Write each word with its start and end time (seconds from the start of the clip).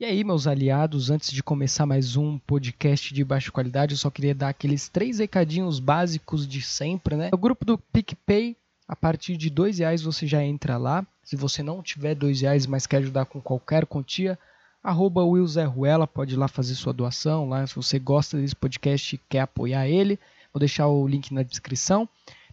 E 0.00 0.04
aí, 0.06 0.24
meus 0.24 0.46
aliados, 0.46 1.10
antes 1.10 1.30
de 1.30 1.42
começar 1.42 1.84
mais 1.84 2.16
um 2.16 2.38
podcast 2.38 3.12
de 3.12 3.22
baixa 3.22 3.50
qualidade, 3.50 3.92
eu 3.92 3.98
só 3.98 4.10
queria 4.10 4.34
dar 4.34 4.48
aqueles 4.48 4.88
três 4.88 5.18
recadinhos 5.18 5.78
básicos 5.78 6.48
de 6.48 6.62
sempre, 6.62 7.16
né? 7.16 7.28
O 7.34 7.36
grupo 7.36 7.66
do 7.66 7.76
PicPay, 7.76 8.56
a 8.88 8.96
partir 8.96 9.36
de 9.36 9.50
dois 9.50 9.78
reais 9.78 10.00
você 10.00 10.26
já 10.26 10.42
entra 10.42 10.78
lá. 10.78 11.06
Se 11.22 11.36
você 11.36 11.62
não 11.62 11.82
tiver 11.82 12.14
dois 12.14 12.40
reais, 12.40 12.64
mas 12.64 12.86
quer 12.86 12.96
ajudar 12.96 13.26
com 13.26 13.42
qualquer 13.42 13.84
quantia, 13.84 14.38
arroba 14.82 15.20
Ruela, 15.66 16.06
pode 16.06 16.32
ir 16.32 16.38
lá 16.38 16.48
fazer 16.48 16.76
sua 16.76 16.94
doação. 16.94 17.46
Lá, 17.46 17.66
se 17.66 17.76
você 17.76 17.98
gosta 17.98 18.38
desse 18.38 18.56
podcast 18.56 19.16
e 19.16 19.20
quer 19.28 19.40
apoiar 19.40 19.86
ele, 19.86 20.18
vou 20.50 20.60
deixar 20.60 20.88
o 20.88 21.06
link 21.06 21.30
na 21.34 21.42
descrição. 21.42 22.08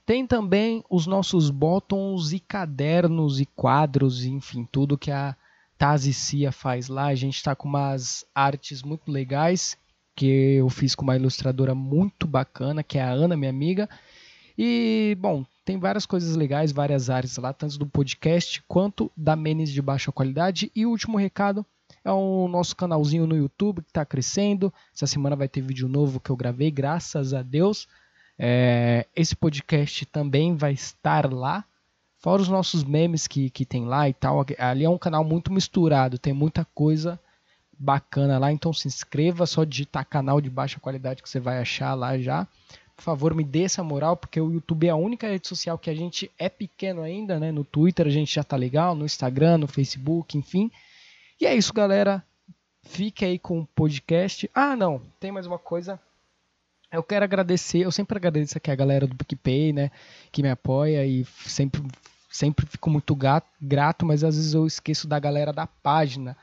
Tem 0.06 0.28
também 0.28 0.84
os 0.90 1.08
nossos 1.08 1.50
botões 1.50 2.34
e 2.34 2.42
cadernos 2.42 3.40
e 3.40 3.46
quadros, 3.46 4.26
enfim, 4.26 4.68
tudo 4.70 4.98
que 4.98 5.12
a 5.12 5.34
Tazi 5.78 6.14
Cia 6.14 6.52
faz 6.52 6.88
lá. 6.88 7.08
A 7.08 7.16
gente 7.16 7.36
está 7.36 7.56
com 7.56 7.68
umas 7.68 8.26
artes 8.34 8.82
muito 8.82 9.12
legais 9.12 9.78
que 10.16 10.56
eu 10.56 10.68
fiz 10.70 10.96
com 10.96 11.04
uma 11.04 11.16
ilustradora 11.16 11.76
muito 11.76 12.26
bacana, 12.26 12.82
que 12.82 12.98
é 12.98 13.04
a 13.04 13.12
Ana, 13.12 13.38
minha 13.38 13.52
amiga. 13.52 13.88
E, 14.58 15.16
bom, 15.20 15.46
tem 15.64 15.78
várias 15.78 16.08
coisas 16.08 16.36
legais, 16.36 16.72
várias 16.72 17.08
artes 17.08 17.38
lá, 17.38 17.54
tanto 17.54 17.78
do 17.78 17.86
podcast 17.86 18.64
quanto 18.68 19.12
da 19.16 19.36
Menes 19.36 19.70
de 19.70 19.80
baixa 19.80 20.12
qualidade. 20.12 20.72
E 20.76 20.88
o 20.88 20.90
último 20.90 21.20
recado 21.20 21.64
é 22.04 22.12
o 22.12 22.48
nosso 22.48 22.76
canalzinho 22.76 23.28
no 23.28 23.38
YouTube 23.38 23.84
que 23.84 23.90
está 23.90 24.04
crescendo. 24.04 24.74
Essa 24.96 25.06
semana 25.06 25.36
vai 25.36 25.48
ter 25.48 25.62
vídeo 25.62 25.88
novo 25.88 26.20
que 26.20 26.32
eu 26.32 26.36
gravei, 26.36 26.72
graças 26.72 27.34
a 27.34 27.44
Deus. 27.44 27.88
É, 28.40 29.06
esse 29.16 29.36
podcast 29.36 30.06
também 30.08 30.56
vai 30.56 30.74
estar 30.74 31.32
lá. 31.32 31.64
Fora 32.28 32.42
os 32.42 32.50
nossos 32.50 32.84
memes 32.84 33.26
que, 33.26 33.50
que 33.50 33.66
tem 33.66 33.86
lá 33.86 34.10
e 34.10 34.14
tal. 34.14 34.46
Ali 34.60 34.84
é 34.84 34.90
um 34.90 34.98
canal 34.98 35.24
muito 35.24 35.50
misturado, 35.50 36.20
tem 36.20 36.34
muita 36.34 36.66
coisa 36.76 37.18
bacana 37.80 38.38
lá. 38.38 38.52
Então 38.52 38.74
se 38.74 38.86
inscreva, 38.86 39.46
só 39.46 39.64
digitar 39.64 40.06
canal 40.06 40.42
de 40.42 40.50
baixa 40.50 40.78
qualidade 40.78 41.24
que 41.24 41.30
você 41.30 41.40
vai 41.40 41.58
achar 41.58 41.94
lá 41.94 42.20
já. 42.20 42.46
Por 42.98 43.02
favor, 43.02 43.34
me 43.34 43.46
dê 43.46 43.64
essa 43.64 43.82
moral, 43.82 44.18
porque 44.18 44.42
o 44.42 44.52
YouTube 44.52 44.88
é 44.88 44.90
a 44.90 44.96
única 44.98 45.26
rede 45.26 45.48
social 45.48 45.78
que 45.78 45.90
a 45.90 45.96
gente 45.96 46.30
é 46.38 46.50
pequeno 46.50 47.02
ainda, 47.02 47.40
né? 47.40 47.50
No 47.50 47.64
Twitter 47.64 48.06
a 48.06 48.10
gente 48.10 48.36
já 48.36 48.44
tá 48.44 48.58
legal, 48.58 48.94
no 48.94 49.06
Instagram, 49.06 49.60
no 49.60 49.68
Facebook, 49.70 50.38
enfim. 50.38 50.70
E 51.40 51.46
é 51.46 51.56
isso, 51.56 51.74
galera. 51.74 52.22
Fique 52.84 53.24
aí 53.24 53.40
com 53.40 53.62
o 53.62 53.68
podcast. 53.68 54.52
Ah, 54.54 54.76
não, 54.76 55.02
tem 55.18 55.32
mais 55.32 55.48
uma 55.48 55.58
coisa. 55.58 55.98
Eu 56.92 57.04
quero 57.04 57.24
agradecer, 57.24 57.80
eu 57.80 57.92
sempre 57.92 58.18
agradeço 58.18 58.58
aqui 58.58 58.70
a 58.70 58.76
galera 58.76 59.08
do 59.08 59.16
PicPay, 59.16 59.74
né, 59.74 59.92
que 60.32 60.42
me 60.42 60.50
apoia 60.50 61.06
e 61.06 61.26
sempre, 61.46 61.82
sempre 62.38 62.68
fico 62.68 62.90
muito 62.90 63.16
grato, 63.16 64.06
mas 64.06 64.24
às 64.24 64.36
vezes 64.36 64.54
eu 64.54 64.68
esqueço 64.68 65.08
da 65.08 65.20
galera 65.20 65.52
da 65.52 65.66
página. 65.66 66.38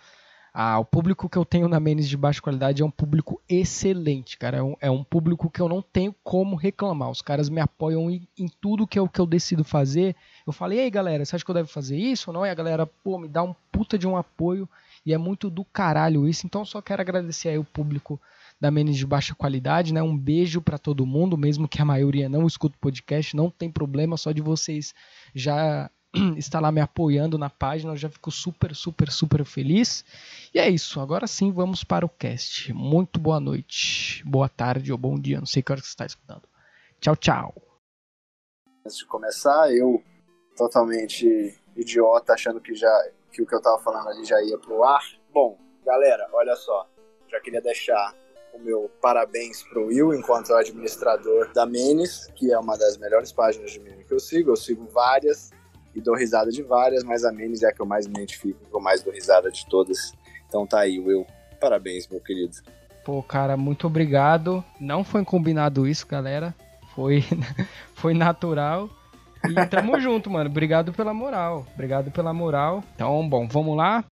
Ah, 0.53 0.78
o 0.78 0.84
público 0.84 1.28
que 1.28 1.37
eu 1.37 1.45
tenho 1.45 1.69
na 1.69 1.81
Menes 1.81 2.09
de 2.09 2.17
baixa 2.17 2.41
qualidade 2.41 2.83
é 2.83 2.84
um 2.84 2.91
público 2.91 3.41
excelente, 3.48 4.37
cara. 4.37 4.59
É 4.59 4.62
um, 4.62 4.77
é 4.81 4.91
um 4.91 5.03
público 5.03 5.50
que 5.50 5.61
eu 5.61 5.69
não 5.69 5.83
tenho 5.83 6.15
como 6.22 6.56
reclamar. 6.56 7.11
Os 7.11 7.22
caras 7.22 7.48
me 7.48 7.61
apoiam 7.61 8.11
em, 8.11 8.27
em 8.39 8.48
tudo 8.61 8.87
que 8.87 8.98
eu, 8.98 9.09
que 9.09 9.20
eu 9.20 9.27
decido 9.27 9.65
fazer. 9.65 10.15
Eu 10.47 10.53
falei, 10.53 10.81
ei 10.81 10.91
galera, 10.91 11.25
você 11.25 11.34
acha 11.34 11.45
que 11.45 11.50
eu 11.50 11.55
devo 11.55 11.69
fazer 11.69 11.97
isso 11.97 12.31
ou 12.31 12.34
não? 12.34 12.47
E 12.47 12.50
a 12.50 12.55
galera, 12.55 12.87
pô, 12.87 13.19
me 13.19 13.27
dá 13.27 13.42
um 13.42 13.55
puta 13.72 13.98
de 13.98 14.06
um 14.06 14.17
apoio. 14.17 14.69
E 15.05 15.12
é 15.12 15.19
muito 15.19 15.50
do 15.50 15.65
caralho 15.65 16.28
isso. 16.28 16.47
Então 16.47 16.65
só 16.65 16.81
quero 16.81 17.03
agradecer 17.03 17.48
aí 17.48 17.59
o 17.59 17.65
público 17.65 18.20
da 18.65 18.70
Menes 18.70 18.97
de 18.97 19.07
baixa 19.07 19.34
qualidade, 19.34 19.93
né? 19.93 20.03
Um 20.03 20.17
beijo 20.17 20.62
para 20.62 20.79
todo 20.79 21.05
mundo, 21.05 21.37
mesmo 21.37 21.69
que 21.69 21.83
a 21.83 21.84
maioria 21.84 22.31
não 22.31 22.47
escuta 22.47 22.75
o 22.75 22.81
podcast, 22.81 23.37
não 23.37 23.51
tem 23.51 23.71
problema, 23.71 24.17
só 24.17 24.33
de 24.33 24.41
vocês 24.41 24.95
já 25.34 25.91
estar 26.39 26.61
lá 26.61 26.73
me 26.73 26.81
apoiando 26.81 27.37
na 27.37 27.51
página, 27.51 27.93
eu 27.93 27.97
já 27.98 28.09
fico 28.09 28.31
super, 28.31 28.75
super, 28.75 29.11
super 29.11 29.45
feliz. 29.45 30.03
E 30.55 30.59
é 30.59 30.67
isso, 30.71 30.98
agora 30.98 31.27
sim 31.27 31.53
vamos 31.53 31.84
para 31.84 32.06
o 32.06 32.09
cast. 32.09 32.73
Muito 32.73 33.21
boa 33.21 33.39
noite, 33.39 34.25
boa 34.25 34.48
tarde 34.48 34.91
ou 34.91 34.97
bom 34.97 35.21
dia, 35.21 35.41
não 35.41 35.47
sei 35.47 35.62
que 35.62 35.71
hora 35.71 35.83
que 35.83 35.87
você 35.87 35.93
está 35.93 36.06
escutando. 36.06 36.49
Tchau, 37.03 37.17
tchau. 37.17 37.55
Antes 38.83 38.97
de 38.97 39.05
começar, 39.05 39.71
eu 39.75 40.03
totalmente 40.56 41.55
idiota, 41.77 42.33
achando 42.33 42.62
que 42.62 42.75
já 42.75 43.11
que 43.31 43.43
o 43.43 43.47
que 43.47 43.55
eu 43.55 43.61
tava 43.61 43.78
falando 43.83 44.09
ali 44.09 44.25
já 44.25 44.43
ia 44.43 44.56
pro 44.56 44.83
ar. 44.84 45.05
Bom, 45.34 45.59
galera, 45.84 46.31
olha 46.33 46.56
só, 46.56 46.88
já 47.28 47.38
queria 47.41 47.61
deixar 47.61 48.24
o 48.54 48.59
meu 48.62 48.91
parabéns 49.03 49.62
pro 49.65 49.87
Will, 49.87 50.15
enquanto 50.15 50.54
administrador 50.54 51.53
da 51.53 51.66
Menes, 51.66 52.28
que 52.34 52.53
é 52.53 52.59
uma 52.59 52.76
das 52.76 52.97
melhores 52.97 53.32
páginas 53.32 53.72
de 53.72 53.81
meme 53.81 54.04
que 54.04 54.15
eu 54.15 54.20
sigo. 54.20 54.50
Eu 54.50 54.56
sigo 54.56 54.87
várias 54.87 55.50
e 55.94 56.00
dou 56.00 56.15
risada 56.15 56.50
de 56.50 56.62
várias, 56.62 57.03
mas 57.04 57.25
a 57.25 57.32
Menes 57.32 57.62
é 57.62 57.69
a 57.69 57.72
que 57.72 57.81
eu 57.81 57.87
mais 57.87 58.06
me 58.06 58.14
identifico, 58.14 58.64
que 58.64 58.75
eu 58.75 58.81
mais 58.81 59.03
dou 59.03 59.12
risada 59.12 59.50
de 59.50 59.66
todas. 59.66 60.12
Então 60.48 60.66
tá 60.66 60.81
aí, 60.81 60.98
Will. 61.00 61.26
Parabéns, 61.60 62.09
meu 62.09 62.20
querido. 62.20 62.56
Pô, 63.04 63.22
cara, 63.22 63.56
muito 63.56 63.87
obrigado. 63.87 64.64
Não 64.81 65.04
foi 65.04 65.25
combinado 65.25 65.87
isso, 65.87 66.06
galera. 66.06 66.54
Foi, 66.94 67.25
foi 67.94 68.14
natural. 68.14 68.88
E 69.44 69.66
tamo 69.66 69.98
junto, 70.00 70.31
mano. 70.31 70.48
Obrigado 70.48 70.93
pela 70.93 71.12
moral. 71.12 71.66
Obrigado 71.75 72.10
pela 72.10 72.32
moral. 72.32 72.82
Então, 72.94 73.28
bom, 73.28 73.47
vamos 73.47 73.76
lá. 73.76 74.04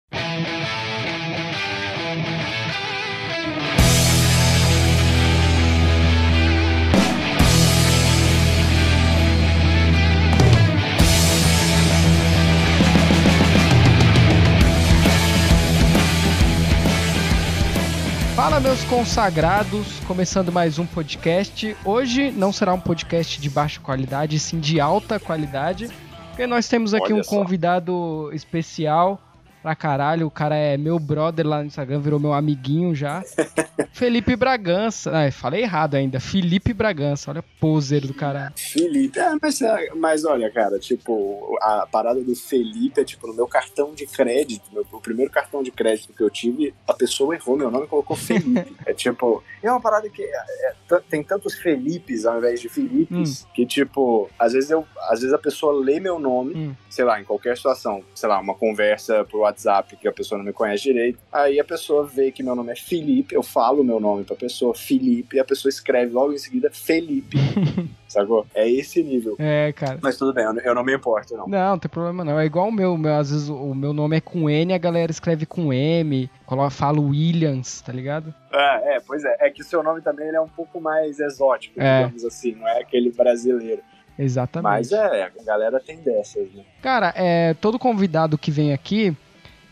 Fala, 18.34 18.59
meus 18.60 18.82
consagrados, 18.84 20.00
começando 20.06 20.50
mais 20.50 20.78
um 20.78 20.87
podcast. 20.87 21.76
Hoje 21.84 22.31
não 22.31 22.50
será 22.50 22.72
um 22.72 22.81
podcast 22.81 23.38
de 23.38 23.50
baixa 23.50 23.78
qualidade, 23.78 24.38
sim 24.38 24.59
de 24.59 24.81
alta 24.81 25.20
qualidade, 25.20 25.91
porque 26.28 26.47
nós 26.47 26.66
temos 26.66 26.94
aqui 26.94 27.12
Olha 27.12 27.16
um 27.16 27.22
só. 27.22 27.31
convidado 27.37 28.31
especial 28.32 29.20
pra 29.62 29.75
caralho. 29.77 30.27
O 30.27 30.31
cara 30.31 30.56
é 30.56 30.77
meu 30.77 30.99
brother 30.99 31.47
lá 31.47 31.61
no 31.61 31.67
Instagram, 31.67 32.00
virou 32.00 32.19
meu 32.19 32.33
amiguinho 32.33 32.95
já. 32.95 33.23
Felipe 33.93 34.34
Bragança. 34.37 35.11
Ah, 35.12 35.31
falei 35.31 35.62
errado 35.62 35.95
ainda. 35.95 36.19
Felipe 36.21 36.73
Bragança, 36.73 37.31
olha 37.31 37.43
poser 37.61 38.06
do 38.06 38.15
caralho. 38.15 38.53
Felipe, 38.56 39.19
é, 39.19 39.33
mas, 39.41 39.61
é, 39.62 39.89
mas 39.95 40.25
olha, 40.25 40.50
cara, 40.50 40.78
tipo, 40.78 41.56
a 41.62 41.87
parada 41.91 42.21
do 42.23 42.34
Felipe 42.34 43.00
é 43.00 43.05
tipo, 43.05 43.27
no 43.27 43.34
meu 43.34 43.47
cartão 43.47 43.95
de 43.95 44.06
crédito, 44.06 44.65
meu, 44.73 44.84
o 44.93 45.00
primeiro 45.00 45.31
cartão 45.31 45.62
de 45.62 45.71
crédito 45.71 46.12
que 46.12 46.23
eu 46.23 46.31
tive, 46.31 46.75
a 46.89 46.93
pessoa 46.94 47.34
errou 47.34 47.56
meu 47.56 47.71
nome 47.71 47.84
e 47.84 47.89
colocou 47.89 48.17
Felipe. 48.17 48.75
é 48.87 48.93
tipo, 48.93 49.43
é 49.62 49.71
uma 49.71 49.81
parada 49.81 50.09
que 50.09 50.23
é- 50.23 50.73
é 50.91 51.00
tem 51.09 51.23
tantos 51.23 51.55
Felipes 51.55 52.27
ao 52.27 52.39
invés 52.39 52.61
de 52.61 52.69
Filipes, 52.69 53.47
que 53.55 53.65
tipo, 53.65 54.29
às 54.39 54.53
vezes 54.53 54.71
eu, 54.71 54.87
às 55.09 55.21
vezes 55.21 55.33
a 55.33 55.39
pessoa 55.39 55.73
lê 55.73 56.00
meu 56.00 56.19
nome, 56.19 56.55
Hum. 56.55 56.75
sei 56.91 57.05
lá, 57.05 57.21
em 57.21 57.25
qualquer 57.25 57.56
situação, 57.56 58.03
sei 58.15 58.29
lá, 58.29 58.39
uma 58.41 58.55
conversa 58.55 59.25
por 59.25 59.44
WhatsApp 59.52 59.96
que 59.96 60.08
a 60.08 60.12
pessoa 60.12 60.38
não 60.38 60.44
me 60.44 60.52
conhece 60.52 60.82
direito, 60.84 61.18
aí 61.32 61.60
a 61.60 61.64
pessoa 61.64 62.04
vê 62.06 62.30
que 62.32 62.42
meu 62.42 62.54
nome 62.56 62.72
é 62.72 62.76
Felipe, 62.76 63.34
eu 63.34 63.42
falo 63.42 63.84
meu 63.84 64.00
nome 64.00 64.24
pra 64.24 64.34
pessoa, 64.34 64.74
Felipe, 64.74 65.36
e 65.36 65.40
a 65.40 65.44
pessoa 65.44 65.68
escreve 65.70 66.12
logo 66.12 66.32
em 66.32 66.38
seguida 66.38 66.70
Felipe. 66.72 67.36
Sacou? 68.08 68.46
É 68.54 68.68
esse 68.68 69.02
nível. 69.02 69.36
É, 69.38 69.72
cara. 69.72 69.98
Mas 70.02 70.18
tudo 70.18 70.34
bem, 70.34 70.44
eu 70.64 70.74
não- 70.74 70.82
me 70.84 70.94
importo, 70.94 71.34
não. 71.36 71.46
Não, 71.46 71.70
não 71.70 71.78
tem 71.78 71.88
problema 71.90 72.24
não. 72.24 72.38
É 72.38 72.44
igual 72.44 72.68
o 72.68 72.72
meu, 72.72 72.98
meu, 72.98 73.14
às 73.14 73.30
vezes 73.30 73.48
o 73.48 73.74
meu 73.74 73.92
nome 73.94 74.16
é 74.16 74.20
com 74.20 74.50
N, 74.50 74.74
a 74.74 74.78
galera 74.78 75.10
escreve 75.10 75.46
com 75.46 75.72
M, 75.72 76.28
coloca, 76.44 76.70
fala 76.70 77.00
Williams, 77.00 77.80
tá 77.80 77.92
ligado? 77.92 78.34
É, 78.52 78.96
é, 78.96 79.00
pois 79.00 79.24
é. 79.24 79.36
É 79.40 79.48
que 79.50 79.62
o 79.62 79.64
seu 79.64 79.82
nome 79.82 80.02
também 80.02 80.28
ele 80.28 80.36
é 80.36 80.40
um 80.40 80.48
pouco 80.48 80.80
mais 80.80 81.20
exótico, 81.20 81.80
É. 81.80 82.02
digamos 82.04 82.24
assim, 82.24 82.52
não 82.54 82.66
é 82.69 82.80
aquele 82.80 83.10
brasileiro. 83.10 83.80
Exatamente. 84.19 84.62
Mas 84.70 84.92
é, 84.92 85.22
a 85.40 85.44
galera 85.44 85.80
tem 85.80 85.96
dessas, 85.96 86.52
né? 86.52 86.62
Cara, 86.82 87.14
é, 87.16 87.54
todo 87.54 87.78
convidado 87.78 88.36
que 88.36 88.50
vem 88.50 88.72
aqui, 88.74 89.16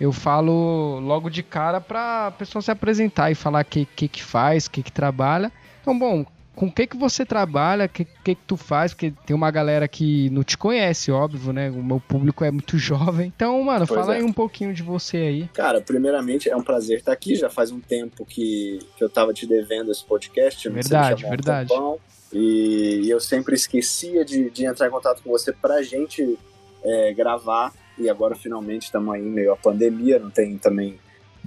eu 0.01 0.13
falo 0.13 0.99
logo 1.01 1.29
de 1.29 1.43
cara 1.43 1.81
pra 1.81 2.31
pessoa 2.33 2.63
se 2.63 2.71
apresentar 2.71 3.31
e 3.31 3.35
falar 3.35 3.63
o 3.63 3.65
que, 3.67 3.85
que 3.85 4.09
que 4.09 4.23
faz, 4.23 4.65
o 4.67 4.71
que 4.71 4.83
que 4.83 4.91
trabalha. 4.91 5.53
Então, 5.83 5.97
bom, 5.99 6.25
com 6.55 6.67
o 6.67 6.73
que 6.73 6.87
que 6.87 6.97
você 6.97 7.25
trabalha, 7.25 7.85
o 7.85 7.89
que, 7.89 8.05
que 8.05 8.35
que 8.35 8.43
tu 8.47 8.57
faz, 8.57 8.93
porque 8.93 9.13
tem 9.27 9.35
uma 9.35 9.51
galera 9.51 9.87
que 9.87 10.29
não 10.31 10.43
te 10.43 10.59
conhece, 10.59 11.11
óbvio, 11.11 11.53
né? 11.53 11.71
O 11.71 11.83
meu 11.83 12.01
público 12.01 12.45
é 12.45 12.51
muito 12.51 12.77
jovem. 12.79 13.33
Então, 13.35 13.63
mano, 13.63 13.87
Pois 13.87 14.01
fala 14.01 14.15
é. 14.15 14.19
aí 14.19 14.23
um 14.23 14.33
pouquinho 14.33 14.73
de 14.73 14.83
você 14.83 15.17
aí. 15.17 15.49
Cara, 15.53 15.81
primeiramente 15.81 16.49
é 16.49 16.57
um 16.57 16.63
prazer 16.63 16.99
estar 16.99 17.13
aqui. 17.13 17.35
Já 17.35 17.51
faz 17.51 17.71
um 17.71 17.81
tempo 17.81 18.25
que, 18.25 18.79
que 18.97 19.05
eu 19.05 19.09
tava 19.09 19.33
te 19.33 19.47
devendo 19.47 19.91
esse 19.91 20.05
podcast. 20.05 20.69
Verdade, 20.69 21.27
um 21.27 21.31
verdade. 21.31 21.69
tempão, 21.69 21.99
e 22.33 23.07
eu 23.09 23.21
sempre 23.21 23.55
esquecia 23.55 24.25
de, 24.25 24.51
de 24.51 24.65
entrar 24.65 24.87
em 24.87 24.91
contato 24.91 25.23
com 25.23 25.31
você 25.31 25.53
pra 25.53 25.83
gente 25.83 26.39
é, 26.85 27.13
gravar. 27.13 27.73
E 28.01 28.09
agora 28.09 28.35
finalmente 28.35 28.85
estamos 28.85 29.15
aí 29.15 29.21
em 29.21 29.31
meio 29.31 29.53
à 29.53 29.57
pandemia, 29.57 30.19
não 30.19 30.31
tem 30.31 30.57
também. 30.59 30.99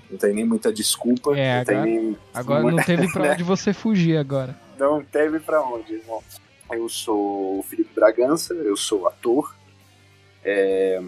Não 0.10 0.18
tem 0.18 0.34
nem 0.34 0.46
muita 0.46 0.72
desculpa. 0.72 1.36
É, 1.38 1.56
não 1.56 1.62
agora- 1.62 1.86
nem, 1.86 2.18
Agora 2.34 2.64
não 2.72 2.84
teve 2.84 3.12
pra 3.12 3.32
onde 3.32 3.44
você 3.44 3.74
fugir 3.74 4.18
agora. 4.18 4.56
Não 4.78 5.04
teve 5.04 5.40
pra 5.40 5.62
onde, 5.62 5.94
irmão. 5.96 6.22
Eu 6.72 6.88
sou 6.88 7.60
o 7.60 7.64
Felipe 7.64 7.90
Bragança, 7.96 8.54
eu 8.54 8.76
sou 8.78 9.08
ator. 9.08 9.56
É, 10.44 11.02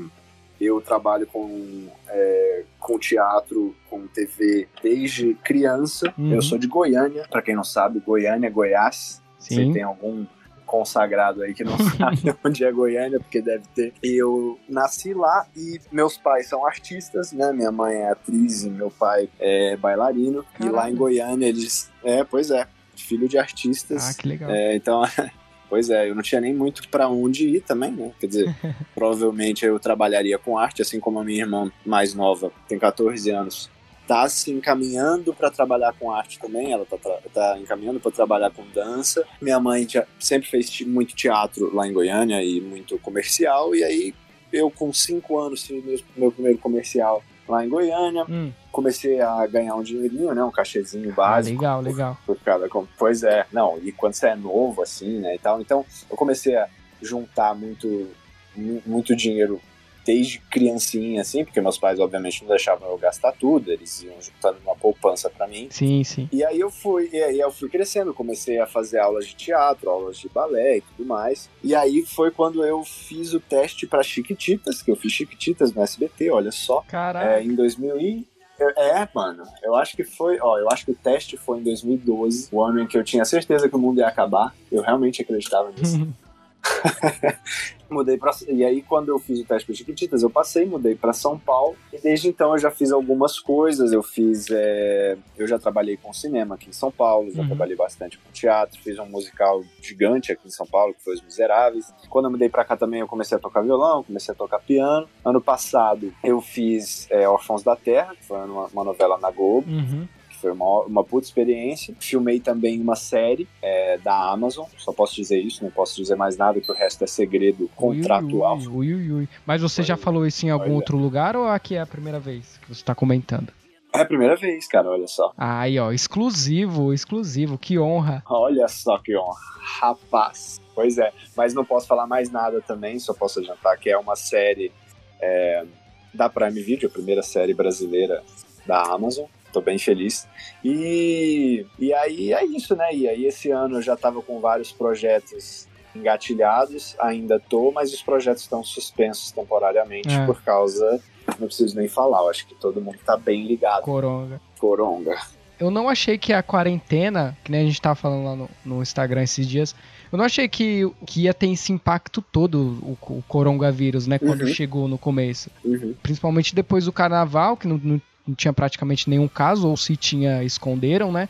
Eu 0.60 0.80
trabalho 0.80 1.28
com, 1.28 1.88
é, 2.08 2.64
com 2.80 2.98
teatro, 2.98 3.76
com 3.90 4.08
TV 4.08 4.68
desde 4.82 5.34
criança. 5.44 6.14
Uhum. 6.18 6.34
Eu 6.34 6.42
sou 6.42 6.58
de 6.58 6.66
Goiânia, 6.66 7.28
para 7.30 7.42
quem 7.42 7.56
não 7.56 7.64
sabe, 7.64 8.00
Goiânia, 8.00 8.50
Goiás. 8.50 9.22
Sim. 9.38 9.56
Você 9.68 9.74
tem 9.74 9.84
algum 9.84 10.26
consagrado 10.66 11.42
aí 11.42 11.54
que 11.54 11.64
não 11.64 11.78
sabe 11.98 12.36
onde 12.44 12.64
é 12.64 12.72
Goiânia, 12.72 13.20
porque 13.20 13.42
deve 13.42 13.64
ter. 13.74 13.94
Eu 14.04 14.60
nasci 14.68 15.14
lá 15.14 15.48
e 15.56 15.80
meus 15.92 16.18
pais 16.18 16.48
são 16.48 16.66
artistas, 16.66 17.32
né? 17.32 17.52
Minha 17.54 17.72
mãe 17.72 17.96
é 17.96 18.12
atriz 18.12 18.64
e 18.64 18.70
meu 18.70 18.92
pai 18.92 19.30
é 19.40 19.78
bailarino. 19.78 20.46
E 20.60 20.68
lá 20.70 20.90
em. 20.90 20.96
Goiânia 20.96 21.48
eles. 21.48 21.92
É, 22.04 22.24
pois 22.24 22.50
é. 22.52 22.68
Filho 22.96 23.28
de 23.28 23.38
artistas. 23.38 24.10
Ah, 24.10 24.14
que 24.14 24.28
legal. 24.28 24.50
É, 24.50 24.76
então, 24.76 25.04
pois 25.70 25.90
é, 25.90 26.10
eu 26.10 26.16
não 26.16 26.22
tinha 26.22 26.40
nem 26.40 26.54
muito 26.54 26.88
pra 26.90 27.10
onde 27.10 27.48
ir 27.48 27.62
também, 27.62 27.92
né? 27.92 28.12
Quer 28.20 28.28
dizer, 28.28 28.56
provavelmente 28.96 29.66
eu 29.66 29.78
trabalharia 29.80 30.38
com 30.38 30.58
arte, 30.58 30.82
assim 30.82 31.00
como 31.00 31.20
a 31.20 31.24
minha 31.24 31.42
irmã 31.42 31.72
mais 31.86 32.14
nova, 32.14 32.52
tem 32.68 32.80
14 32.80 33.30
anos, 33.32 33.70
tá 34.08 34.28
se 34.30 34.52
encaminhando 34.52 35.34
pra 35.34 35.50
trabalhar 35.50 35.94
com 35.94 36.12
arte 36.12 36.38
também, 36.40 36.72
ela 36.72 36.86
tá, 36.86 36.98
tra- 36.98 37.20
tá 37.34 37.58
encaminhando 37.60 38.00
pra 38.00 38.12
trabalhar 38.12 38.52
com 38.52 38.64
dança. 38.74 39.26
Minha 39.42 39.60
mãe 39.60 39.88
já 39.88 40.06
sempre 40.20 40.48
fez 40.50 40.82
muito 40.82 41.16
teatro 41.16 41.74
lá 41.76 41.88
em 41.88 41.94
Goiânia 41.94 42.42
e 42.44 42.62
muito 42.62 42.98
comercial, 43.00 43.74
e 43.76 43.84
aí 43.84 44.14
eu 44.54 44.70
com 44.70 44.94
5 44.94 45.38
anos 45.40 45.66
fiz 45.66 45.84
meu, 45.84 46.00
meu 46.16 46.32
primeiro 46.32 46.58
comercial 46.60 47.24
lá 47.48 47.64
em 47.66 47.70
Goiânia, 47.70 48.26
Hum, 48.30 48.52
comecei 48.72 49.22
a 49.22 49.46
ganhar 49.48 49.76
um 49.76 49.84
dinheirinho, 49.84 50.34
né, 50.34 50.44
um 50.44 50.52
cachezinho 50.52 51.12
ah, 51.12 51.16
básico 51.16 51.58
legal, 51.62 51.82
legal. 51.82 52.18
por 52.26 52.38
cada 52.40 52.68
Pois 52.98 53.24
é, 53.24 53.46
não, 53.52 53.78
e 53.84 53.92
quando 53.92 54.14
você 54.14 54.28
é 54.28 54.36
novo, 54.36 54.82
assim, 54.82 55.20
né, 55.20 55.36
e 55.36 55.40
tal, 55.40 55.62
então 55.62 55.86
eu 56.10 56.16
comecei 56.18 56.56
a 56.56 56.68
juntar 57.02 57.54
muito, 57.56 58.08
mu- 58.56 58.82
muito 58.86 59.16
dinheiro 59.16 59.62
desde 60.06 60.40
criancinha, 60.40 61.22
assim, 61.22 61.44
porque 61.44 61.60
meus 61.60 61.78
pais, 61.78 62.00
obviamente, 62.00 62.42
não 62.44 62.50
deixavam 62.50 62.90
eu 62.90 62.98
gastar 62.98 63.32
tudo, 63.32 63.72
eles 63.72 64.04
iam 64.04 64.14
juntando 64.22 64.60
uma 64.64 64.76
poupança 64.76 65.30
pra 65.30 65.48
mim. 65.48 65.68
Sim, 65.72 66.04
sim. 66.04 66.30
E 66.32 66.46
aí 66.46 66.60
eu 66.60 66.70
fui, 66.70 67.10
e 67.12 67.22
aí 67.22 67.40
eu 67.40 67.52
fui 67.52 67.68
crescendo, 67.70 68.14
comecei 68.14 68.60
a 68.60 68.68
fazer 68.68 69.00
aulas 69.00 69.26
de 69.26 69.36
teatro, 69.36 69.90
aulas 69.90 70.18
de 70.18 70.30
balé 70.30 70.78
e 70.78 70.82
tudo 70.82 71.08
mais. 71.08 71.50
E 71.64 71.74
aí 71.74 72.06
foi 72.06 72.30
quando 72.30 72.64
eu 72.64 72.84
fiz 72.84 73.34
o 73.34 73.40
teste 73.40 73.88
pra 73.88 74.04
Chiquititas, 74.04 74.82
que 74.84 74.92
eu 74.92 74.96
fiz 74.96 75.12
Chiquititas 75.12 75.74
no 75.74 75.82
SBT, 75.82 76.30
olha 76.30 76.52
só. 76.52 76.82
Caralho. 76.88 77.30
É, 77.30 77.44
em 77.44 77.56
2000 77.56 78.00
e... 78.00 78.28
É, 78.58 79.06
mano, 79.14 79.44
eu 79.62 79.76
acho 79.76 79.98
que 79.98 80.06
foi, 80.06 80.40
ó, 80.40 80.58
eu 80.58 80.70
acho 80.72 80.86
que 80.86 80.92
o 80.92 80.96
teste 80.96 81.36
foi 81.36 81.60
em 81.60 81.64
2012, 81.64 82.48
o 82.54 82.64
ano 82.64 82.80
em 82.80 82.88
que 82.88 82.98
eu 82.98 83.04
tinha 83.04 83.26
certeza 83.26 83.68
que 83.68 83.76
o 83.76 83.80
mundo 83.80 84.00
ia 84.00 84.08
acabar. 84.08 84.56
Eu 84.72 84.82
realmente 84.82 85.22
acreditava 85.22 85.72
nisso. 85.72 86.08
mudei 87.90 88.18
pra. 88.18 88.32
E 88.48 88.64
aí, 88.66 88.82
quando 88.82 89.10
eu 89.10 89.20
fiz 89.20 89.40
o 89.40 89.46
teste 89.46 89.66
para 89.66 89.76
Chiquititas, 89.76 90.24
eu 90.24 90.30
passei, 90.30 90.66
mudei 90.66 90.96
para 90.96 91.14
São 91.14 91.38
Paulo. 91.38 91.76
E 91.94 91.98
desde 92.00 92.28
então 92.28 92.52
eu 92.54 92.58
já 92.58 92.72
fiz 92.72 92.92
algumas 92.92 93.40
coisas. 93.40 93.92
Eu 93.94 94.02
fiz. 94.04 94.48
é, 94.52 95.18
Eu 95.38 95.48
já 95.48 95.58
trabalhei 95.60 95.98
com 95.98 96.12
cinema 96.14 96.56
aqui 96.56 96.70
em 96.70 96.74
São 96.74 96.92
Paulo, 96.92 97.32
já 97.32 97.42
Uhum. 97.42 97.48
trabalhei 97.48 97.76
bastante 97.76 98.18
com 98.18 98.32
teatro, 98.32 98.80
fiz 98.82 98.98
um 99.00 99.06
musical 99.06 99.64
gigante 99.82 100.32
aqui 100.32 100.48
em 100.48 100.52
São 100.52 100.66
Paulo, 100.66 100.94
que 100.94 101.04
foi 101.04 101.14
Os 101.14 101.22
Miseráveis. 101.22 101.94
Quando 102.10 102.26
eu 102.26 102.32
mudei 102.32 102.50
para 102.50 102.66
cá 102.66 102.76
também, 102.76 103.00
eu 103.02 103.08
comecei 103.08 103.38
a 103.38 103.40
tocar 103.40 103.62
violão, 103.62 104.04
comecei 104.04 104.34
a 104.34 104.38
tocar 104.38 104.60
piano. 104.60 105.08
Ano 105.24 105.42
passado 105.42 106.14
eu 106.24 106.42
fiz 106.42 107.08
é, 107.12 107.28
Órfãos 107.28 107.64
da 107.64 107.76
Terra, 107.76 108.16
que 108.16 108.24
foi 108.26 108.38
uma, 108.40 108.66
uma 108.68 108.84
novela 108.84 109.18
na 109.18 109.30
Globo 109.32 109.70
Uhum. 109.70 110.08
Foi 110.46 110.52
uma, 110.52 110.82
uma 110.82 111.04
puta 111.04 111.26
experiência. 111.26 111.96
Filmei 112.00 112.40
também 112.40 112.80
uma 112.80 112.96
série 112.96 113.48
é, 113.64 113.98
da 113.98 114.32
Amazon, 114.32 114.68
só 114.78 114.94
posso 114.94 115.16
dizer 115.16 115.40
isso, 115.40 115.64
não 115.64 115.72
posso 115.72 115.96
dizer 115.96 116.16
mais 116.16 116.38
nada, 116.38 116.62
que 116.62 116.72
o 116.72 116.76
resto 116.76 117.04
é 117.04 117.08
segredo 117.08 117.68
contratual. 117.76 118.58
Ui, 118.58 118.94
ui, 118.94 119.12
ui. 119.12 119.30
Mas 119.44 119.64
você 119.64 119.82
já 119.82 119.98
falou 119.98 120.26
isso 120.28 120.46
em 120.46 120.52
algum 120.52 120.66
Olha. 120.66 120.76
outro 120.76 120.98
lugar 120.98 121.36
ou 121.36 121.48
aqui 121.48 121.76
é 121.76 121.82
a 121.82 121.86
primeira 121.86 122.20
vez 122.20 122.60
que 122.60 122.70
você 122.70 122.84
tá 122.84 122.94
comentando? 122.94 123.52
É 123.92 124.02
a 124.02 124.06
primeira 124.06 124.36
vez, 124.36 124.68
cara, 124.68 124.90
olha 124.90 125.08
só. 125.08 125.32
Aí, 125.38 125.80
ó, 125.80 125.92
exclusivo, 125.92 126.94
exclusivo, 126.94 127.58
que 127.58 127.80
honra. 127.80 128.22
Olha 128.30 128.68
só 128.68 129.00
que 129.00 129.18
honra. 129.18 129.40
Rapaz. 129.80 130.62
Pois 130.76 130.98
é, 130.98 131.12
mas 131.36 131.54
não 131.54 131.66
posso 131.66 131.88
falar 131.88 132.06
mais 132.06 132.30
nada 132.30 132.62
também, 132.62 133.00
só 133.00 133.14
posso 133.14 133.40
adiantar 133.40 133.80
que 133.80 133.90
é 133.90 133.98
uma 133.98 134.16
série 134.16 134.72
é, 135.20 135.66
da 136.14 136.30
Prime 136.30 136.62
Video, 136.62 136.90
a 136.90 136.92
primeira 136.92 137.24
série 137.24 137.54
brasileira 137.54 138.22
da 138.68 138.82
Amazon. 138.82 139.26
Tô 139.56 139.62
bem 139.62 139.78
feliz. 139.80 140.28
E, 140.62 141.66
e 141.80 141.94
aí 141.94 142.34
é 142.34 142.44
isso, 142.46 142.76
né? 142.76 142.94
E 142.94 143.08
aí 143.08 143.26
esse 143.26 143.50
ano 143.52 143.78
eu 143.78 143.82
já 143.82 143.96
tava 143.96 144.22
com 144.22 144.42
vários 144.42 144.70
projetos 144.70 145.66
engatilhados, 145.96 146.94
ainda 147.00 147.40
tô, 147.40 147.72
mas 147.72 147.94
os 147.94 148.02
projetos 148.02 148.44
estão 148.44 148.62
suspensos 148.66 149.32
temporariamente 149.32 150.14
É. 150.14 150.26
por 150.26 150.42
causa. 150.44 151.02
Não 151.40 151.48
preciso 151.48 151.74
nem 151.78 151.88
falar, 151.88 152.20
eu 152.20 152.30
acho 152.30 152.46
que 152.46 152.54
todo 152.56 152.82
mundo 152.82 152.98
tá 153.06 153.16
bem 153.16 153.46
ligado. 153.48 153.84
Coronga. 153.84 154.42
Coronga. 154.60 155.18
Eu 155.58 155.72
não 155.72 155.88
achei 155.88 156.18
que 156.18 156.34
a 156.34 156.44
quarentena, 156.44 157.38
que 157.42 157.50
nem 157.50 157.62
a 157.62 157.66
gente 157.66 157.82
tava 157.82 157.96
falando 157.96 158.26
lá 158.26 158.36
no, 158.36 158.50
no 158.66 158.82
Instagram 158.82 159.24
esses 159.24 159.48
dias, 159.48 159.74
eu 160.12 160.18
não 160.18 160.26
achei 160.26 160.50
que, 160.50 160.82
que 161.06 161.22
ia 161.22 161.34
ter 161.34 161.48
esse 161.50 161.72
impacto 161.72 162.22
todo, 162.22 162.58
o, 162.84 162.98
o 163.14 163.24
coronavírus, 163.26 164.06
né, 164.06 164.20
quando 164.20 164.42
Uhum. 164.42 164.48
chegou 164.54 164.86
no 164.90 164.98
começo. 164.98 165.50
Uhum. 165.64 165.96
Principalmente 166.04 166.54
depois 166.54 166.84
do 166.84 166.92
carnaval, 166.92 167.56
que 167.56 167.70
não, 167.70 167.80
não, 167.82 168.02
não 168.28 168.36
tinha 168.36 168.54
praticamente 168.54 169.10
nenhum 169.10 169.28
caso, 169.28 169.68
ou 169.68 169.78
se 169.78 169.96
tinha, 169.96 170.44
esconderam, 170.44 171.12
né? 171.12 171.30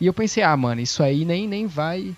E 0.00 0.06
eu 0.06 0.12
pensei, 0.12 0.42
ah, 0.42 0.56
mano, 0.56 0.80
isso 0.80 1.02
aí 1.02 1.24
nem, 1.24 1.46
nem 1.48 1.66
vai 1.66 2.14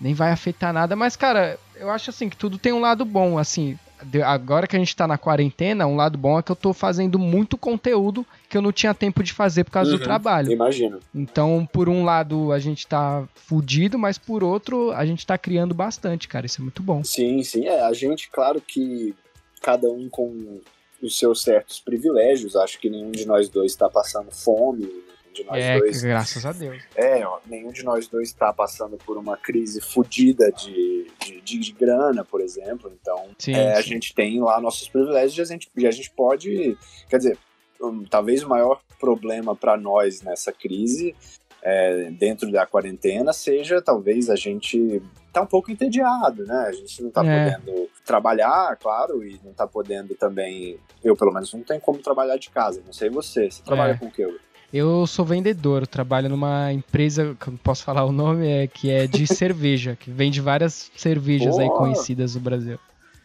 nem 0.00 0.14
vai 0.14 0.32
afetar 0.32 0.72
nada. 0.72 0.96
Mas, 0.96 1.14
cara, 1.14 1.56
eu 1.76 1.88
acho 1.88 2.10
assim 2.10 2.28
que 2.28 2.36
tudo 2.36 2.58
tem 2.58 2.72
um 2.72 2.80
lado 2.80 3.04
bom, 3.04 3.38
assim. 3.38 3.78
Agora 4.26 4.66
que 4.66 4.74
a 4.74 4.78
gente 4.80 4.96
tá 4.96 5.06
na 5.06 5.16
quarentena, 5.16 5.86
um 5.86 5.94
lado 5.94 6.18
bom 6.18 6.36
é 6.36 6.42
que 6.42 6.50
eu 6.50 6.56
tô 6.56 6.72
fazendo 6.72 7.20
muito 7.20 7.56
conteúdo 7.56 8.26
que 8.48 8.56
eu 8.56 8.62
não 8.62 8.72
tinha 8.72 8.92
tempo 8.92 9.22
de 9.22 9.32
fazer 9.32 9.62
por 9.62 9.70
causa 9.70 9.92
do 9.92 9.96
Uhum. 9.98 10.02
trabalho. 10.02 10.50
Imagino. 10.50 10.98
Então, 11.14 11.68
por 11.72 11.88
um 11.88 12.04
lado, 12.04 12.50
a 12.50 12.58
gente 12.58 12.84
tá 12.84 13.22
fudido, 13.36 13.96
mas 13.96 14.18
por 14.18 14.42
outro, 14.42 14.90
a 14.90 15.06
gente 15.06 15.24
tá 15.24 15.38
criando 15.38 15.72
bastante, 15.72 16.26
cara. 16.26 16.46
Isso 16.46 16.60
é 16.60 16.64
muito 16.64 16.82
bom. 16.82 17.04
Sim, 17.04 17.44
sim. 17.44 17.66
É, 17.66 17.80
a 17.84 17.92
gente, 17.92 18.28
claro 18.28 18.60
que 18.60 19.14
cada 19.60 19.88
um 19.88 20.08
com 20.08 20.60
os 21.02 21.18
seus 21.18 21.42
certos 21.42 21.80
privilégios. 21.80 22.56
Acho 22.56 22.78
que 22.78 22.88
nenhum 22.88 23.10
de 23.10 23.26
nós 23.26 23.48
dois 23.48 23.72
está 23.72 23.88
passando 23.88 24.30
fome. 24.30 24.86
nenhum 24.86 25.02
De 25.34 25.44
nós 25.44 25.64
é, 25.64 25.78
dois, 25.78 26.02
graças 26.02 26.44
a 26.44 26.52
Deus. 26.52 26.82
é, 26.94 27.26
ó, 27.26 27.38
nenhum 27.46 27.72
de 27.72 27.82
nós 27.82 28.06
dois 28.06 28.28
está 28.28 28.52
passando 28.52 28.98
por 28.98 29.16
uma 29.16 29.36
crise 29.36 29.80
fodida 29.80 30.52
de, 30.52 31.10
de, 31.24 31.40
de, 31.40 31.58
de 31.58 31.72
grana, 31.72 32.22
por 32.22 32.40
exemplo. 32.40 32.92
Então, 33.00 33.30
Sim, 33.38 33.54
é, 33.54 33.72
a 33.72 33.82
sim. 33.82 33.90
gente 33.90 34.14
tem 34.14 34.40
lá 34.40 34.60
nossos 34.60 34.88
privilégios 34.88 35.38
e 35.38 35.40
a 35.40 35.44
gente, 35.44 35.70
e 35.74 35.86
a 35.86 35.90
gente 35.90 36.10
pode. 36.10 36.76
Quer 37.08 37.16
dizer, 37.16 37.38
um, 37.80 38.04
talvez 38.04 38.42
o 38.42 38.48
maior 38.48 38.80
problema 39.00 39.56
para 39.56 39.76
nós 39.76 40.22
nessa 40.22 40.52
crise, 40.52 41.16
é, 41.62 42.10
dentro 42.10 42.50
da 42.50 42.66
quarentena, 42.66 43.32
seja 43.32 43.80
talvez 43.80 44.28
a 44.28 44.36
gente 44.36 45.00
tá 45.32 45.40
um 45.42 45.46
pouco 45.46 45.70
entediado, 45.70 46.44
né? 46.44 46.64
A 46.68 46.72
gente 46.72 47.02
não 47.02 47.10
tá 47.10 47.24
É. 47.24 47.52
podendo 47.52 47.88
trabalhar, 48.04 48.76
claro, 48.76 49.24
e 49.26 49.40
não 49.44 49.52
tá 49.52 49.66
podendo 49.66 50.14
também. 50.14 50.76
Eu, 51.02 51.16
pelo 51.16 51.32
menos, 51.32 51.52
não 51.54 51.62
tenho 51.62 51.80
como 51.80 51.98
trabalhar 52.00 52.36
de 52.36 52.50
casa. 52.50 52.82
Não 52.84 52.92
sei 52.92 53.08
você. 53.08 53.50
Você 53.50 53.62
trabalha 53.62 53.92
É. 53.92 53.96
com 53.96 54.06
o 54.06 54.10
quê? 54.10 54.28
Eu 54.72 55.06
sou 55.06 55.24
vendedor, 55.24 55.86
trabalho 55.86 56.28
numa 56.30 56.72
empresa, 56.72 57.36
que 57.38 57.46
eu 57.48 57.52
não 57.52 57.58
posso 57.58 57.84
falar 57.84 58.04
o 58.04 58.12
nome, 58.12 58.48
é, 58.48 58.66
que 58.66 58.90
é 58.90 59.06
de 59.06 59.26
cerveja, 59.26 59.96
que 59.98 60.10
vende 60.10 60.40
várias 60.40 60.90
cervejas 60.96 61.58
aí 61.58 61.68
conhecidas 61.68 62.34
no 62.34 62.40
Brasil. 62.40 62.78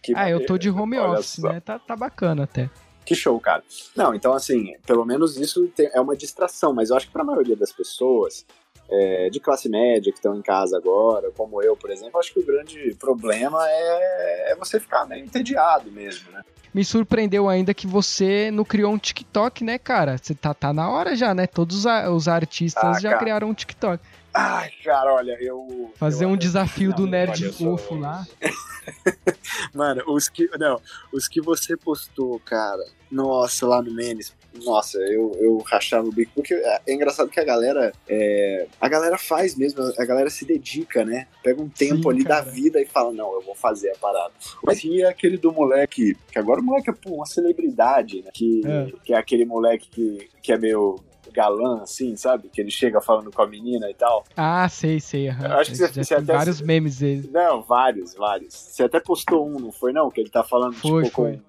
Que 0.04 0.14
Ah, 0.16 0.30
eu 0.30 0.46
tô 0.46 0.58
de 0.58 0.70
maneiro. 0.70 0.84
home 0.84 0.98
Olha 1.12 1.20
office, 1.20 1.42
só. 1.42 1.50
né? 1.52 1.60
Tá, 1.62 1.80
tá 1.80 1.96
bacana 1.96 2.44
até. 2.44 2.70
Que 3.08 3.16
show, 3.16 3.40
cara. 3.40 3.64
Não, 3.96 4.14
então 4.14 4.34
assim, 4.34 4.76
pelo 4.86 5.06
menos 5.06 5.38
isso 5.38 5.66
tem- 5.70 5.90
é 5.94 6.02
uma 6.02 6.16
distração, 6.16 6.74
mas 6.74 6.90
eu 6.90 6.98
acho 6.98 7.08
que 7.08 7.14
para 7.14 7.22
a 7.22 7.26
maioria 7.26 7.56
das 7.56 7.72
pessoas 7.72 8.46
é, 8.90 9.30
de 9.30 9.40
classe 9.40 9.68
média 9.68 10.12
que 10.14 10.18
estão 10.18 10.36
em 10.38 10.42
casa 10.42 10.78
agora, 10.78 11.30
como 11.36 11.62
eu, 11.62 11.76
por 11.76 11.90
exemplo, 11.90 12.20
acho 12.20 12.34
que 12.34 12.40
o 12.40 12.46
grande 12.46 12.96
problema 13.00 13.60
é, 13.70 14.52
é 14.52 14.56
você 14.56 14.80
ficar 14.80 15.06
meio 15.06 15.26
entediado 15.26 15.92
mesmo, 15.92 16.32
né? 16.32 16.42
Me 16.74 16.86
surpreendeu 16.86 17.50
ainda 17.50 17.74
que 17.74 17.88
você 17.88 18.52
não 18.52 18.64
criou 18.64 18.94
um 18.94 18.98
TikTok, 18.98 19.64
né, 19.64 19.78
cara? 19.78 20.18
Você 20.18 20.36
tá, 20.36 20.54
tá 20.54 20.72
na 20.72 20.90
hora 20.90 21.16
já, 21.16 21.34
né? 21.34 21.48
Todos 21.48 21.86
os 21.86 22.28
artistas 22.28 22.84
Ah, 22.98 23.00
já 23.00 23.10
cara. 23.10 23.22
criaram 23.22 23.50
um 23.50 23.54
TikTok. 23.54 24.04
Ai, 24.40 24.70
cara, 24.84 25.14
olha, 25.16 25.36
eu. 25.42 25.92
Fazer 25.96 26.26
eu- 26.26 26.30
um 26.30 26.38
desafio 26.38 26.94
do 26.94 27.04
Não, 27.04 27.10
nerd 27.10 27.44
olha 27.44 27.52
só. 27.54 27.58
fofo 27.78 27.96
lá. 27.96 28.24
Mano, 29.74 30.04
os 30.08 30.30
que. 30.30 30.50
Não, 30.60 30.80
os 31.12 31.28
que 31.28 31.42
você 31.42 31.76
postou, 31.76 32.40
cara. 32.42 32.84
Nossa, 33.10 33.66
lá 33.66 33.82
no 33.82 33.92
Menes. 33.92 34.36
Nossa, 34.64 34.98
eu, 35.00 35.32
eu 35.40 35.58
rachava 35.60 36.08
o 36.08 36.12
bico. 36.12 36.32
Porque 36.36 36.54
é, 36.54 36.82
é 36.88 36.94
engraçado 36.94 37.30
que 37.30 37.40
a 37.40 37.44
galera. 37.44 37.92
é, 38.08 38.68
a 38.82 38.88
galera 38.90 39.18
faz 39.18 39.56
mesmo, 39.56 39.82
a 39.98 40.06
galera 40.06 40.30
se 40.30 40.46
dedica, 40.46 41.06
né? 41.06 41.28
Pega 41.44 41.62
um 41.62 41.70
tempo 41.70 42.04
Sim, 42.04 42.10
ali 42.10 42.24
cara. 42.24 42.44
da 42.46 42.52
vida 42.52 42.82
e 42.82 42.86
fala: 42.86 43.12
Não, 43.12 43.34
eu 43.34 43.42
vou 43.42 43.56
fazer 43.56 43.92
a 43.92 43.96
parada. 43.98 44.34
Mas 44.64 44.84
e 44.84 45.04
aquele 45.04 45.38
do 45.38 45.52
moleque. 45.52 46.16
Que 46.32 46.40
agora 46.40 46.60
o 46.60 46.64
moleque 46.64 46.90
é 46.90 46.94
pô, 46.94 47.16
uma 47.16 47.26
celebridade, 47.26 48.22
né? 48.24 48.30
Que 48.34 48.62
É. 48.66 48.88
que 49.04 49.14
é 49.14 49.18
aquele 49.18 49.46
moleque 49.46 49.90
que, 49.90 50.30
que 50.44 50.52
é 50.52 50.58
meio 50.58 51.00
galã, 51.38 51.84
assim, 51.84 52.16
sabe? 52.16 52.50
Que 52.50 52.60
ele 52.62 52.72
chega 52.72 53.00
falando 53.00 53.32
com 53.32 53.42
a 53.44 53.48
menina 53.48 53.88
e 53.90 53.94
tal. 53.94 54.24
Ah, 54.36 54.68
sei, 54.68 55.00
sei. 55.00 55.30
Eu 55.30 55.34
acho 55.60 55.70
que 55.72 55.78
você- 55.78 56.04
você 56.04 56.16
até- 56.16 56.34
vários 56.34 56.60
memes 56.62 56.98
dele. 56.98 57.30
Não, 57.32 57.62
vários, 57.62 58.16
vários. 58.16 58.54
Você 58.56 58.84
até 58.84 59.00
postou 59.00 59.48
um, 59.48 59.60
não 59.60 59.72
foi 59.72 59.94
não? 59.94 60.10
Que 60.10 60.22
ele 60.22 60.30
tá 60.32 60.44
falando, 60.44 60.74
Foi, 60.74 61.04
tipo, 61.04 61.16
foi. 61.16 61.38
com 61.38 61.44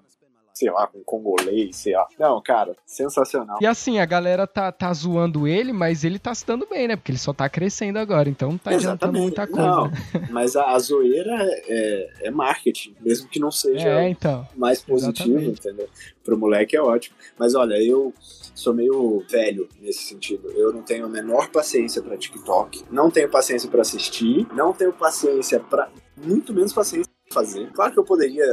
sei 0.59 0.69
lá, 0.69 0.85
com 0.87 1.01
congolês, 1.03 1.77
sei 1.77 1.93
lá. 1.93 2.05
Não, 2.19 2.41
cara, 2.41 2.75
sensacional. 2.85 3.57
E 3.61 3.65
assim, 3.65 3.99
a 3.99 4.05
galera 4.05 4.45
tá, 4.45 4.69
tá 4.73 4.91
zoando 4.93 5.47
ele, 5.47 5.71
mas 5.71 6.03
ele 6.03 6.19
tá 6.19 6.35
se 6.35 6.45
dando 6.45 6.67
bem, 6.69 6.89
né? 6.89 6.97
Porque 6.97 7.11
ele 7.13 7.17
só 7.17 7.31
tá 7.31 7.47
crescendo 7.47 7.97
agora, 7.97 8.29
então 8.29 8.51
não 8.51 8.57
tá 8.57 8.71
adiantando 8.71 9.17
muita 9.17 9.47
coisa. 9.47 9.65
Não, 9.65 9.91
mas 10.29 10.57
a, 10.57 10.71
a 10.71 10.79
zoeira 10.79 11.33
é, 11.65 12.09
é, 12.23 12.31
marketing, 12.31 12.93
mesmo 12.99 13.29
que 13.29 13.39
não 13.39 13.51
seja 13.51 13.87
é, 13.87 14.09
então. 14.09 14.45
mais 14.57 14.81
positivo, 14.81 15.37
Exatamente. 15.37 15.59
entendeu? 15.59 15.89
Pro 16.25 16.37
moleque 16.37 16.75
é 16.75 16.81
ótimo. 16.81 17.15
Mas 17.37 17.55
olha, 17.55 17.81
eu 17.81 18.13
sou 18.53 18.73
meio 18.73 19.23
velho 19.29 19.69
nesse 19.79 20.03
sentido. 20.03 20.51
Eu 20.51 20.73
não 20.73 20.81
tenho 20.81 21.05
a 21.05 21.09
menor 21.09 21.49
paciência 21.49 22.01
para 22.01 22.17
TikTok, 22.17 22.83
não 22.91 23.09
tenho 23.09 23.29
paciência 23.29 23.69
para 23.69 23.81
assistir, 23.81 24.45
não 24.53 24.73
tenho 24.73 24.91
paciência 24.91 25.59
para 25.61 25.89
muito 26.17 26.53
menos 26.53 26.73
paciência 26.73 27.09
fazer. 27.31 27.71
Claro 27.71 27.93
que 27.93 27.99
eu 27.99 28.03
poderia 28.03 28.45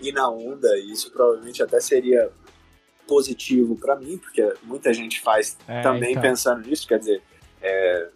ir 0.00 0.12
na 0.12 0.28
onda 0.28 0.68
e 0.78 0.92
isso 0.92 1.10
provavelmente 1.10 1.62
até 1.62 1.80
seria 1.80 2.30
positivo 3.06 3.76
para 3.76 3.96
mim, 3.96 4.16
porque 4.16 4.54
muita 4.62 4.92
gente 4.94 5.20
faz 5.20 5.56
é, 5.68 5.82
também 5.82 6.12
então. 6.12 6.22
pensando 6.22 6.66
nisso, 6.66 6.86
quer 6.86 6.98
dizer, 6.98 7.22
é, 7.60 8.08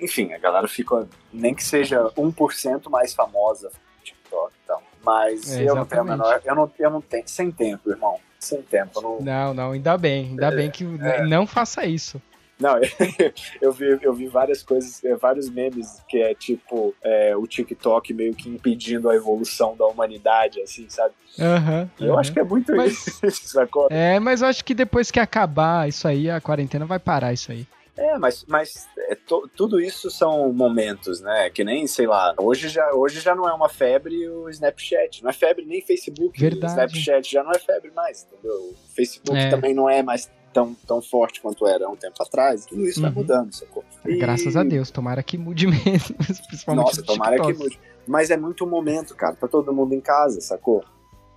enfim, 0.00 0.32
a 0.32 0.38
galera 0.38 0.66
fica 0.66 1.06
nem 1.32 1.54
que 1.54 1.62
seja 1.62 2.04
1% 2.16 2.88
mais 2.88 3.12
famosa 3.12 3.68
no 3.68 4.04
TikTok 4.04 4.52
e 4.54 4.66
tal. 4.66 4.82
Mas 5.04 5.52
é, 5.56 5.68
eu 5.68 5.74
não 5.74 5.84
tenho 5.84 6.02
a 6.02 6.04
menor, 6.04 6.40
eu 6.44 6.54
não, 6.54 6.72
eu 6.78 6.90
não 6.90 7.00
tenho, 7.00 7.28
sem 7.28 7.50
tempo, 7.50 7.90
irmão 7.90 8.18
sem 8.38 8.62
tempo. 8.62 9.00
Não, 9.00 9.20
não, 9.20 9.54
não 9.54 9.72
ainda 9.72 9.98
bem, 9.98 10.26
ainda 10.26 10.46
é, 10.46 10.54
bem 10.54 10.70
que 10.70 10.84
é. 10.84 11.26
não 11.26 11.46
faça 11.46 11.84
isso. 11.84 12.20
Não, 12.60 12.74
eu 13.62 13.72
vi, 13.72 13.98
eu 14.02 14.12
vi 14.12 14.26
várias 14.26 14.62
coisas, 14.62 15.02
é, 15.04 15.14
vários 15.14 15.48
memes 15.48 16.02
que 16.08 16.18
é 16.18 16.34
tipo 16.34 16.94
é, 17.02 17.36
o 17.36 17.46
TikTok 17.46 18.12
meio 18.12 18.34
que 18.34 18.48
impedindo 18.48 19.08
a 19.08 19.14
evolução 19.14 19.76
da 19.76 19.86
humanidade, 19.86 20.60
assim, 20.60 20.88
sabe? 20.88 21.14
Uhum, 21.38 21.88
eu 22.00 22.12
uhum. 22.12 22.18
acho 22.18 22.32
que 22.32 22.40
é 22.40 22.44
muito 22.44 22.74
mas, 22.74 23.06
isso, 23.22 23.48
sacou? 23.48 23.88
É, 23.90 24.18
mas 24.18 24.42
eu 24.42 24.48
acho 24.48 24.64
que 24.64 24.74
depois 24.74 25.10
que 25.10 25.20
acabar 25.20 25.88
isso 25.88 26.08
aí, 26.08 26.28
a 26.28 26.40
quarentena 26.40 26.84
vai 26.84 26.98
parar 26.98 27.32
isso 27.32 27.52
aí. 27.52 27.66
É, 27.98 28.16
mas, 28.16 28.44
mas 28.46 28.88
é, 28.96 29.16
to, 29.16 29.50
tudo 29.56 29.80
isso 29.80 30.08
são 30.08 30.52
momentos, 30.52 31.20
né? 31.20 31.50
Que 31.50 31.64
nem, 31.64 31.84
sei 31.88 32.06
lá, 32.06 32.32
hoje 32.38 32.68
já, 32.68 32.92
hoje 32.92 33.20
já 33.20 33.34
não 33.34 33.48
é 33.48 33.52
uma 33.52 33.68
febre 33.68 34.28
o 34.28 34.48
Snapchat. 34.48 35.20
Não 35.20 35.30
é 35.30 35.32
febre 35.32 35.64
nem 35.64 35.82
Facebook. 35.82 36.38
Verdade. 36.38 36.72
Snapchat 36.72 37.28
já 37.28 37.42
não 37.42 37.50
é 37.50 37.58
febre 37.58 37.90
mais, 37.90 38.24
entendeu? 38.24 38.54
O 38.54 38.76
Facebook 38.94 39.36
é. 39.36 39.50
também 39.50 39.74
não 39.74 39.90
é 39.90 40.00
mais 40.00 40.30
tão, 40.52 40.74
tão 40.86 41.00
forte 41.00 41.40
quanto 41.40 41.66
era 41.66 41.88
um 41.88 41.96
tempo 41.96 42.22
atrás. 42.22 42.66
Tudo 42.66 42.86
isso 42.86 43.00
tá 43.00 43.08
uhum. 43.08 43.14
tá 43.14 43.20
mudando, 43.20 43.52
sacou? 43.52 43.84
E... 44.04 44.16
Graças 44.16 44.56
a 44.56 44.62
Deus, 44.62 44.90
tomara 44.90 45.22
que 45.22 45.38
mude 45.38 45.66
mesmo. 45.68 46.16
Principalmente 46.46 46.86
Nossa, 46.86 47.02
tomara 47.02 47.36
TikTok. 47.36 47.52
que 47.52 47.62
mude. 47.62 47.80
Mas 48.06 48.30
é 48.30 48.36
muito 48.36 48.66
momento, 48.66 49.14
cara. 49.14 49.34
Tá 49.34 49.46
todo 49.46 49.72
mundo 49.72 49.94
em 49.94 50.00
casa, 50.00 50.40
sacou? 50.40 50.82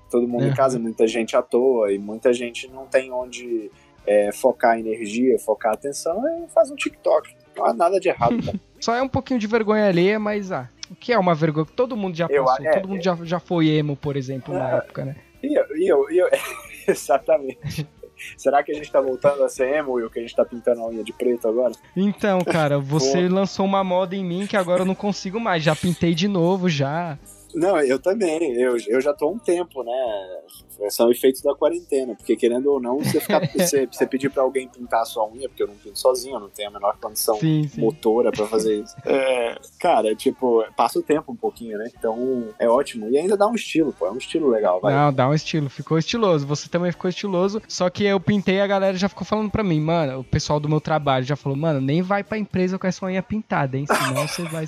Todo 0.10 0.28
mundo 0.28 0.46
em 0.46 0.54
casa, 0.54 0.78
muita 0.78 1.08
gente 1.08 1.36
à 1.36 1.42
toa 1.42 1.92
e 1.92 1.98
muita 1.98 2.34
gente 2.34 2.68
não 2.68 2.86
tem 2.86 3.12
onde 3.12 3.72
é, 4.06 4.32
focar 4.32 4.78
energia, 4.78 5.38
focar 5.40 5.74
atenção, 5.74 6.28
é 6.28 6.48
faz 6.50 6.70
um 6.70 6.76
TikTok. 6.76 7.34
Não 7.56 7.66
há 7.66 7.74
nada 7.74 8.00
de 8.00 8.10
errado. 8.10 8.38
Tá? 8.46 8.54
Só 8.80 8.96
é 8.96 9.02
um 9.02 9.08
pouquinho 9.08 9.40
de 9.40 9.48
vergonha 9.48 9.88
alheia, 9.88 10.20
mas 10.20 10.52
ah, 10.52 10.70
o 10.90 10.96
que 10.96 11.14
é 11.14 11.20
uma 11.20 11.36
vergonha? 11.36 11.66
Todo 11.76 11.96
mundo 11.96 12.16
já 12.16 12.28
passou, 12.28 12.66
eu, 12.66 12.72
é, 12.72 12.74
todo 12.74 12.90
mundo 12.90 13.00
é, 13.00 13.04
já, 13.04 13.16
já 13.24 13.40
foi 13.40 13.70
emo, 13.70 13.96
por 13.96 14.18
exemplo, 14.18 14.54
é, 14.56 14.60
na 14.60 14.70
época, 14.78 15.06
né? 15.06 15.16
E 15.44 15.58
eu, 15.58 15.78
e 15.78 15.88
eu, 15.88 16.12
e 16.12 16.18
eu 16.18 16.30
exatamente. 16.88 17.88
Será 18.38 18.64
que 18.64 18.72
a 18.72 18.76
gente 18.76 18.92
tá 18.92 19.02
voltando 19.02 19.44
a 19.44 19.50
ser 19.50 19.68
emo 19.76 20.00
o 20.00 20.10
que 20.10 20.20
a 20.20 20.22
gente 20.22 20.36
tá 20.36 20.46
pintando 20.46 20.82
a 20.82 20.88
unha 20.88 21.04
de 21.04 21.14
preto 21.14 21.48
agora? 21.48 21.74
Então, 21.96 22.40
cara, 22.42 22.80
você 22.80 23.28
lançou 23.28 23.66
uma 23.66 23.84
moda 23.84 24.16
em 24.16 24.24
mim 24.24 24.48
que 24.48 24.58
agora 24.58 24.82
eu 24.82 24.86
não 24.86 24.96
consigo 24.96 25.40
mais. 25.40 25.64
Já 25.64 25.76
pintei 25.76 26.14
de 26.14 26.28
novo, 26.28 26.70
já. 26.70 27.18
Não, 27.54 27.80
eu 27.80 28.00
também. 28.00 28.54
Eu, 28.54 28.78
eu 28.88 29.02
já 29.02 29.14
tô 29.14 29.26
há 29.26 29.32
um 29.32 29.40
tempo, 29.40 29.84
né? 29.84 29.92
São 30.90 31.12
efeitos 31.12 31.42
da 31.42 31.54
quarentena, 31.54 32.16
porque 32.16 32.36
querendo 32.36 32.72
ou 32.72 32.82
não, 32.82 33.00
você, 33.00 33.20
ficar, 33.20 33.42
você, 33.54 33.86
você 33.86 34.08
pedir 34.08 34.30
para 34.30 34.44
alguém 34.44 34.68
pintar 34.68 35.02
a 35.02 35.06
sua 35.06 35.30
unha, 35.30 35.48
porque 35.48 35.64
eu 35.64 35.68
não 35.68 35.76
pinto 35.76 36.00
sozinho, 36.00 36.36
eu 36.36 36.40
não 36.40 36.50
tenho 36.50 36.70
a 36.70 36.72
menor 36.72 36.98
condição 37.00 37.36
sim, 37.36 37.68
sim. 37.68 37.82
motora 37.82 38.32
para 38.32 38.48
fazer 38.48 38.82
isso. 38.82 38.96
É, 39.22 39.56
cara, 39.80 40.16
tipo, 40.16 40.64
passa 40.76 40.98
o 40.98 41.02
tempo 41.04 41.32
um 41.32 41.36
pouquinho, 41.36 41.78
né? 41.78 41.90
Então 41.98 42.50
é 42.58 42.68
ótimo. 42.68 43.10
E 43.10 43.18
ainda 43.18 43.36
dá 43.36 43.48
um 43.48 43.56
estilo, 43.56 43.94
pô. 43.94 44.08
É 44.08 44.12
um 44.12 44.18
estilo 44.18 44.50
legal, 44.50 44.80
vai. 44.80 44.94
Não, 44.94 45.12
dá 45.12 45.28
um 45.28 45.34
estilo. 45.34 45.70
Ficou 45.70 45.98
estiloso. 45.98 46.48
Você 46.48 46.70
também 46.70 46.92
ficou 46.92 47.10
estiloso. 47.10 47.62
Só 47.68 47.90
que 47.90 48.06
eu 48.06 48.20
pintei 48.20 48.62
a 48.62 48.68
galera 48.68 48.98
já 48.98 49.10
ficou 49.10 49.26
falando 49.26 49.52
pra 49.52 49.64
mim, 49.64 49.80
mano, 49.80 50.20
o 50.20 50.24
pessoal 50.24 50.60
do 50.60 50.70
meu 50.70 50.80
trabalho 50.80 51.26
já 51.26 51.36
falou, 51.36 51.58
mano, 51.58 51.82
nem 51.82 52.02
vai 52.02 52.24
pra 52.24 52.38
empresa 52.38 52.80
com 52.80 52.88
essa 52.88 53.06
unha 53.06 53.22
pintada, 53.22 53.78
hein? 53.78 53.86
Senão 53.86 54.28
você 54.28 54.44
vai. 54.44 54.66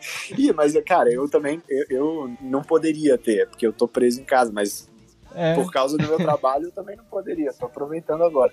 Ih, 0.36 0.52
mas, 0.52 0.74
cara, 0.84 1.12
eu 1.12 1.28
também, 1.28 1.62
eu, 1.68 1.84
eu, 1.90 2.36
não 2.40 2.62
poderia 2.62 3.18
ter, 3.18 3.48
porque 3.48 3.66
eu 3.66 3.72
tô 3.72 3.86
preso 3.86 4.20
em 4.20 4.24
casa, 4.24 4.50
mas 4.52 4.88
é. 5.34 5.54
por 5.54 5.70
causa 5.70 5.96
do 5.96 6.06
meu 6.06 6.16
trabalho 6.18 6.66
eu 6.66 6.72
também 6.72 6.96
não 6.96 7.04
poderia, 7.04 7.52
tô 7.52 7.66
aproveitando 7.66 8.24
agora. 8.24 8.52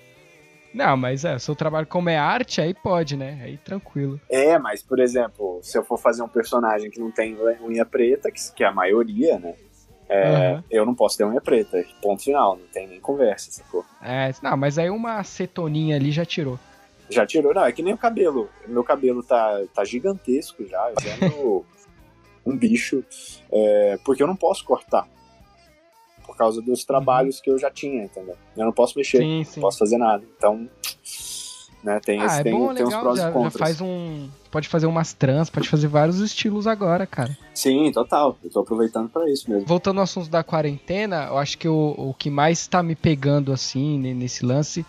Não, 0.72 0.96
mas 0.96 1.24
é, 1.24 1.38
seu 1.38 1.56
trabalho 1.56 1.86
como 1.86 2.10
é 2.10 2.16
arte, 2.16 2.60
aí 2.60 2.74
pode, 2.74 3.16
né? 3.16 3.40
Aí 3.42 3.56
tranquilo. 3.56 4.20
É, 4.28 4.58
mas, 4.58 4.82
por 4.82 4.98
exemplo, 4.98 5.60
se 5.62 5.78
eu 5.78 5.84
for 5.84 5.98
fazer 5.98 6.22
um 6.22 6.28
personagem 6.28 6.90
que 6.90 7.00
não 7.00 7.10
tem 7.10 7.36
unha 7.62 7.86
preta, 7.86 8.30
que, 8.30 8.52
que 8.52 8.62
é 8.62 8.66
a 8.66 8.72
maioria, 8.72 9.38
né? 9.38 9.54
É, 10.08 10.54
uhum. 10.54 10.62
Eu 10.70 10.86
não 10.86 10.94
posso 10.94 11.18
ter 11.18 11.24
unha 11.24 11.40
preta, 11.40 11.84
ponto 12.00 12.22
final, 12.22 12.56
não 12.56 12.66
tem 12.68 12.86
nem 12.86 13.00
conversa, 13.00 13.50
sacou? 13.50 13.84
É, 14.02 14.30
não, 14.42 14.56
mas 14.56 14.78
aí 14.78 14.88
uma 14.88 15.18
acetoninha 15.18 15.96
ali 15.96 16.10
já 16.10 16.24
tirou. 16.24 16.58
Já 17.10 17.26
tirou? 17.26 17.54
Não, 17.54 17.64
é 17.64 17.72
que 17.72 17.82
nem 17.82 17.94
o 17.94 17.98
cabelo. 17.98 18.48
Meu 18.66 18.84
cabelo 18.84 19.22
tá, 19.22 19.62
tá 19.74 19.84
gigantesco 19.84 20.66
já, 20.66 20.92
vendo 21.00 21.64
um 22.44 22.56
bicho, 22.56 23.04
é, 23.50 23.98
porque 24.04 24.22
eu 24.22 24.26
não 24.26 24.36
posso 24.36 24.64
cortar. 24.64 25.08
Por 26.26 26.36
causa 26.36 26.60
dos 26.60 26.84
trabalhos 26.84 27.36
uhum. 27.36 27.42
que 27.42 27.50
eu 27.50 27.58
já 27.58 27.70
tinha, 27.70 28.04
entendeu? 28.04 28.36
Eu 28.56 28.64
não 28.64 28.72
posso 28.72 28.98
mexer, 28.98 29.18
sim, 29.18 29.44
sim. 29.44 29.52
não 29.56 29.62
posso 29.62 29.78
fazer 29.78 29.96
nada. 29.96 30.22
Então, 30.36 30.68
né, 31.82 32.00
tem, 32.00 32.20
ah, 32.20 32.26
esse, 32.26 32.40
é 32.40 32.42
tem, 32.42 32.52
bom, 32.52 32.74
tem 32.74 32.84
legal, 32.84 33.00
uns 33.00 33.02
prós 33.02 33.18
já, 33.18 33.30
e 33.30 33.32
contras. 33.32 33.52
Já 33.54 33.58
faz 33.58 33.80
um. 33.80 34.28
Pode 34.50 34.68
fazer 34.68 34.86
umas 34.86 35.12
trans, 35.12 35.48
pode 35.48 35.68
fazer 35.68 35.88
vários 35.88 36.20
estilos 36.20 36.66
agora, 36.66 37.06
cara. 37.06 37.36
Sim, 37.54 37.90
total. 37.92 38.36
Eu 38.42 38.50
tô 38.50 38.60
aproveitando 38.60 39.08
para 39.08 39.30
isso 39.30 39.50
mesmo. 39.50 39.66
Voltando 39.66 39.98
ao 39.98 40.04
assunto 40.04 40.28
da 40.28 40.42
quarentena, 40.42 41.26
eu 41.28 41.38
acho 41.38 41.56
que 41.56 41.68
o, 41.68 41.94
o 41.96 42.14
que 42.14 42.30
mais 42.30 42.66
tá 42.66 42.82
me 42.82 42.94
pegando 42.94 43.52
assim 43.52 43.98
nesse 43.98 44.44
lance 44.44 44.84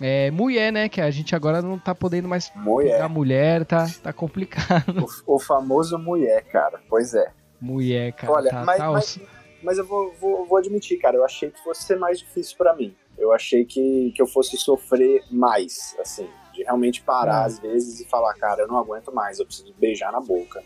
é, 0.00 0.30
mulher, 0.30 0.72
né? 0.72 0.88
Que 0.88 1.00
a 1.00 1.10
gente 1.10 1.34
agora 1.34 1.60
não 1.60 1.78
tá 1.78 1.94
podendo 1.94 2.28
mais 2.28 2.50
mulher. 2.54 2.92
pegar 2.92 3.08
mulher, 3.08 3.64
tá, 3.64 3.86
tá 4.02 4.12
complicado. 4.12 5.06
O, 5.26 5.36
o, 5.36 5.38
famoso 5.38 5.98
mulher, 5.98 6.42
cara. 6.44 6.80
Pois 6.88 7.14
é. 7.14 7.30
Mulher, 7.60 8.12
cara. 8.12 8.32
Olha, 8.32 8.50
tá, 8.50 8.64
mas, 8.64 8.78
tá 8.78 8.90
mas, 8.90 9.20
mas, 9.62 9.78
eu 9.78 9.86
vou, 9.86 10.12
vou, 10.20 10.46
vou 10.46 10.58
admitir, 10.58 10.98
cara, 10.98 11.16
eu 11.16 11.24
achei 11.24 11.50
que 11.50 11.62
fosse 11.62 11.84
ser 11.84 11.96
mais 11.96 12.18
difícil 12.18 12.56
para 12.56 12.74
mim. 12.74 12.94
Eu 13.18 13.32
achei 13.32 13.64
que, 13.64 14.12
que 14.16 14.22
eu 14.22 14.26
fosse 14.26 14.56
sofrer 14.56 15.22
mais, 15.30 15.94
assim, 16.00 16.28
de 16.54 16.62
realmente 16.62 17.02
parar 17.02 17.42
ah. 17.42 17.44
às 17.44 17.58
vezes 17.58 18.00
e 18.00 18.08
falar, 18.08 18.34
cara, 18.34 18.62
eu 18.62 18.68
não 18.68 18.78
aguento 18.78 19.12
mais, 19.12 19.38
eu 19.38 19.46
preciso 19.46 19.72
beijar 19.78 20.10
na 20.10 20.20
boca. 20.20 20.62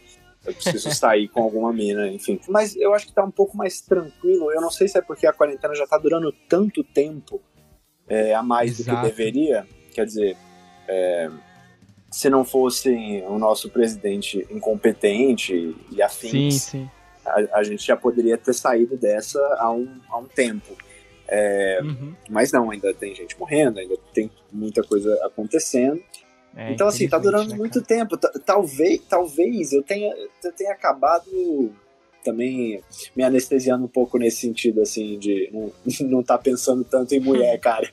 Eu 0.47 0.55
preciso 0.55 0.95
sair 0.95 1.29
com 1.29 1.43
alguma 1.43 1.73
mina, 1.73 2.07
enfim. 2.07 2.41
Mas 2.49 2.77
eu 2.77 2.95
acho 2.95 3.07
que 3.07 3.13
tá 3.13 3.25
um 3.25 3.33
pouco 3.33 3.57
mais 3.57 3.81
tranquilo. 3.81 4.53
Eu 4.53 4.61
não 4.61 4.71
sei 4.71 4.87
se 4.87 4.97
é 4.97 5.03
porque 5.03 5.27
a 5.27 5.33
quarentena 5.33 5.75
já 5.75 5.87
tá 5.89 5.99
durando 5.99 6.33
tanto 6.49 6.85
tempo 6.85 7.43
é, 8.09 8.35
a 8.35 8.43
mais 8.43 8.81
Exato. 8.81 8.99
do 8.99 9.03
que 9.03 9.11
deveria. 9.11 9.67
Quer 9.93 10.07
dizer, 10.07 10.37
é, 10.89 11.31
se 12.11 12.31
não 12.31 12.45
fosse 12.45 13.23
o 13.29 13.39
nosso 13.39 13.71
presidente 13.71 14.47
incompetente 14.51 15.77
e 15.91 16.03
afins, 16.03 16.63
sim, 16.63 16.81
sim. 16.81 16.91
A, 17.25 17.59
a, 17.59 17.63
gente 17.65 17.85
já 17.85 17.97
poderia 17.97 18.39
ter 18.39 18.55
saído 18.55 18.97
dessa 18.97 19.41
há 19.59 19.71
um, 19.71 20.01
há 20.09 20.19
um 20.19 20.27
tempo. 20.27 20.77
É, 21.29 21.81
uhum. 21.83 22.15
Mas 22.31 22.53
não, 22.53 22.71
ainda 22.71 22.95
tem 22.95 23.15
gente 23.15 23.39
morrendo, 23.39 23.81
ainda 23.81 23.97
tem 24.15 24.31
muita 24.53 24.83
coisa 24.83 25.13
acontecendo. 25.27 26.01
É, 26.55 26.73
então, 26.73 26.87
assim, 26.87 27.09
tá 27.09 27.19
durando 27.19 27.51
né, 27.51 27.57
muito 27.57 27.83
tempo. 27.83 28.17
Talvez, 28.17 29.03
talvez 29.09 29.73
eu 29.73 29.83
tenha, 29.83 30.15
eu 30.43 30.53
tenha 30.53 30.73
acabado 30.73 31.27
também 32.27 32.83
me 33.15 33.23
anestesiando 33.23 33.85
um 33.85 33.89
pouco 33.89 34.19
nesse 34.19 34.39
sentido, 34.39 34.83
assim, 34.83 35.19
de 35.19 35.49
não, 35.53 35.73
não 36.09 36.23
tá 36.23 36.37
pensando 36.37 36.83
tanto 36.83 37.15
em 37.15 37.21
mulher, 37.21 37.59
cara. 37.61 37.89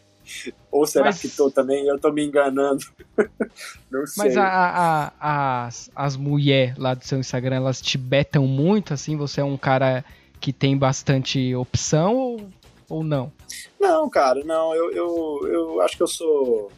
Ou 0.71 0.87
será 0.87 1.05
Mas... 1.05 1.21
que 1.21 1.29
tô 1.29 1.51
também? 1.51 1.85
Eu 1.85 1.99
tô 1.99 2.11
me 2.11 2.25
enganando. 2.25 2.83
não 3.91 4.07
sei. 4.07 4.23
Mas 4.23 4.37
a, 4.37 4.45
a, 4.45 5.13
a, 5.19 5.65
as, 5.67 5.91
as 5.95 6.17
mulheres 6.17 6.77
lá 6.77 6.93
do 6.93 7.05
seu 7.05 7.19
Instagram, 7.19 7.57
elas 7.57 7.81
te 7.81 7.97
betam 7.97 8.47
muito, 8.47 8.93
assim? 8.93 9.15
Você 9.17 9.41
é 9.41 9.43
um 9.43 9.57
cara 9.57 10.03
que 10.39 10.51
tem 10.51 10.77
bastante 10.77 11.53
opção 11.53 12.15
ou, 12.15 12.49
ou 12.89 13.03
não? 13.03 13.31
Não, 13.79 14.09
cara, 14.09 14.43
não. 14.43 14.73
Eu, 14.73 14.91
eu, 14.91 15.39
eu 15.47 15.81
acho 15.81 15.97
que 15.97 16.03
eu 16.03 16.07
sou. 16.07 16.71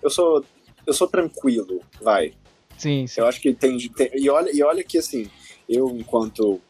Eu 0.00 0.08
sou. 0.08 0.44
Eu 0.86 0.92
sou 0.92 1.08
tranquilo, 1.08 1.80
vai. 2.00 2.32
Sim, 2.78 3.06
sim. 3.06 3.20
Eu 3.20 3.26
acho 3.26 3.40
que 3.40 3.52
tem, 3.52 3.76
tem. 3.88 4.10
e, 4.14 4.30
olha, 4.30 4.50
e 4.54 4.62
olha 4.62 4.84
que 4.84 4.98
assim, 4.98 5.28
eu, 5.68 5.88
enquanto 5.90 6.60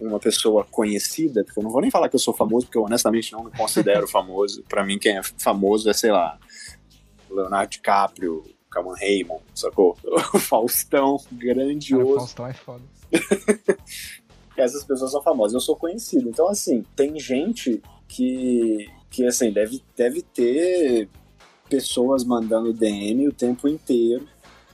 uma 0.00 0.18
pessoa 0.18 0.64
conhecida, 0.64 1.44
porque 1.44 1.58
eu 1.58 1.64
não 1.64 1.70
vou 1.70 1.80
nem 1.80 1.90
falar 1.90 2.08
que 2.08 2.16
eu 2.16 2.20
sou 2.20 2.34
famoso, 2.34 2.66
porque 2.66 2.78
eu 2.78 2.82
honestamente 2.82 3.32
não 3.32 3.44
me 3.44 3.50
considero 3.50 4.06
famoso. 4.08 4.62
Para 4.68 4.84
mim, 4.84 4.98
quem 4.98 5.18
é 5.18 5.22
famoso 5.22 5.88
é, 5.88 5.92
sei 5.92 6.10
lá, 6.10 6.38
Leonardo 7.30 7.70
DiCaprio, 7.70 8.44
Cameron 8.70 8.94
Raymond, 8.94 9.42
sacou? 9.54 9.96
O 10.34 10.38
Faustão, 10.38 11.18
grandioso. 11.32 12.04
Cara, 12.04 12.18
Faustão 12.18 12.46
é 12.46 12.52
foda. 12.54 12.82
Essas 14.56 14.84
pessoas 14.84 15.10
são 15.10 15.22
famosas. 15.22 15.54
Eu 15.54 15.60
sou 15.60 15.76
conhecido. 15.76 16.28
Então, 16.28 16.48
assim, 16.48 16.84
tem 16.94 17.18
gente 17.18 17.82
que, 18.06 18.88
que 19.10 19.26
assim, 19.26 19.50
deve, 19.50 19.82
deve 19.96 20.22
ter 20.22 21.08
pessoas 21.68 22.24
mandando 22.24 22.72
DM 22.72 23.28
o 23.28 23.32
tempo 23.32 23.68
inteiro, 23.68 24.28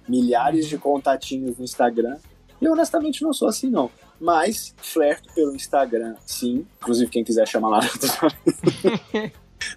milhares 0.09 0.67
de 0.67 0.79
contatinhos 0.79 1.57
no 1.59 1.65
Instagram. 1.65 2.19
E 2.61 2.69
honestamente 2.69 3.23
não 3.23 3.33
sou 3.33 3.49
assim, 3.49 3.71
não. 3.71 3.91
Mas 4.21 4.75
flerto 4.79 5.33
pelo 5.35 5.55
Instagram, 5.55 6.15
sim. 6.25 6.67
Inclusive, 6.79 7.11
quem 7.11 7.25
quiser 7.25 7.47
chamar 7.47 7.69
lá. 7.69 7.81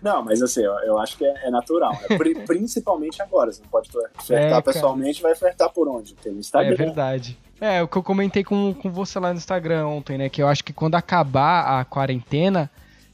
Não, 0.01 0.23
mas 0.23 0.41
assim, 0.41 0.61
eu, 0.61 0.73
eu 0.79 0.99
acho 0.99 1.17
que 1.17 1.25
é, 1.25 1.47
é 1.47 1.49
natural. 1.49 1.93
Né? 1.93 2.17
Principalmente 2.45 3.21
agora. 3.21 3.51
Você 3.51 3.61
não 3.61 3.69
pode 3.69 3.89
flertar 3.89 4.59
é, 4.59 4.61
pessoalmente, 4.61 5.21
vai 5.21 5.35
flertar 5.35 5.69
por 5.69 5.87
onde? 5.87 6.13
Pelo 6.15 6.37
Instagram. 6.37 6.73
É 6.73 6.75
verdade. 6.75 7.37
É, 7.59 7.81
o 7.81 7.87
que 7.87 7.97
eu 7.97 8.03
comentei 8.03 8.43
com, 8.43 8.73
com 8.73 8.89
você 8.89 9.19
lá 9.19 9.31
no 9.31 9.37
Instagram 9.37 9.87
ontem, 9.87 10.17
né? 10.17 10.29
Que 10.29 10.41
eu 10.41 10.47
acho 10.47 10.63
que 10.63 10.71
quando 10.71 10.95
acabar 10.95 11.79
a 11.79 11.85
quarentena, 11.85 12.69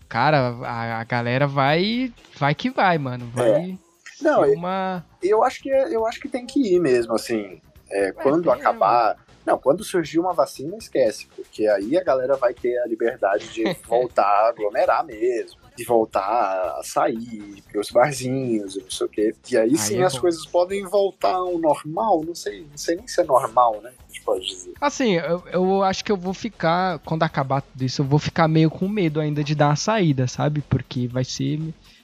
cara, 0.07 0.55
a, 0.63 0.99
a 0.99 1.03
galera 1.03 1.47
vai. 1.47 2.13
Vai 2.37 2.53
que 2.53 2.69
vai, 2.69 2.97
mano. 2.97 3.29
Vai. 3.33 3.71
É. 3.71 3.77
Não, 4.21 4.43
uma... 4.53 5.05
eu, 5.21 5.43
acho 5.43 5.61
que, 5.61 5.69
é, 5.69 5.93
eu 5.93 6.05
acho 6.05 6.19
que 6.19 6.29
tem 6.29 6.45
que 6.45 6.75
ir 6.75 6.79
mesmo, 6.79 7.13
assim. 7.13 7.61
É, 7.89 8.11
quando 8.11 8.51
acabar. 8.51 9.17
Não, 9.45 9.57
quando 9.57 9.83
surgir 9.83 10.19
uma 10.19 10.33
vacina, 10.33 10.77
esquece, 10.77 11.27
porque 11.35 11.67
aí 11.67 11.97
a 11.97 12.03
galera 12.03 12.35
vai 12.35 12.53
ter 12.53 12.77
a 12.79 12.87
liberdade 12.87 13.47
de 13.49 13.63
voltar 13.87 14.23
a 14.23 14.49
aglomerar 14.49 15.05
mesmo 15.05 15.65
de 15.75 15.83
voltar 15.83 16.75
a 16.79 16.81
sair 16.83 17.61
os 17.75 17.91
barzinhos, 17.91 18.77
não 18.77 18.89
sei 18.89 19.05
o 19.05 19.09
quê. 19.09 19.35
E 19.51 19.57
aí, 19.57 19.69
aí 19.69 19.77
sim 19.77 19.99
é 19.99 20.05
as 20.05 20.17
coisas 20.17 20.45
podem 20.45 20.83
voltar 20.85 21.35
ao 21.35 21.57
normal, 21.59 22.23
não 22.25 22.33
sei, 22.33 22.61
não 22.61 22.77
sei 22.77 22.95
nem 22.95 23.07
se 23.07 23.19
é 23.19 23.23
normal, 23.25 23.81
né? 23.83 23.91
A 23.91 24.07
gente 24.07 24.21
pode 24.21 24.45
dizer. 24.45 24.73
Assim, 24.79 25.13
eu, 25.15 25.43
eu 25.51 25.83
acho 25.83 26.03
que 26.03 26.11
eu 26.11 26.17
vou 26.17 26.33
ficar, 26.33 26.99
quando 26.99 27.23
acabar 27.23 27.61
tudo 27.61 27.83
isso, 27.83 28.01
eu 28.01 28.05
vou 28.05 28.19
ficar 28.19 28.47
meio 28.47 28.69
com 28.69 28.87
medo 28.87 29.19
ainda 29.19 29.43
de 29.43 29.53
dar 29.53 29.71
a 29.71 29.75
saída, 29.75 30.27
sabe? 30.27 30.61
Porque 30.61 31.07
vai 31.07 31.25
ser. 31.25 31.59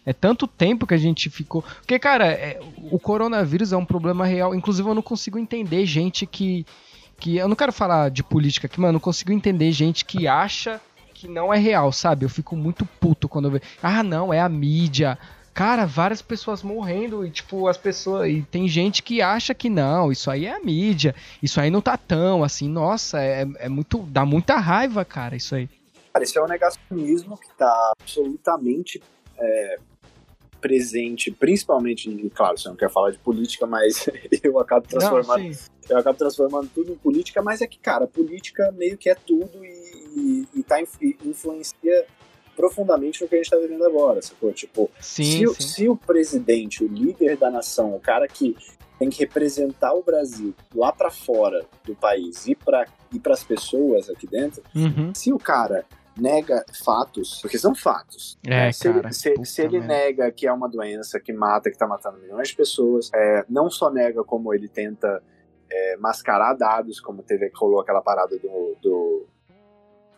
É 0.05 0.11
tanto 0.11 0.47
tempo 0.47 0.87
que 0.87 0.95
a 0.95 0.97
gente 0.97 1.29
ficou. 1.29 1.61
Porque, 1.61 1.97
cara, 1.99 2.25
é, 2.27 2.59
o 2.91 2.99
coronavírus 2.99 3.71
é 3.71 3.77
um 3.77 3.85
problema 3.85 4.25
real. 4.25 4.53
Inclusive, 4.53 4.89
eu 4.89 4.95
não 4.95 5.01
consigo 5.01 5.37
entender 5.39 5.85
gente 5.85 6.25
que. 6.25 6.65
Que 7.21 7.37
eu 7.37 7.47
não 7.47 7.55
quero 7.55 7.71
falar 7.71 8.09
de 8.09 8.23
política 8.23 8.65
aqui, 8.65 8.81
eu 8.81 8.91
não 8.91 8.99
consigo 8.99 9.31
entender 9.31 9.71
gente 9.71 10.03
que 10.03 10.27
acha 10.27 10.81
que 11.13 11.27
não 11.27 11.53
é 11.53 11.59
real, 11.59 11.91
sabe? 11.91 12.25
Eu 12.25 12.29
fico 12.29 12.55
muito 12.55 12.83
puto 12.99 13.29
quando 13.29 13.45
eu 13.45 13.51
vejo. 13.51 13.63
Ah, 13.81 14.01
não, 14.01 14.33
é 14.33 14.41
a 14.41 14.49
mídia. 14.49 15.19
Cara, 15.53 15.85
várias 15.85 16.19
pessoas 16.19 16.63
morrendo 16.63 17.23
e, 17.23 17.29
tipo, 17.29 17.67
as 17.67 17.77
pessoas. 17.77 18.27
E 18.27 18.41
tem 18.41 18.67
gente 18.67 19.03
que 19.03 19.21
acha 19.21 19.53
que 19.53 19.69
não, 19.69 20.11
isso 20.11 20.31
aí 20.31 20.47
é 20.47 20.55
a 20.55 20.59
mídia. 20.59 21.13
Isso 21.43 21.61
aí 21.61 21.69
não 21.69 21.79
tá 21.79 21.95
tão 21.95 22.43
assim. 22.43 22.67
Nossa, 22.67 23.21
é, 23.21 23.45
é 23.59 23.69
muito. 23.69 23.99
dá 23.99 24.25
muita 24.25 24.55
raiva, 24.55 25.05
cara, 25.05 25.35
isso 25.35 25.53
aí. 25.53 25.69
Cara, 26.11 26.25
isso 26.25 26.39
é 26.39 26.43
um 26.43 26.47
negacionismo 26.47 27.37
que 27.37 27.49
tá 27.55 27.93
absolutamente 27.99 28.99
é, 29.37 29.77
presente, 30.59 31.31
principalmente, 31.31 32.09
claro, 32.33 32.57
você 32.57 32.67
não 32.67 32.75
quer 32.75 32.89
falar 32.89 33.11
de 33.11 33.17
política, 33.17 33.67
mas 33.67 34.07
eu 34.41 34.59
acabo 34.59 34.87
transformando. 34.87 35.43
Não, 35.43 35.51
eu 35.89 35.97
acabo 35.97 36.17
transformando 36.17 36.69
tudo 36.73 36.91
em 36.91 36.95
política, 36.95 37.41
mas 37.41 37.61
é 37.61 37.67
que, 37.67 37.79
cara, 37.79 38.07
política 38.07 38.71
meio 38.71 38.97
que 38.97 39.09
é 39.09 39.15
tudo 39.15 39.63
e 39.63 39.91
e, 40.15 40.47
e, 40.55 40.63
tá, 40.63 40.81
e 40.81 41.17
influencia 41.25 42.05
profundamente 42.55 43.21
no 43.21 43.27
que 43.27 43.35
a 43.35 43.37
gente 43.37 43.45
está 43.45 43.57
vivendo 43.57 43.85
agora, 43.85 44.21
sacou? 44.21 44.51
Tipo, 44.51 44.89
sim, 44.99 45.23
se, 45.23 45.47
sim. 45.47 45.67
se 45.67 45.89
o 45.89 45.95
presidente, 45.95 46.83
o 46.83 46.87
líder 46.87 47.37
da 47.37 47.49
nação, 47.49 47.95
o 47.95 47.99
cara 47.99 48.27
que 48.27 48.55
tem 48.99 49.09
que 49.09 49.19
representar 49.19 49.93
o 49.93 50.03
Brasil 50.03 50.53
lá 50.75 50.91
para 50.91 51.09
fora 51.09 51.65
do 51.83 51.95
país 51.95 52.47
e 52.47 52.55
para 52.55 52.85
e 53.11 53.21
as 53.29 53.43
pessoas 53.43 54.09
aqui 54.09 54.27
dentro, 54.27 54.63
uhum. 54.75 55.13
se 55.13 55.33
o 55.33 55.39
cara 55.39 55.85
nega 56.15 56.63
fatos, 56.83 57.39
porque 57.41 57.57
são 57.57 57.73
fatos. 57.73 58.37
É, 58.45 58.71
se, 58.71 58.83
cara, 58.83 58.99
ele, 58.99 59.13
se, 59.13 59.45
se 59.45 59.61
ele 59.61 59.79
nega 59.79 60.31
que 60.31 60.45
é 60.45 60.53
uma 60.53 60.69
doença 60.69 61.19
que 61.19 61.33
mata, 61.33 61.69
que 61.69 61.75
está 61.75 61.87
matando 61.87 62.19
milhões 62.19 62.49
de 62.49 62.55
pessoas, 62.55 63.09
é, 63.13 63.43
não 63.49 63.69
só 63.69 63.89
nega 63.89 64.23
como 64.23 64.53
ele 64.53 64.67
tenta 64.67 65.21
é, 65.71 65.97
mascarar 65.97 66.53
dados, 66.53 66.99
como 66.99 67.23
teve 67.23 67.49
rolou 67.55 67.79
aquela 67.79 68.01
parada 68.01 68.37
do, 68.37 68.77
do 68.81 69.27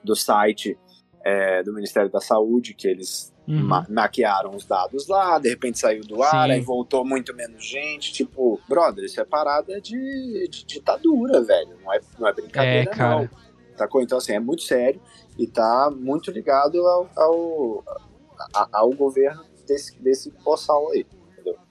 do 0.04 0.16
site 0.16 0.78
é, 1.24 1.64
do 1.64 1.74
Ministério 1.74 2.10
da 2.10 2.20
Saúde, 2.20 2.74
que 2.74 2.88
eles 2.88 3.34
uhum. 3.48 3.64
ma 3.64 3.86
maquiaram 3.90 4.52
os 4.52 4.66
dados 4.66 5.08
lá, 5.08 5.40
de 5.40 5.50
repente 5.50 5.80
saiu 5.80 6.04
do 6.04 6.22
ar, 6.22 6.48
Sim. 6.48 6.54
aí 6.56 6.60
voltou 6.60 7.06
muito 7.06 7.34
menos 7.34 7.66
gente. 7.66 8.12
Tipo, 8.12 8.60
brother, 8.68 9.06
isso 9.06 9.22
é 9.22 9.24
parada 9.24 9.80
de, 9.80 10.48
de 10.50 10.66
ditadura, 10.66 11.42
velho. 11.42 11.78
Não 11.82 11.94
é, 11.94 12.00
não 12.20 12.28
é 12.28 12.34
brincadeira, 12.34 12.92
é, 12.92 12.98
não. 12.98 13.30
Sacou? 13.78 14.02
Então, 14.02 14.18
assim, 14.18 14.34
é 14.34 14.40
muito 14.40 14.64
sério 14.64 15.02
e 15.38 15.48
tá 15.48 15.90
muito 15.90 16.30
ligado 16.30 16.78
ao, 16.86 17.10
ao, 17.16 17.84
ao 18.72 18.90
governo 18.92 19.44
desse, 19.66 19.98
desse 20.00 20.30
boçal 20.44 20.92
aí. 20.92 21.06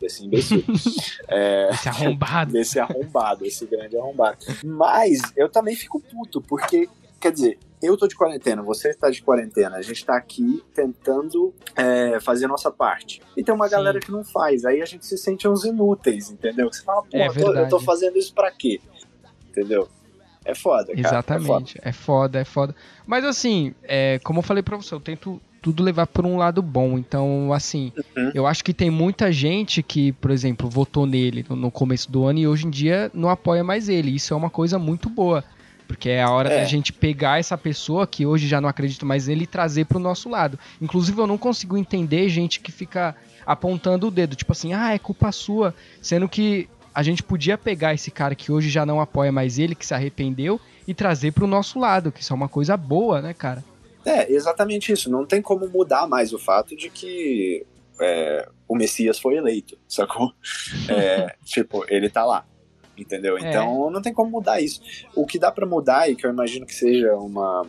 Desse 0.00 0.24
imbecil. 0.24 0.64
é, 1.28 1.70
esse 1.72 1.88
arrombado. 1.88 2.52
Desse 2.52 2.80
arrombado, 2.80 3.46
esse 3.46 3.66
grande 3.66 3.96
arrombado. 3.96 4.38
Mas 4.64 5.20
eu 5.36 5.48
também 5.48 5.76
fico 5.76 6.00
puto, 6.00 6.40
porque, 6.40 6.88
quer 7.20 7.32
dizer, 7.32 7.58
eu 7.82 7.96
tô 7.96 8.06
de 8.06 8.14
quarentena, 8.14 8.62
você 8.62 8.90
está 8.90 9.10
de 9.10 9.20
quarentena, 9.22 9.76
a 9.76 9.82
gente 9.82 9.98
está 9.98 10.16
aqui 10.16 10.62
tentando 10.72 11.52
é, 11.74 12.20
fazer 12.20 12.44
a 12.44 12.48
nossa 12.48 12.70
parte. 12.70 13.20
E 13.36 13.42
tem 13.42 13.54
uma 13.54 13.66
Sim. 13.66 13.72
galera 13.72 13.98
que 13.98 14.10
não 14.10 14.22
faz, 14.22 14.64
aí 14.64 14.80
a 14.80 14.84
gente 14.84 15.04
se 15.04 15.18
sente 15.18 15.48
uns 15.48 15.64
inúteis, 15.64 16.30
entendeu? 16.30 16.72
Você 16.72 16.82
fala, 16.82 17.02
pô, 17.02 17.16
é 17.16 17.26
eu, 17.26 17.34
tô, 17.34 17.52
eu 17.52 17.68
tô 17.68 17.80
fazendo 17.80 18.16
isso 18.16 18.32
pra 18.32 18.50
quê? 18.52 18.80
Entendeu? 19.50 19.88
É 20.44 20.54
foda, 20.54 20.86
cara. 20.86 20.98
É 20.98 21.00
Exatamente, 21.00 21.78
é 21.82 21.92
foda, 21.92 22.38
é 22.40 22.44
foda. 22.44 22.72
É 22.72 22.74
foda. 22.74 22.76
Mas 23.06 23.24
assim, 23.24 23.74
é, 23.82 24.18
como 24.20 24.38
eu 24.38 24.42
falei 24.42 24.62
pra 24.62 24.76
você, 24.76 24.94
eu 24.94 25.00
tento 25.00 25.40
tudo 25.62 25.84
levar 25.84 26.08
por 26.08 26.26
um 26.26 26.36
lado 26.36 26.60
bom. 26.60 26.98
Então, 26.98 27.52
assim, 27.52 27.92
uhum. 28.16 28.32
eu 28.34 28.46
acho 28.46 28.64
que 28.64 28.74
tem 28.74 28.90
muita 28.90 29.30
gente 29.30 29.80
que, 29.82 30.10
por 30.12 30.32
exemplo, 30.32 30.68
votou 30.68 31.06
nele 31.06 31.46
no 31.48 31.70
começo 31.70 32.10
do 32.10 32.26
ano 32.26 32.40
e 32.40 32.48
hoje 32.48 32.66
em 32.66 32.70
dia 32.70 33.10
não 33.14 33.30
apoia 33.30 33.62
mais 33.62 33.88
ele. 33.88 34.14
Isso 34.14 34.34
é 34.34 34.36
uma 34.36 34.50
coisa 34.50 34.78
muito 34.78 35.08
boa. 35.08 35.44
Porque 35.86 36.08
é 36.08 36.22
a 36.22 36.30
hora 36.30 36.50
é. 36.52 36.58
da 36.58 36.64
gente 36.64 36.92
pegar 36.92 37.38
essa 37.38 37.56
pessoa 37.56 38.06
que 38.06 38.26
hoje 38.26 38.48
já 38.48 38.60
não 38.60 38.68
acredito 38.68 39.06
mais 39.06 39.28
nele 39.28 39.44
e 39.44 39.46
trazer 39.46 39.86
pro 39.86 40.00
nosso 40.00 40.28
lado. 40.28 40.58
Inclusive, 40.80 41.18
eu 41.18 41.26
não 41.26 41.38
consigo 41.38 41.76
entender 41.76 42.28
gente 42.28 42.58
que 42.58 42.72
fica 42.72 43.14
apontando 43.46 44.08
o 44.08 44.10
dedo, 44.10 44.34
tipo 44.34 44.52
assim, 44.52 44.72
ah, 44.72 44.92
é 44.92 44.98
culpa 44.98 45.30
sua. 45.30 45.74
Sendo 46.00 46.28
que 46.28 46.68
a 46.94 47.02
gente 47.02 47.22
podia 47.22 47.56
pegar 47.56 47.94
esse 47.94 48.10
cara 48.10 48.34
que 48.34 48.50
hoje 48.50 48.68
já 48.68 48.84
não 48.84 49.00
apoia 49.00 49.30
mais 49.30 49.58
ele, 49.58 49.74
que 49.74 49.86
se 49.86 49.94
arrependeu, 49.94 50.60
e 50.86 50.92
trazer 50.92 51.32
pro 51.32 51.46
nosso 51.46 51.78
lado, 51.78 52.10
que 52.10 52.20
isso 52.20 52.32
é 52.32 52.36
uma 52.36 52.48
coisa 52.48 52.76
boa, 52.76 53.22
né, 53.22 53.32
cara? 53.32 53.62
É, 54.04 54.30
exatamente 54.32 54.92
isso. 54.92 55.10
Não 55.10 55.24
tem 55.24 55.40
como 55.40 55.68
mudar 55.68 56.06
mais 56.06 56.32
o 56.32 56.38
fato 56.38 56.76
de 56.76 56.90
que 56.90 57.64
é, 58.00 58.48
o 58.68 58.74
Messias 58.74 59.18
foi 59.18 59.36
eleito, 59.36 59.78
sacou? 59.88 60.32
É, 60.88 61.36
tipo, 61.44 61.84
ele 61.88 62.08
tá 62.08 62.24
lá 62.24 62.46
entendeu? 62.96 63.36
É. 63.36 63.40
Então 63.40 63.90
não 63.90 64.02
tem 64.02 64.12
como 64.12 64.30
mudar 64.30 64.60
isso. 64.60 64.80
O 65.16 65.26
que 65.26 65.38
dá 65.38 65.50
para 65.50 65.66
mudar 65.66 66.08
e 66.08 66.14
que 66.14 66.26
eu 66.26 66.30
imagino 66.30 66.66
que 66.66 66.74
seja 66.74 67.14
uma 67.14 67.66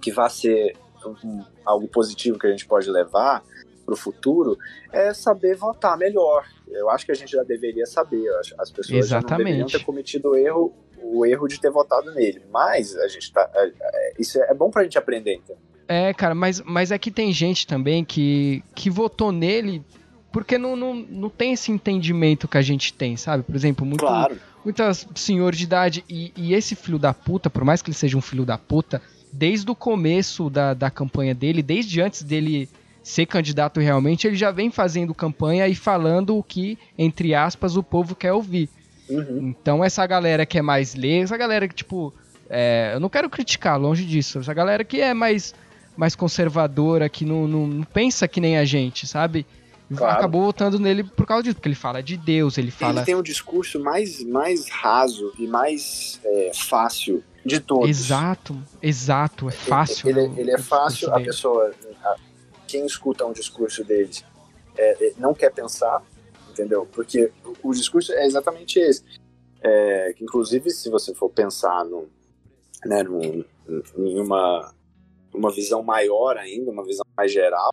que 0.00 0.10
vá 0.10 0.28
ser 0.28 0.76
um, 1.24 1.44
algo 1.64 1.88
positivo 1.88 2.38
que 2.38 2.46
a 2.46 2.50
gente 2.50 2.66
pode 2.66 2.90
levar 2.90 3.42
para 3.84 3.94
o 3.94 3.96
futuro 3.96 4.58
é 4.92 5.12
saber 5.14 5.56
votar 5.56 5.96
melhor. 5.96 6.44
Eu 6.68 6.90
acho 6.90 7.04
que 7.04 7.12
a 7.12 7.14
gente 7.14 7.32
já 7.32 7.42
deveria 7.42 7.86
saber. 7.86 8.24
As 8.58 8.70
pessoas 8.70 9.08
já 9.08 9.20
não 9.20 9.36
deveriam 9.36 9.66
ter 9.66 9.84
cometido 9.84 10.30
o 10.30 10.36
erro, 10.36 10.72
o 11.02 11.26
erro 11.26 11.46
de 11.46 11.60
ter 11.60 11.70
votado 11.70 12.12
nele. 12.12 12.42
Mas 12.50 12.96
a 12.96 13.08
gente 13.08 13.32
tá, 13.32 13.48
é, 13.54 13.72
é, 13.80 13.91
isso 14.18 14.40
é 14.42 14.54
bom 14.54 14.70
para 14.70 14.82
a 14.82 14.84
gente 14.84 14.98
aprender. 14.98 15.40
Então. 15.42 15.56
É, 15.88 16.12
cara, 16.14 16.34
mas, 16.34 16.60
mas 16.60 16.90
é 16.90 16.98
que 16.98 17.10
tem 17.10 17.32
gente 17.32 17.66
também 17.66 18.04
que, 18.04 18.62
que 18.74 18.88
votou 18.88 19.32
nele 19.32 19.84
porque 20.32 20.56
não, 20.56 20.74
não, 20.74 20.94
não 20.94 21.28
tem 21.28 21.52
esse 21.52 21.70
entendimento 21.70 22.48
que 22.48 22.56
a 22.56 22.62
gente 22.62 22.94
tem, 22.94 23.16
sabe? 23.16 23.42
Por 23.42 23.54
exemplo, 23.54 23.84
muito, 23.84 24.00
claro. 24.00 24.38
muitas 24.64 25.06
senhor 25.14 25.54
de 25.54 25.64
idade. 25.64 26.04
E, 26.08 26.32
e, 26.34 26.54
esse 26.54 26.74
filho 26.74 26.98
da 26.98 27.12
puta, 27.12 27.50
por 27.50 27.62
mais 27.64 27.82
que 27.82 27.90
ele 27.90 27.96
seja 27.96 28.16
um 28.16 28.22
filho 28.22 28.46
da 28.46 28.56
puta, 28.56 29.02
desde 29.30 29.70
o 29.70 29.74
começo 29.74 30.48
da, 30.48 30.72
da 30.72 30.90
campanha 30.90 31.34
dele, 31.34 31.62
desde 31.62 32.00
antes 32.00 32.22
dele 32.22 32.68
ser 33.02 33.26
candidato 33.26 33.78
realmente, 33.78 34.26
ele 34.26 34.36
já 34.36 34.50
vem 34.50 34.70
fazendo 34.70 35.14
campanha 35.14 35.68
e 35.68 35.74
falando 35.74 36.38
o 36.38 36.42
que, 36.42 36.78
entre 36.96 37.34
aspas, 37.34 37.76
o 37.76 37.82
povo 37.82 38.14
quer 38.14 38.32
ouvir. 38.32 38.70
Uhum. 39.10 39.48
Então, 39.48 39.84
essa 39.84 40.06
galera 40.06 40.46
que 40.46 40.58
é 40.58 40.62
mais 40.62 40.94
ler, 40.94 41.24
essa 41.24 41.36
galera 41.36 41.68
que, 41.68 41.74
tipo. 41.74 42.12
É, 42.54 42.90
eu 42.92 43.00
não 43.00 43.08
quero 43.08 43.30
criticar, 43.30 43.80
longe 43.80 44.04
disso. 44.04 44.40
Essa 44.40 44.52
galera 44.52 44.84
que 44.84 45.00
é 45.00 45.14
mais, 45.14 45.54
mais 45.96 46.14
conservadora, 46.14 47.08
que 47.08 47.24
não, 47.24 47.48
não, 47.48 47.66
não 47.66 47.82
pensa 47.82 48.28
que 48.28 48.42
nem 48.42 48.58
a 48.58 48.64
gente, 48.66 49.06
sabe? 49.06 49.46
Claro. 49.96 50.18
acabou 50.18 50.42
votando 50.42 50.78
nele 50.78 51.02
por 51.02 51.26
causa 51.26 51.42
disso, 51.42 51.56
porque 51.56 51.68
ele 51.68 51.74
fala 51.74 52.02
de 52.02 52.16
Deus, 52.16 52.58
ele 52.58 52.70
fala. 52.70 53.00
Ele 53.00 53.06
tem 53.06 53.14
um 53.14 53.22
discurso 53.22 53.80
mais, 53.80 54.22
mais 54.24 54.68
raso 54.68 55.32
e 55.38 55.46
mais 55.46 56.20
é, 56.24 56.52
fácil 56.54 57.22
de 57.44 57.58
todos. 57.58 57.88
Exato, 57.88 58.62
exato, 58.82 59.48
é 59.48 59.52
fácil. 59.52 60.08
Ele, 60.08 60.20
ele, 60.20 60.40
ele 60.42 60.50
é 60.50 60.58
fácil, 60.58 61.12
a 61.12 61.20
pessoa, 61.20 61.72
a, 62.04 62.16
quem 62.66 62.86
escuta 62.86 63.24
um 63.24 63.32
discurso 63.32 63.82
dele 63.82 64.10
é, 64.76 65.06
é, 65.08 65.12
não 65.18 65.34
quer 65.34 65.50
pensar, 65.52 66.02
entendeu? 66.50 66.86
Porque 66.90 67.30
o, 67.44 67.70
o 67.70 67.74
discurso 67.74 68.12
é 68.12 68.26
exatamente 68.26 68.78
esse. 68.78 69.02
É, 69.62 70.12
que 70.16 70.24
inclusive, 70.24 70.70
se 70.70 70.90
você 70.90 71.14
for 71.14 71.28
pensar 71.28 71.84
no, 71.84 72.08
né, 72.84 73.02
num, 73.02 73.44
em 73.96 74.20
uma, 74.20 74.74
uma 75.34 75.50
visão 75.50 75.82
maior 75.82 76.36
ainda, 76.36 76.70
uma 76.70 76.84
visão 76.84 77.04
mais 77.16 77.32
geral, 77.32 77.72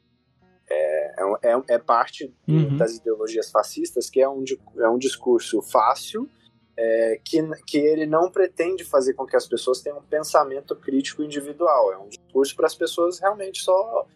É, 0.72 1.24
é, 1.24 1.52
é, 1.52 1.76
é 1.76 1.78
parte 1.80 2.32
uhum. 2.48 2.78
das 2.78 2.98
ideologias 2.98 3.50
fascistas 3.50 4.08
que 4.08 4.22
é 4.22 4.30
um, 4.30 4.43
é 4.78 4.88
um 4.88 5.00
discurso 5.00 5.62
fácil 5.63 6.30
é, 6.78 7.19
que, 7.26 7.41
que 7.67 7.78
ele 7.78 8.06
não 8.06 8.32
pretende 8.32 8.86
fazer 8.86 9.13
com 9.13 9.26
que 9.26 9.36
as 9.36 9.48
pessoas 9.48 9.82
tenham 9.82 10.00
um 10.00 10.04
pensamento 10.04 10.76
crítico 10.76 11.22
individual. 11.22 11.91
É 11.91 11.98
um 11.98 12.08
discurso 12.08 12.56
para 12.56 12.67
as 12.67 12.76
pessoas 12.76 13.19
realmente 13.19 13.62
só 13.62 14.08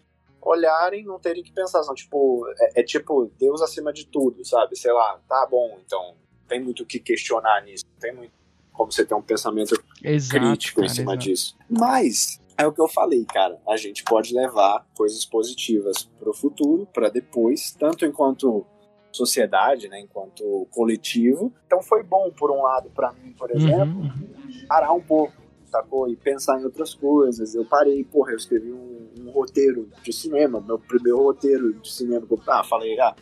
olharem, 0.41 1.03
não 1.03 1.19
terem 1.19 1.43
que 1.43 1.51
pensar. 1.51 1.84
São, 1.84 1.93
tipo, 1.93 2.47
é, 2.60 2.79
é, 2.79 2.84
tipo 2.84 3.29
Deus 3.38 3.62
acima 3.62 3.91
de 3.91 4.06
tudo, 4.08 4.45
sabe? 4.45 4.77
Sei 4.77 4.93
lá, 4.93 5.19
tá 5.27 5.45
bom, 5.49 5.77
então 5.86 6.15
tem 6.47 6.62
muito 6.62 6.84
o 6.84 6.86
que 6.86 6.99
questionar 6.99 7.63
nisso. 7.65 7.84
Tem 7.99 8.15
muito 8.15 8.32
como 8.73 8.91
você 8.91 9.05
ter 9.05 9.13
um 9.13 9.21
pensamento 9.21 9.81
exato, 10.03 10.39
crítico 10.39 10.81
cara, 10.81 10.91
em 10.91 10.95
cima 10.95 11.13
exato. 11.13 11.25
disso. 11.25 11.57
Mas 11.69 12.41
é 12.57 12.65
o 12.67 12.71
que 12.71 12.81
eu 12.81 12.88
falei, 12.88 13.25
cara. 13.25 13.59
A 13.67 13.77
gente 13.77 14.03
pode 14.03 14.33
levar 14.33 14.86
coisas 14.95 15.25
positivas 15.25 16.03
para 16.19 16.29
o 16.29 16.33
futuro, 16.33 16.88
para 16.93 17.09
depois, 17.09 17.71
tanto 17.71 18.05
enquanto 18.05 18.65
sociedade, 19.12 19.88
né, 19.88 19.99
enquanto 19.99 20.67
coletivo. 20.71 21.53
Então 21.67 21.81
foi 21.81 22.03
bom, 22.03 22.31
por 22.31 22.51
um 22.51 22.63
lado, 22.63 22.89
para 22.89 23.13
mim, 23.13 23.31
por 23.33 23.51
uhum, 23.51 23.57
exemplo, 23.57 24.01
uhum. 24.01 24.67
parar 24.67 24.91
um 24.91 25.01
pouco, 25.01 25.33
sacou? 25.67 26.09
E 26.09 26.15
pensar 26.15 26.59
em 26.59 26.65
outras 26.65 26.95
coisas. 26.95 27.53
Eu 27.53 27.65
parei, 27.65 28.03
porra, 28.03 28.31
eu 28.31 28.38
escrevi 28.38 28.71
um, 28.71 29.09
um 29.19 29.31
roteiro 29.31 29.89
de 30.03 30.12
cinema, 30.12 30.59
meu 30.59 30.79
primeiro 30.79 31.21
roteiro 31.21 31.73
de 31.73 31.91
cinema. 31.91 32.25
Ah, 32.47 32.63
falei, 32.63 32.99
ah, 32.99 33.15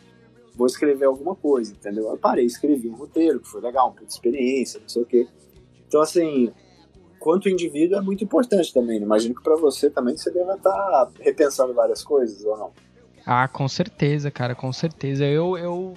vou 0.54 0.66
escrever 0.66 1.04
alguma 1.04 1.34
coisa, 1.34 1.72
entendeu? 1.72 2.08
Eu 2.08 2.18
parei, 2.18 2.46
escrevi 2.46 2.88
um 2.88 2.94
roteiro, 2.94 3.40
que 3.40 3.48
foi 3.48 3.60
legal, 3.60 3.88
um 3.88 3.92
pouco 3.92 4.06
de 4.06 4.12
experiência, 4.12 4.80
não 4.80 4.88
sei 4.88 5.02
o 5.02 5.06
quê. 5.06 5.28
Então, 5.92 6.00
assim, 6.00 6.50
quanto 7.18 7.50
indivíduo 7.50 7.98
é 7.98 8.00
muito 8.00 8.24
importante 8.24 8.72
também. 8.72 8.98
Né? 8.98 9.04
Imagino 9.04 9.34
que 9.34 9.42
para 9.42 9.56
você 9.56 9.90
também 9.90 10.16
você 10.16 10.30
deva 10.30 10.54
estar 10.54 10.72
tá 10.72 11.10
repensando 11.20 11.74
várias 11.74 12.02
coisas, 12.02 12.42
ou 12.46 12.56
não? 12.56 12.70
Ah, 13.26 13.46
com 13.46 13.68
certeza, 13.68 14.30
cara, 14.30 14.54
com 14.54 14.72
certeza. 14.72 15.26
Eu, 15.26 15.58
eu 15.58 15.92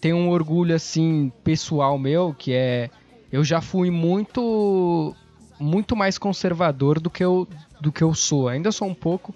tenho 0.00 0.16
um 0.16 0.30
orgulho, 0.30 0.74
assim, 0.74 1.32
pessoal 1.44 1.96
meu, 1.96 2.34
que 2.36 2.52
é. 2.52 2.90
Eu 3.30 3.44
já 3.44 3.60
fui 3.60 3.88
muito. 3.88 5.14
Muito 5.60 5.94
mais 5.94 6.18
conservador 6.18 6.98
do 6.98 7.08
que 7.08 7.24
eu, 7.24 7.46
do 7.80 7.92
que 7.92 8.02
eu 8.02 8.12
sou. 8.14 8.48
Ainda 8.48 8.72
sou 8.72 8.88
um 8.88 8.94
pouco. 8.94 9.32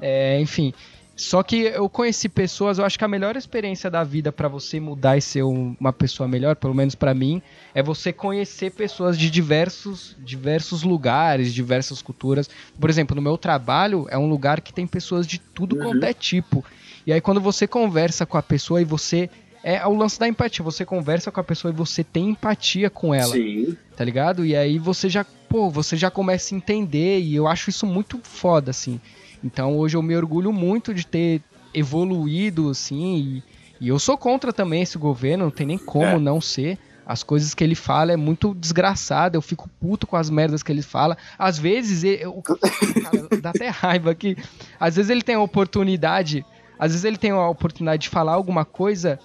É, 0.00 0.40
enfim, 0.40 0.72
só 1.20 1.42
que 1.42 1.64
eu 1.64 1.86
conheci 1.86 2.30
pessoas, 2.30 2.78
eu 2.78 2.84
acho 2.86 2.98
que 2.98 3.04
a 3.04 3.08
melhor 3.08 3.36
experiência 3.36 3.90
da 3.90 4.02
vida 4.02 4.32
para 4.32 4.48
você 4.48 4.80
mudar 4.80 5.18
e 5.18 5.20
ser 5.20 5.42
uma 5.42 5.92
pessoa 5.92 6.26
melhor, 6.26 6.56
pelo 6.56 6.74
menos 6.74 6.94
para 6.94 7.12
mim, 7.12 7.42
é 7.74 7.82
você 7.82 8.10
conhecer 8.10 8.70
pessoas 8.70 9.18
de 9.18 9.28
diversos, 9.28 10.16
diversos 10.20 10.82
lugares, 10.82 11.52
diversas 11.52 12.00
culturas. 12.00 12.48
Por 12.80 12.88
exemplo, 12.88 13.14
no 13.14 13.20
meu 13.20 13.36
trabalho 13.36 14.06
é 14.08 14.16
um 14.16 14.30
lugar 14.30 14.62
que 14.62 14.72
tem 14.72 14.86
pessoas 14.86 15.26
de 15.26 15.38
tudo 15.38 15.76
uhum. 15.76 15.82
quanto 15.82 16.04
é 16.04 16.14
tipo. 16.14 16.64
E 17.06 17.12
aí 17.12 17.20
quando 17.20 17.38
você 17.38 17.66
conversa 17.66 18.24
com 18.24 18.38
a 18.38 18.42
pessoa 18.42 18.80
e 18.80 18.86
você 18.86 19.28
é 19.62 19.86
o 19.86 19.94
lance 19.94 20.18
da 20.18 20.26
empatia. 20.26 20.64
Você 20.64 20.86
conversa 20.86 21.30
com 21.30 21.38
a 21.38 21.44
pessoa 21.44 21.70
e 21.70 21.76
você 21.76 22.02
tem 22.02 22.30
empatia 22.30 22.88
com 22.88 23.12
ela. 23.12 23.34
Sim. 23.34 23.76
Tá 23.94 24.02
ligado? 24.02 24.42
E 24.46 24.56
aí 24.56 24.78
você 24.78 25.06
já, 25.10 25.22
pô, 25.50 25.68
você 25.68 25.98
já 25.98 26.10
começa 26.10 26.54
a 26.54 26.56
entender 26.56 27.20
e 27.20 27.36
eu 27.36 27.46
acho 27.46 27.68
isso 27.68 27.84
muito 27.84 28.18
foda, 28.22 28.70
assim. 28.70 28.98
Então 29.42 29.76
hoje 29.76 29.96
eu 29.96 30.02
me 30.02 30.16
orgulho 30.16 30.52
muito 30.52 30.92
de 30.92 31.06
ter 31.06 31.42
evoluído, 31.72 32.70
assim, 32.70 33.16
e, 33.16 33.84
e 33.84 33.88
eu 33.88 33.98
sou 33.98 34.18
contra 34.18 34.52
também 34.52 34.82
esse 34.82 34.98
governo, 34.98 35.44
não 35.44 35.50
tem 35.50 35.66
nem 35.66 35.78
como 35.78 36.04
é. 36.04 36.18
não 36.18 36.40
ser. 36.40 36.78
As 37.06 37.24
coisas 37.24 37.54
que 37.54 37.64
ele 37.64 37.74
fala 37.74 38.12
é 38.12 38.16
muito 38.16 38.54
desgraçado, 38.54 39.36
eu 39.36 39.42
fico 39.42 39.68
puto 39.80 40.06
com 40.06 40.16
as 40.16 40.30
merdas 40.30 40.62
que 40.62 40.70
ele 40.70 40.82
fala. 40.82 41.16
Às 41.36 41.58
vezes, 41.58 42.04
eu, 42.04 42.40
cara, 42.42 43.40
dá 43.40 43.50
até 43.50 43.66
raiva 43.68 44.14
que 44.14 44.36
às 44.78 44.94
vezes 44.94 45.10
ele 45.10 45.22
tem 45.22 45.34
a 45.34 45.40
oportunidade, 45.40 46.44
às 46.78 46.92
vezes 46.92 47.04
ele 47.04 47.16
tem 47.16 47.32
a 47.32 47.48
oportunidade 47.48 48.02
de 48.02 48.08
falar 48.08 48.32
alguma 48.32 48.64
coisa 48.64 49.18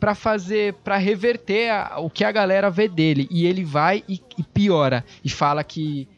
para 0.00 0.14
fazer, 0.14 0.74
para 0.84 0.96
reverter 0.96 1.70
a, 1.70 1.98
o 1.98 2.10
que 2.10 2.24
a 2.24 2.32
galera 2.32 2.70
vê 2.70 2.88
dele. 2.88 3.28
E 3.30 3.46
ele 3.46 3.64
vai 3.64 4.02
e, 4.08 4.20
e 4.36 4.42
piora. 4.42 5.04
E 5.24 5.30
fala 5.30 5.62
que 5.62 6.08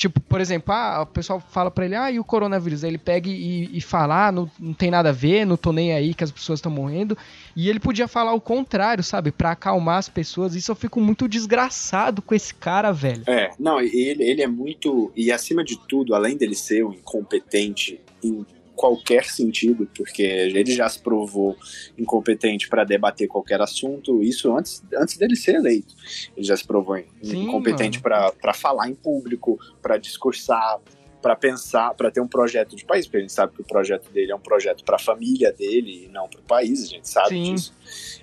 Tipo, 0.00 0.18
por 0.18 0.40
exemplo, 0.40 0.72
ah, 0.72 1.02
o 1.02 1.06
pessoal 1.06 1.38
fala 1.38 1.70
pra 1.70 1.84
ele, 1.84 1.94
ah, 1.94 2.10
e 2.10 2.18
o 2.18 2.24
coronavírus? 2.24 2.82
Aí 2.82 2.90
ele 2.90 2.96
pega 2.96 3.28
e, 3.28 3.68
e 3.70 3.82
fala, 3.82 4.28
ah, 4.28 4.32
não, 4.32 4.50
não 4.58 4.72
tem 4.72 4.90
nada 4.90 5.10
a 5.10 5.12
ver, 5.12 5.44
não 5.44 5.58
tô 5.58 5.72
nem 5.72 5.92
aí 5.92 6.14
que 6.14 6.24
as 6.24 6.30
pessoas 6.30 6.58
estão 6.58 6.72
morrendo. 6.72 7.18
E 7.54 7.68
ele 7.68 7.78
podia 7.78 8.08
falar 8.08 8.32
o 8.32 8.40
contrário, 8.40 9.04
sabe? 9.04 9.30
Pra 9.30 9.50
acalmar 9.50 9.98
as 9.98 10.08
pessoas. 10.08 10.54
Isso 10.54 10.72
eu 10.72 10.74
fico 10.74 11.02
muito 11.02 11.28
desgraçado 11.28 12.22
com 12.22 12.34
esse 12.34 12.54
cara, 12.54 12.90
velho. 12.92 13.24
É, 13.26 13.50
não, 13.58 13.78
ele, 13.78 14.24
ele 14.24 14.40
é 14.40 14.46
muito. 14.46 15.12
E 15.14 15.30
acima 15.30 15.62
de 15.62 15.78
tudo, 15.86 16.14
além 16.14 16.34
dele 16.34 16.54
ser 16.54 16.82
um 16.82 16.94
incompetente 16.94 18.00
em 18.24 18.46
qualquer 18.80 19.26
sentido, 19.26 19.86
porque 19.94 20.22
ele 20.22 20.72
já 20.72 20.88
se 20.88 20.98
provou 20.98 21.54
incompetente 21.98 22.66
para 22.66 22.82
debater 22.82 23.28
qualquer 23.28 23.60
assunto, 23.60 24.22
isso 24.22 24.56
antes, 24.56 24.82
antes 24.96 25.18
dele 25.18 25.36
ser 25.36 25.56
eleito. 25.56 25.94
Ele 26.34 26.46
já 26.46 26.56
se 26.56 26.66
provou 26.66 26.96
Sim, 27.22 27.42
incompetente 27.42 28.00
para 28.00 28.54
falar 28.54 28.88
em 28.88 28.94
público, 28.94 29.60
para 29.82 29.98
discursar, 29.98 30.80
para 31.20 31.36
pensar, 31.36 31.92
para 31.92 32.10
ter 32.10 32.22
um 32.22 32.26
projeto 32.26 32.74
de 32.74 32.82
país, 32.86 33.04
porque 33.04 33.18
a 33.18 33.20
gente 33.20 33.34
sabe 33.34 33.54
que 33.54 33.60
o 33.60 33.66
projeto 33.66 34.10
dele 34.10 34.32
é 34.32 34.34
um 34.34 34.40
projeto 34.40 34.82
para 34.82 34.96
a 34.96 34.98
família 34.98 35.52
dele 35.52 36.06
e 36.06 36.08
não 36.08 36.26
para 36.26 36.40
o 36.40 36.44
país, 36.44 36.82
a 36.82 36.86
gente 36.86 37.06
sabe 37.06 37.28
Sim. 37.28 37.54
disso. 37.54 37.74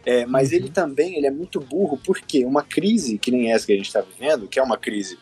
É, 0.03 0.25
mas 0.25 0.49
uhum. 0.49 0.55
ele 0.55 0.69
também 0.71 1.17
ele 1.17 1.27
é 1.27 1.31
muito 1.31 1.59
burro, 1.59 2.01
porque 2.03 2.43
uma 2.43 2.63
crise 2.63 3.19
que 3.19 3.29
nem 3.29 3.51
essa 3.51 3.67
que 3.67 3.73
a 3.73 3.75
gente 3.75 3.85
está 3.85 4.01
vivendo, 4.01 4.47
que 4.47 4.57
é 4.57 4.63
uma 4.63 4.75
crise 4.79 5.19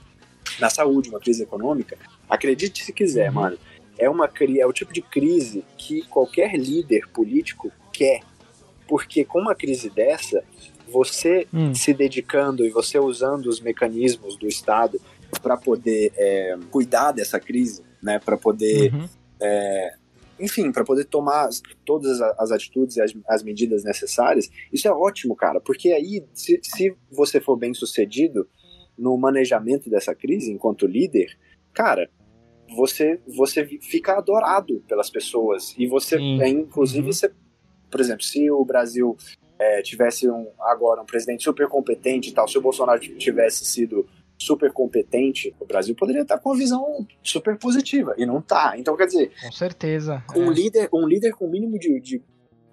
na 0.62 0.70
saúde, 0.70 1.10
uma 1.10 1.20
crise 1.20 1.44
econômica, 1.44 1.98
acredite 2.30 2.86
se 2.86 2.94
quiser, 2.94 3.28
uhum. 3.28 3.36
mano, 3.36 3.60
é, 3.98 4.10
uma, 4.10 4.30
é 4.58 4.66
o 4.66 4.74
tipo 4.74 4.94
de 4.94 5.02
crise 5.02 5.64
que 5.78 6.02
qualquer 6.08 6.56
líder 6.56 7.08
político 7.10 7.72
quer. 7.92 8.22
Porque 8.88 9.26
com 9.26 9.40
uma 9.40 9.56
crise 9.56 9.90
dessa, 9.90 10.44
você 10.88 11.48
hum. 11.54 11.74
se 11.74 11.94
dedicando 11.94 12.66
e 12.66 12.70
você 12.70 13.00
usando 13.00 13.48
os 13.48 13.60
mecanismos 13.60 14.38
do 14.38 14.48
Estado 14.48 15.00
para 15.42 15.58
poder 15.58 16.12
é, 16.16 16.58
cuidar 16.70 17.12
dessa 17.12 17.40
crise, 17.40 17.84
né, 18.02 18.20
para 18.20 18.38
poder, 18.38 18.94
uhum. 18.94 19.10
é, 19.42 19.96
enfim, 20.40 20.72
para 20.72 20.84
poder 20.84 21.06
tomar 21.06 21.50
todas 21.84 22.22
as 22.22 22.52
atitudes 22.52 22.98
e 22.98 23.02
as, 23.02 23.14
as, 23.28 23.44
medidas 23.44 23.84
necessárias, 23.84 24.50
isso 24.72 24.88
é 24.88 24.92
ótimo, 24.92 25.36
cara, 25.36 25.60
porque 25.60 25.90
aí, 25.90 26.24
se, 26.34 26.60
se 26.64 26.96
você 27.12 27.42
for 27.42 27.58
bem 27.58 27.74
sucedido 27.74 28.48
no 28.98 29.18
manejamento 29.18 29.90
dessa 29.90 30.14
crise 30.16 30.52
enquanto 30.52 30.88
líder, 30.88 31.38
cara, 31.74 32.10
você 32.74 33.20
você 33.28 33.66
fica 33.66 34.18
adorado 34.18 34.84
pelas 34.88 35.10
pessoas 35.10 35.76
e 35.78 35.88
você 35.88 36.16
é, 36.16 36.48
inclusive 36.48 37.06
uhum. 37.06 37.14
você, 37.14 37.32
por 37.90 38.00
exemplo 38.00 38.24
se 38.24 38.50
o 38.50 38.64
Brasil 38.66 39.16
é, 39.60 39.82
tivesse 39.82 40.30
um, 40.30 40.48
agora 40.60 41.02
um 41.02 41.06
presidente 41.06 41.44
super 41.44 41.68
competente 41.68 42.30
e 42.30 42.34
tal 42.34 42.48
se 42.48 42.58
o 42.58 42.62
Bolsonaro 42.62 43.00
tivesse 43.00 43.66
sido 43.66 44.08
super 44.38 44.72
competente 44.72 45.56
o 45.60 45.66
Brasil 45.66 45.96
poderia 45.96 46.24
estar 46.24 46.40
com 46.40 46.50
uma 46.50 46.58
visão 46.58 47.08
super 47.24 47.58
positiva 47.58 48.16
e 48.18 48.26
não 48.26 48.42
tá 48.42 48.74
então 48.78 48.98
quer 48.98 49.06
dizer 49.08 49.32
com 49.42 49.52
certeza 49.52 50.24
um 50.36 50.52
é. 50.52 50.54
líder 50.54 50.90
um 50.94 51.08
líder 51.08 51.34
com 51.34 51.48
mínimo 51.48 51.78
de, 51.80 52.00
de 52.02 52.22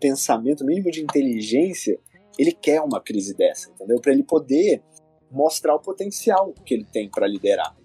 pensamento 0.00 0.64
mínimo 0.64 0.90
de 0.90 1.02
inteligência 1.02 1.98
ele 2.38 2.52
quer 2.52 2.81
uma 2.81 3.00
crise 3.00 3.37
dessa 3.37 3.70
entendeu 3.70 4.00
para 4.00 4.12
ele 4.12 4.24
poder 4.24 4.83
mostrar 5.31 5.74
o 5.74 5.81
potencial 5.81 6.52
que 6.64 6.74
ele 6.74 6.85
tem 6.85 7.09
para 7.09 7.26
liderar 7.26 7.76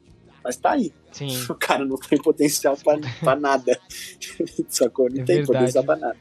mas 0.47 0.55
tá 0.55 0.71
aí. 0.71 0.93
Sim. 1.17 1.27
O 1.49 1.55
cara 1.55 1.85
não 1.85 1.97
tem 1.97 2.21
potencial 2.21 2.77
pra, 2.77 2.97
pra 3.19 3.35
nada. 3.35 3.79
Sacou? 4.69 5.09
Não 5.09 5.21
é 5.21 5.25
tem 5.25 5.37
verdade. 5.37 5.47
potencial 5.47 5.83
pra 5.83 5.95
nada. 5.95 6.17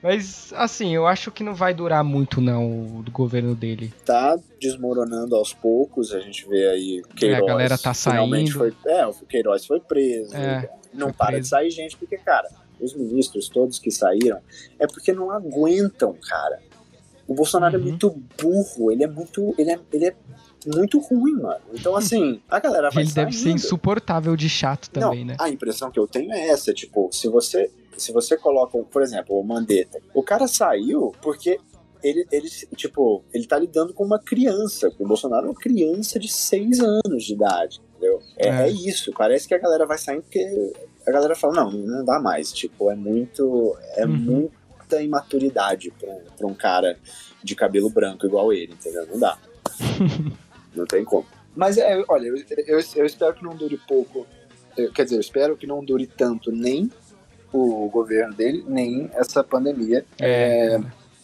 Mas, 0.00 0.52
assim, 0.54 0.94
eu 0.94 1.06
acho 1.08 1.32
que 1.32 1.42
não 1.42 1.54
vai 1.54 1.74
durar 1.74 2.04
muito, 2.04 2.40
não, 2.40 2.70
o 2.70 3.04
governo 3.10 3.54
dele. 3.54 3.92
Tá 4.04 4.38
desmoronando 4.60 5.34
aos 5.34 5.52
poucos, 5.52 6.14
a 6.14 6.20
gente 6.20 6.48
vê 6.48 6.68
aí 6.68 7.00
o 7.00 7.08
Queiroz. 7.14 7.40
É, 7.40 7.42
a 7.42 7.46
galera 7.46 7.76
tá 7.76 7.92
saindo. 7.92 8.52
Foi, 8.52 8.72
é, 8.86 9.06
o 9.06 9.12
Queiroz 9.12 9.66
foi 9.66 9.80
preso. 9.80 10.36
É, 10.36 10.70
não 10.94 11.08
foi 11.08 11.12
para 11.14 11.26
preso. 11.28 11.42
de 11.42 11.48
sair 11.48 11.70
gente, 11.70 11.96
porque, 11.96 12.16
cara, 12.16 12.48
os 12.80 12.94
ministros 12.94 13.48
todos 13.48 13.80
que 13.80 13.90
saíram 13.90 14.38
é 14.78 14.86
porque 14.86 15.12
não 15.12 15.32
aguentam, 15.32 16.14
cara. 16.22 16.60
O 17.26 17.34
Bolsonaro 17.34 17.74
é 17.74 17.78
uhum. 17.78 17.84
é 17.84 17.88
muito 17.88 18.22
burro, 18.40 18.92
ele 18.92 19.02
é 19.02 19.08
muito. 19.08 19.54
Ele 19.58 19.72
é, 19.72 19.80
ele 19.92 20.06
é 20.06 20.14
muito 20.74 20.98
ruim, 21.00 21.34
mano. 21.34 21.60
Então, 21.72 21.96
assim, 21.96 22.40
a 22.48 22.58
galera 22.60 22.90
vai 22.90 23.02
Ele 23.02 23.12
deve 23.12 23.32
ser 23.32 23.50
insuportável 23.50 24.36
de 24.36 24.48
chato 24.48 24.90
também, 24.90 25.20
Não, 25.20 25.32
né? 25.32 25.36
A 25.40 25.48
impressão 25.48 25.90
que 25.90 25.98
eu 25.98 26.06
tenho 26.06 26.32
é 26.32 26.48
essa, 26.48 26.72
tipo, 26.72 27.08
se 27.12 27.28
você, 27.28 27.70
se 27.96 28.12
você 28.12 28.36
coloca, 28.36 28.78
por 28.78 29.02
exemplo, 29.02 29.38
o 29.38 29.44
Mandetta, 29.44 30.00
o 30.14 30.22
cara 30.22 30.46
saiu 30.46 31.14
porque 31.20 31.58
ele, 32.02 32.26
ele, 32.30 32.48
tipo, 32.76 33.24
ele 33.32 33.46
tá 33.46 33.58
lidando 33.58 33.92
com 33.92 34.04
uma 34.04 34.18
criança. 34.18 34.90
O 34.98 35.06
Bolsonaro 35.06 35.46
é 35.46 35.50
uma 35.50 35.60
criança 35.60 36.18
de 36.18 36.28
seis 36.28 36.80
anos 36.80 37.24
de 37.24 37.34
idade, 37.34 37.80
entendeu? 37.90 38.20
É, 38.36 38.48
é. 38.48 38.62
é 38.62 38.70
isso. 38.70 39.12
Parece 39.16 39.48
que 39.48 39.54
a 39.54 39.58
galera 39.58 39.86
vai 39.86 39.98
saindo 39.98 40.22
porque 40.22 40.72
a 41.06 41.10
galera 41.10 41.34
fala, 41.34 41.64
não, 41.64 41.72
não 41.72 42.04
dá 42.04 42.20
mais. 42.20 42.52
Tipo, 42.52 42.90
é 42.90 42.94
muito. 42.94 43.76
É 43.96 44.06
uhum. 44.06 44.16
muita 44.16 45.02
imaturidade 45.02 45.92
pra, 45.98 46.14
pra 46.36 46.46
um 46.46 46.54
cara 46.54 46.98
de 47.42 47.54
cabelo 47.54 47.90
branco 47.90 48.26
igual 48.26 48.52
ele, 48.52 48.72
entendeu? 48.72 49.06
Não 49.06 49.18
dá. 49.18 49.38
Não 50.74 50.86
tem 50.86 51.04
como. 51.04 51.26
Mas 51.56 51.76
é, 51.76 52.02
olha, 52.08 52.26
eu, 52.26 52.36
eu, 52.66 52.80
eu 52.96 53.06
espero 53.06 53.34
que 53.34 53.42
não 53.42 53.56
dure 53.56 53.80
pouco. 53.88 54.26
Eu, 54.76 54.92
quer 54.92 55.04
dizer, 55.04 55.16
eu 55.16 55.20
espero 55.20 55.56
que 55.56 55.66
não 55.66 55.84
dure 55.84 56.06
tanto 56.06 56.52
nem 56.52 56.90
o 57.52 57.88
governo 57.88 58.34
dele, 58.34 58.64
nem 58.66 59.10
essa 59.14 59.42
pandemia. 59.42 60.04
É. 60.20 60.74
É, 60.74 60.80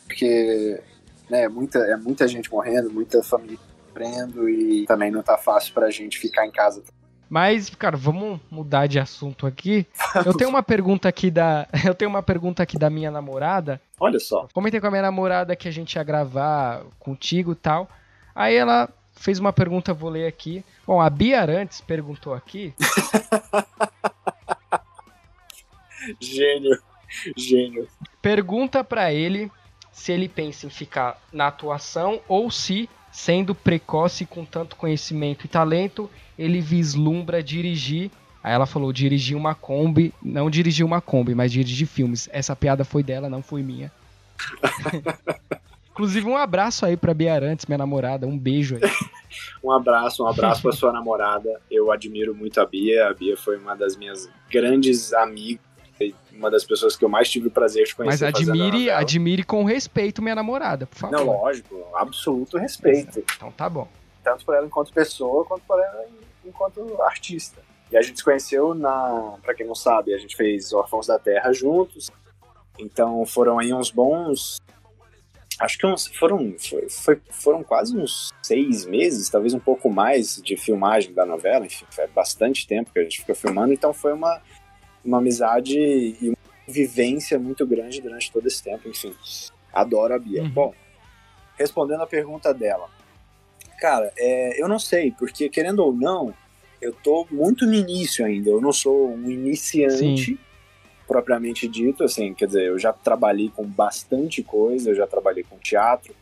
porque 0.06 0.80
né, 1.28 1.48
muita, 1.48 1.78
é 1.78 1.96
muita 1.96 2.26
gente 2.26 2.50
morrendo, 2.50 2.90
muita 2.90 3.22
família 3.22 3.58
sofrendo 3.94 4.48
e 4.48 4.84
também 4.86 5.10
não 5.10 5.22
tá 5.22 5.38
fácil 5.38 5.72
pra 5.72 5.90
gente 5.90 6.18
ficar 6.18 6.46
em 6.46 6.50
casa. 6.50 6.82
Mas, 7.28 7.70
cara, 7.70 7.96
vamos 7.96 8.38
mudar 8.50 8.86
de 8.86 8.98
assunto 8.98 9.46
aqui. 9.46 9.86
Eu 10.24 10.34
tenho 10.34 10.50
uma 10.50 10.62
pergunta 10.62 11.08
aqui 11.08 11.30
da. 11.30 11.66
Eu 11.84 11.94
tenho 11.94 12.10
uma 12.10 12.22
pergunta 12.22 12.62
aqui 12.62 12.78
da 12.78 12.90
minha 12.90 13.10
namorada. 13.10 13.80
Olha 13.98 14.20
só. 14.20 14.46
Comentei 14.52 14.80
com 14.80 14.86
a 14.86 14.90
minha 14.90 15.02
namorada 15.02 15.56
que 15.56 15.66
a 15.66 15.70
gente 15.70 15.94
ia 15.94 16.02
gravar 16.02 16.84
contigo 16.98 17.52
e 17.52 17.56
tal. 17.56 17.88
Aí 18.34 18.54
ela 18.54 18.88
fez 19.14 19.38
uma 19.38 19.52
pergunta, 19.52 19.94
vou 19.94 20.10
ler 20.10 20.26
aqui. 20.26 20.64
Bom, 20.86 21.00
a 21.00 21.08
Bia 21.08 21.40
Arantes 21.40 21.80
perguntou 21.80 22.34
aqui. 22.34 22.74
Gênio. 26.20 26.78
Gênio. 27.36 27.88
Pergunta 28.20 28.84
pra 28.84 29.12
ele 29.12 29.50
se 29.92 30.12
ele 30.12 30.28
pensa 30.28 30.66
em 30.66 30.70
ficar 30.70 31.20
na 31.32 31.46
atuação 31.46 32.20
ou 32.28 32.50
se, 32.50 32.88
sendo 33.12 33.54
precoce 33.54 34.26
com 34.26 34.44
tanto 34.44 34.76
conhecimento 34.76 35.44
e 35.44 35.48
talento, 35.48 36.10
ele 36.38 36.60
vislumbra 36.60 37.42
dirigir. 37.42 38.10
Aí 38.42 38.52
ela 38.52 38.66
falou 38.66 38.92
dirigir 38.92 39.36
uma 39.36 39.54
Kombi, 39.54 40.12
não 40.22 40.50
dirigir 40.50 40.84
uma 40.84 41.00
Kombi, 41.00 41.34
mas 41.34 41.52
dirigir 41.52 41.86
filmes. 41.86 42.28
Essa 42.32 42.54
piada 42.54 42.84
foi 42.84 43.02
dela, 43.02 43.30
não 43.30 43.42
foi 43.42 43.62
minha. 43.62 43.90
Inclusive 45.94 46.26
um 46.26 46.36
abraço 46.36 46.84
aí 46.84 46.96
pra 46.96 47.14
Bia 47.14 47.32
Arantes, 47.32 47.66
minha 47.66 47.78
namorada, 47.78 48.26
um 48.26 48.36
beijo 48.36 48.76
aí. 48.76 48.82
Um 49.64 49.72
abraço, 49.72 50.22
um 50.22 50.28
abraço 50.28 50.62
pra 50.62 50.70
sua 50.70 50.92
namorada. 50.92 51.60
Eu 51.68 51.90
admiro 51.90 52.34
muito 52.34 52.60
a 52.60 52.66
Bia. 52.66 53.08
A 53.08 53.14
Bia 53.14 53.36
foi 53.36 53.56
uma 53.56 53.74
das 53.74 53.96
minhas 53.96 54.28
grandes 54.48 55.12
amigas, 55.12 55.60
uma 56.32 56.50
das 56.50 56.64
pessoas 56.64 56.96
que 56.96 57.04
eu 57.04 57.08
mais 57.08 57.28
tive 57.28 57.48
o 57.48 57.50
prazer 57.50 57.84
de 57.84 57.96
conhecer. 57.96 58.26
Mas 58.26 58.34
admire, 58.34 58.90
admire 58.90 59.42
com 59.42 59.64
respeito 59.64 60.22
minha 60.22 60.36
namorada, 60.36 60.86
por 60.86 60.96
favor. 60.96 61.16
Não, 61.16 61.26
lógico, 61.26 61.84
absoluto 61.96 62.58
respeito. 62.58 63.24
Então 63.36 63.50
tá 63.50 63.68
bom. 63.68 63.88
tanto 64.22 64.44
por 64.44 64.54
ela 64.54 64.66
enquanto 64.66 64.92
pessoa 64.92 65.44
quanto 65.44 65.62
por 65.62 65.80
ela 65.80 66.06
enquanto 66.44 67.02
artista. 67.02 67.60
E 67.90 67.96
a 67.96 68.02
gente 68.02 68.18
se 68.18 68.24
conheceu 68.24 68.74
na, 68.74 69.36
Pra 69.42 69.54
quem 69.54 69.66
não 69.66 69.74
sabe, 69.74 70.14
a 70.14 70.18
gente 70.18 70.36
fez 70.36 70.72
Órfãos 70.72 71.06
da 71.06 71.18
Terra 71.18 71.52
juntos. 71.52 72.10
Então 72.78 73.24
foram 73.24 73.58
aí 73.58 73.72
uns 73.72 73.90
bons, 73.90 74.60
acho 75.64 75.78
que 75.78 75.86
uns, 75.86 76.06
foram 76.06 76.54
foi, 76.58 76.88
foi- 76.88 77.20
foram 77.30 77.62
quase 77.64 77.96
uns 77.96 78.30
seis 78.42 78.84
meses, 78.84 79.28
talvez 79.30 79.54
um 79.54 79.58
pouco 79.58 79.88
mais 79.90 80.40
de 80.42 80.56
filmagem 80.56 81.12
da 81.12 81.24
novela. 81.24 81.64
Enfim, 81.66 81.86
foi 81.90 82.06
bastante 82.08 82.66
tempo 82.66 82.92
que 82.92 82.98
a 82.98 83.02
gente 83.02 83.20
ficou 83.20 83.34
filmando. 83.34 83.72
Então 83.72 83.92
foi 83.92 84.12
uma 84.12 84.40
uma 85.04 85.18
amizade 85.18 85.78
e 85.78 86.28
uma 86.30 86.36
vivência 86.66 87.38
muito 87.38 87.66
grande 87.66 88.00
durante 88.00 88.32
todo 88.32 88.46
esse 88.46 88.62
tempo. 88.62 88.88
Enfim, 88.88 89.14
adoro 89.72 90.14
a 90.14 90.18
Bia. 90.18 90.42
Uhum. 90.42 90.50
Bom, 90.50 90.74
respondendo 91.58 92.02
a 92.02 92.06
pergunta 92.06 92.54
dela. 92.54 92.88
Cara, 93.80 94.10
é, 94.16 94.62
eu 94.62 94.66
não 94.66 94.78
sei, 94.78 95.10
porque 95.12 95.48
querendo 95.50 95.80
ou 95.80 95.92
não, 95.92 96.32
eu 96.80 96.92
tô 96.92 97.26
muito 97.30 97.66
no 97.66 97.74
início 97.74 98.24
ainda. 98.24 98.48
Eu 98.50 98.60
não 98.62 98.72
sou 98.72 99.10
um 99.10 99.30
iniciante 99.30 100.38
propriamente 101.14 101.68
dito, 101.68 102.02
assim, 102.02 102.34
quer 102.34 102.46
dizer, 102.46 102.64
eu 102.66 102.76
já 102.76 102.92
trabalhei 102.92 103.48
com 103.48 103.64
bastante 103.64 104.42
coisa, 104.42 104.90
eu 104.90 104.96
já 104.96 105.06
trabalhei 105.06 105.44
com 105.44 105.56
teatro, 105.58 106.12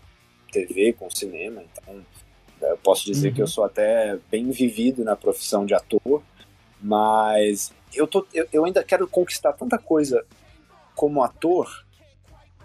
TV, 0.53 0.93
com 0.93 1.09
cinema, 1.11 1.63
então 1.73 2.05
eu 2.61 2.77
posso 2.77 3.07
dizer 3.07 3.29
Uhum. 3.29 3.35
que 3.35 3.41
eu 3.41 3.47
sou 3.47 3.65
até 3.65 4.19
bem 4.31 4.51
vivido 4.51 5.03
na 5.03 5.17
profissão 5.17 5.65
de 5.65 5.73
ator, 5.73 6.23
mas 6.79 7.73
eu, 7.95 8.07
tô, 8.07 8.27
eu, 8.35 8.47
eu 8.53 8.67
ainda 8.67 8.85
quero 8.85 9.09
conquistar 9.09 9.55
tanta 9.55 9.79
coisa 9.79 10.27
como 10.95 11.23
ator, 11.23 11.87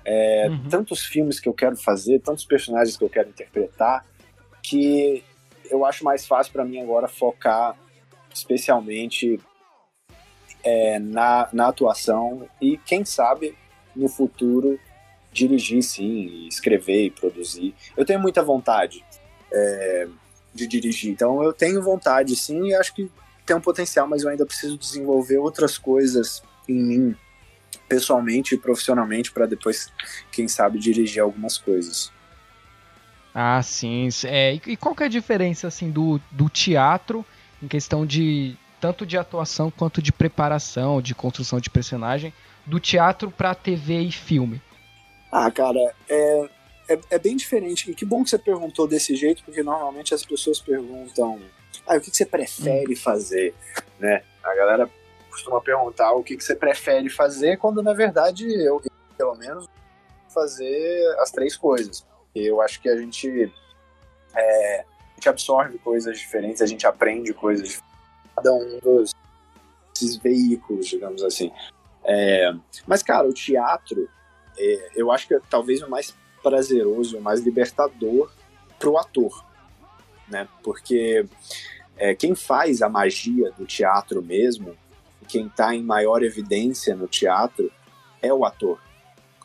é, 0.03 0.49
Uhum. 0.49 0.67
tantos 0.69 1.05
filmes 1.05 1.39
que 1.39 1.47
eu 1.47 1.53
quero 1.53 1.77
fazer, 1.77 2.19
tantos 2.19 2.43
personagens 2.43 2.97
que 2.97 3.03
eu 3.05 3.09
quero 3.09 3.29
interpretar, 3.29 4.05
que 4.61 5.23
eu 5.71 5.85
acho 5.85 6.03
mais 6.03 6.27
fácil 6.27 6.51
para 6.51 6.65
mim 6.65 6.81
agora 6.81 7.07
focar 7.07 7.73
especialmente 8.33 9.39
é, 10.63 10.99
na, 10.99 11.49
na 11.53 11.67
atuação 11.67 12.47
e, 12.61 12.77
quem 12.77 13.05
sabe, 13.05 13.55
no 13.95 14.07
futuro, 14.07 14.79
dirigir 15.31 15.83
sim, 15.83 16.47
escrever 16.47 17.05
e 17.05 17.11
produzir. 17.11 17.75
Eu 17.95 18.05
tenho 18.05 18.19
muita 18.19 18.43
vontade 18.43 19.03
é, 19.51 20.07
de 20.53 20.67
dirigir, 20.67 21.11
então 21.11 21.43
eu 21.43 21.53
tenho 21.53 21.81
vontade 21.81 22.35
sim 22.35 22.67
e 22.67 22.75
acho 22.75 22.93
que 22.93 23.09
tem 23.45 23.55
um 23.55 23.61
potencial, 23.61 24.07
mas 24.07 24.23
eu 24.23 24.29
ainda 24.29 24.45
preciso 24.45 24.77
desenvolver 24.77 25.37
outras 25.37 25.77
coisas 25.77 26.43
em 26.67 26.83
mim, 26.83 27.15
pessoalmente 27.87 28.55
e 28.55 28.57
profissionalmente, 28.57 29.31
para 29.31 29.45
depois, 29.45 29.91
quem 30.31 30.47
sabe, 30.47 30.77
dirigir 30.77 31.21
algumas 31.21 31.57
coisas. 31.57 32.11
Ah, 33.33 33.61
sim. 33.61 34.09
É, 34.25 34.53
e 34.53 34.75
qual 34.75 34.95
que 34.95 35.03
é 35.03 35.05
a 35.05 35.09
diferença 35.09 35.67
assim 35.67 35.91
do, 35.91 36.19
do 36.31 36.49
teatro 36.49 37.25
em 37.61 37.67
questão 37.67 38.05
de 38.05 38.57
tanto 38.79 39.05
de 39.05 39.17
atuação 39.17 39.71
quanto 39.71 40.01
de 40.01 40.11
preparação, 40.11 41.01
de 41.01 41.15
construção 41.15 41.59
de 41.59 41.69
personagem, 41.69 42.33
do 42.65 42.79
teatro 42.79 43.31
pra 43.31 43.55
TV 43.55 44.01
e 44.01 44.11
filme? 44.11 44.61
Ah, 45.31 45.49
cara, 45.51 45.79
é, 46.09 46.49
é, 46.89 46.99
é 47.11 47.19
bem 47.19 47.35
diferente. 47.35 47.93
Que 47.93 48.05
bom 48.05 48.23
que 48.23 48.29
você 48.29 48.37
perguntou 48.37 48.87
desse 48.87 49.15
jeito, 49.15 49.43
porque 49.43 49.63
normalmente 49.63 50.13
as 50.13 50.25
pessoas 50.25 50.59
perguntam: 50.59 51.39
ah, 51.85 51.97
o 51.97 52.01
que, 52.01 52.11
que 52.11 52.17
você 52.17 52.25
prefere 52.25 52.95
fazer? 52.95 53.53
Né? 53.99 54.23
A 54.43 54.55
galera 54.55 54.89
costuma 55.29 55.61
perguntar 55.61 56.11
o 56.13 56.23
que, 56.23 56.35
que 56.35 56.43
você 56.43 56.55
prefere 56.55 57.09
fazer, 57.09 57.57
quando 57.57 57.83
na 57.83 57.93
verdade 57.93 58.45
eu, 58.65 58.81
pelo 59.17 59.35
menos, 59.35 59.67
fazer 60.33 61.15
as 61.19 61.31
três 61.31 61.55
coisas. 61.55 62.05
Eu 62.33 62.61
acho 62.61 62.81
que 62.81 62.89
a 62.89 62.97
gente, 62.97 63.51
é, 64.35 64.79
a 64.79 65.15
gente 65.15 65.29
absorve 65.29 65.77
coisas 65.79 66.17
diferentes, 66.17 66.61
a 66.61 66.65
gente 66.65 66.85
aprende 66.85 67.33
coisas 67.33 67.67
diferentes. 67.67 67.86
Cada 68.37 68.53
um 68.53 68.79
dos 68.79 69.11
esses 69.97 70.15
veículos, 70.15 70.87
digamos 70.87 71.23
assim. 71.23 71.51
É, 72.05 72.53
mas, 72.85 73.03
cara, 73.03 73.27
o 73.27 73.33
teatro 73.33 74.07
é, 74.57 74.91
eu 74.95 75.11
acho 75.11 75.27
que 75.27 75.35
é 75.35 75.39
talvez 75.49 75.81
o 75.81 75.89
mais 75.89 76.15
prazeroso, 76.41 77.17
o 77.17 77.21
mais 77.21 77.41
libertador 77.41 78.31
para 78.79 78.89
o 78.89 78.97
ator, 78.97 79.45
né? 80.27 80.47
Porque 80.63 81.25
é, 81.97 82.15
quem 82.15 82.35
faz 82.35 82.81
a 82.81 82.89
magia 82.89 83.51
do 83.51 83.65
teatro 83.65 84.21
mesmo, 84.21 84.75
quem 85.27 85.47
está 85.47 85.75
em 85.75 85.83
maior 85.83 86.23
evidência 86.23 86.95
no 86.95 87.07
teatro 87.07 87.71
é 88.21 88.33
o 88.33 88.45
ator, 88.45 88.79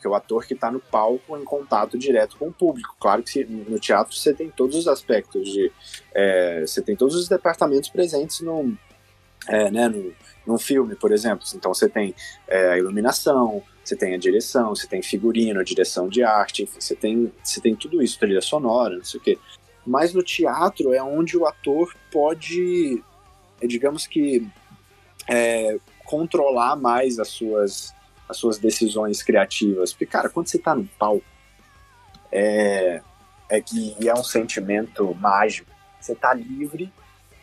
porque 0.03 0.07
o 0.07 0.15
ator 0.15 0.45
que 0.45 0.53
está 0.53 0.69
no 0.69 0.81
palco 0.81 1.37
em 1.37 1.45
contato 1.45 1.97
direto 1.97 2.35
com 2.37 2.47
o 2.47 2.53
público. 2.53 2.95
Claro 2.99 3.23
que 3.23 3.45
no 3.45 3.79
teatro 3.79 4.13
você 4.13 4.33
tem 4.33 4.49
todos 4.49 4.75
os 4.75 4.87
aspectos 4.87 5.49
de, 5.49 5.71
é, 6.13 6.61
você 6.61 6.81
tem 6.81 6.95
todos 6.95 7.15
os 7.15 7.29
departamentos 7.29 7.89
presentes 7.89 8.41
no, 8.41 8.77
é, 9.47 9.71
né, 9.71 9.87
no, 9.87 10.13
num 10.45 10.57
filme, 10.57 10.95
por 10.95 11.13
exemplo. 11.13 11.45
Então 11.55 11.73
você 11.73 11.87
tem 11.87 12.13
é, 12.47 12.71
a 12.71 12.77
iluminação, 12.77 13.63
você 13.83 13.95
tem 13.95 14.13
a 14.13 14.17
direção, 14.17 14.75
você 14.75 14.87
tem 14.87 15.01
figurino, 15.01 15.63
direção 15.63 16.09
de 16.09 16.21
arte, 16.21 16.63
enfim, 16.63 16.81
você 16.81 16.95
tem, 16.95 17.31
você 17.41 17.61
tem 17.61 17.73
tudo 17.73 18.01
isso, 18.03 18.19
trilha 18.19 18.41
sonora, 18.41 18.97
não 18.97 19.05
sei 19.05 19.19
o 19.19 19.23
quê. 19.23 19.39
Mas 19.85 20.13
no 20.13 20.23
teatro 20.23 20.93
é 20.93 21.01
onde 21.01 21.37
o 21.37 21.45
ator 21.45 21.93
pode, 22.11 23.01
é, 23.61 23.67
digamos 23.67 24.05
que, 24.05 24.45
é, 25.29 25.77
controlar 26.03 26.75
mais 26.75 27.19
as 27.19 27.29
suas, 27.29 27.93
as 28.27 28.37
suas 28.37 28.57
decisões 28.57 29.21
criativas. 29.21 29.91
Porque, 29.91 30.05
cara, 30.05 30.29
quando 30.29 30.47
você 30.47 30.57
tá 30.59 30.73
no 30.75 30.85
palco, 30.99 31.25
é, 32.31 33.01
é 33.49 33.61
que 33.61 33.95
é 34.07 34.13
um 34.13 34.23
sentimento 34.23 35.13
mágico. 35.15 35.69
Você 35.99 36.15
tá 36.15 36.33
livre, 36.33 36.91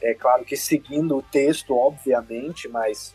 é 0.02 0.14
claro 0.14 0.44
que 0.44 0.56
seguindo 0.56 1.16
o 1.16 1.22
texto, 1.22 1.74
obviamente, 1.74 2.68
mas 2.68 3.14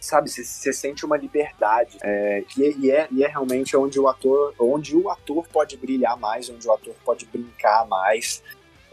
sabe, 0.00 0.30
você, 0.30 0.44
você 0.44 0.72
sente 0.72 1.04
uma 1.04 1.16
liberdade. 1.16 1.98
É, 2.02 2.44
e, 2.56 2.64
é- 2.64 2.74
e 2.78 2.90
é, 2.90 3.08
e 3.10 3.24
é 3.24 3.28
realmente 3.28 3.76
onde 3.76 3.98
o 3.98 4.08
ator, 4.08 4.54
onde 4.58 4.96
o 4.96 5.10
ator 5.10 5.46
pode 5.48 5.76
brilhar 5.76 6.16
mais, 6.18 6.48
onde 6.50 6.66
o 6.66 6.72
ator 6.72 6.94
pode 7.04 7.26
brincar 7.26 7.86
mais 7.86 8.42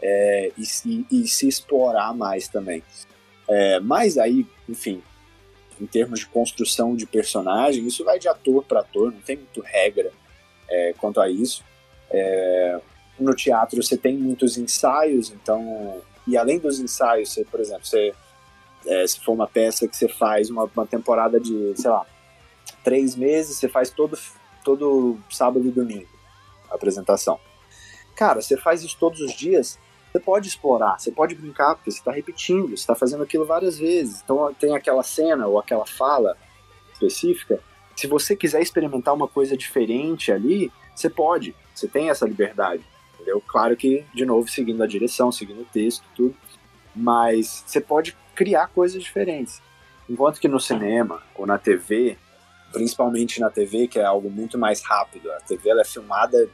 é, 0.02 0.52
e, 0.56 0.64
se- 0.66 1.06
e 1.10 1.26
se 1.26 1.48
explorar 1.48 2.14
mais 2.14 2.48
também. 2.48 2.82
É, 3.48 3.80
mas 3.80 4.16
aí, 4.18 4.46
enfim, 4.68 5.02
em 5.84 5.86
termos 5.86 6.20
de 6.20 6.26
construção 6.26 6.96
de 6.96 7.04
personagem, 7.04 7.86
isso 7.86 8.02
vai 8.04 8.18
de 8.18 8.26
ator 8.26 8.64
para 8.64 8.80
ator, 8.80 9.12
não 9.12 9.20
tem 9.20 9.36
muito 9.36 9.60
regra 9.60 10.10
é, 10.68 10.94
quanto 10.96 11.20
a 11.20 11.28
isso. 11.28 11.62
É, 12.10 12.80
no 13.20 13.34
teatro 13.34 13.82
você 13.82 13.96
tem 13.96 14.16
muitos 14.16 14.56
ensaios, 14.56 15.30
então, 15.30 16.00
e 16.26 16.38
além 16.38 16.58
dos 16.58 16.80
ensaios, 16.80 17.32
você, 17.32 17.44
por 17.44 17.60
exemplo, 17.60 17.84
você 17.84 18.14
é, 18.86 19.06
se 19.06 19.20
for 19.20 19.32
uma 19.32 19.46
peça 19.46 19.86
que 19.86 19.96
você 19.96 20.08
faz 20.08 20.48
uma, 20.48 20.64
uma 20.74 20.86
temporada 20.86 21.38
de, 21.38 21.74
sei 21.76 21.90
lá, 21.90 22.06
três 22.82 23.14
meses, 23.14 23.58
você 23.58 23.68
faz 23.68 23.90
todo, 23.90 24.18
todo 24.64 25.18
sábado 25.30 25.66
e 25.68 25.70
domingo 25.70 26.08
a 26.70 26.74
apresentação. 26.74 27.38
Cara, 28.16 28.40
você 28.40 28.56
faz 28.56 28.82
isso 28.82 28.96
todos 28.98 29.20
os 29.20 29.34
dias, 29.34 29.78
você 30.14 30.20
pode 30.20 30.46
explorar, 30.46 30.96
você 30.96 31.10
pode 31.10 31.34
brincar, 31.34 31.74
porque 31.74 31.90
você 31.90 31.98
está 31.98 32.12
repetindo, 32.12 32.68
você 32.68 32.74
está 32.74 32.94
fazendo 32.94 33.24
aquilo 33.24 33.44
várias 33.44 33.76
vezes. 33.76 34.22
Então 34.22 34.54
tem 34.54 34.76
aquela 34.76 35.02
cena 35.02 35.48
ou 35.48 35.58
aquela 35.58 35.84
fala 35.84 36.36
específica, 36.92 37.60
se 37.96 38.06
você 38.06 38.36
quiser 38.36 38.62
experimentar 38.62 39.12
uma 39.12 39.26
coisa 39.26 39.56
diferente 39.56 40.30
ali, 40.30 40.70
você 40.94 41.10
pode, 41.10 41.52
você 41.74 41.88
tem 41.88 42.10
essa 42.10 42.24
liberdade, 42.26 42.84
entendeu? 43.14 43.42
Claro 43.44 43.76
que, 43.76 44.04
de 44.14 44.24
novo, 44.24 44.48
seguindo 44.48 44.84
a 44.84 44.86
direção, 44.86 45.32
seguindo 45.32 45.62
o 45.62 45.66
texto, 45.66 46.04
tudo, 46.14 46.36
mas 46.94 47.64
você 47.66 47.80
pode 47.80 48.16
criar 48.36 48.68
coisas 48.68 49.02
diferentes. 49.02 49.60
Enquanto 50.08 50.38
que 50.38 50.46
no 50.46 50.60
cinema 50.60 51.24
ou 51.34 51.44
na 51.44 51.58
TV, 51.58 52.16
principalmente 52.72 53.40
na 53.40 53.50
TV, 53.50 53.88
que 53.88 53.98
é 53.98 54.04
algo 54.04 54.30
muito 54.30 54.56
mais 54.58 54.80
rápido, 54.80 55.32
a 55.32 55.40
TV 55.40 55.70
ela 55.70 55.80
é 55.80 55.84
filmada 55.84 56.46
de 56.46 56.52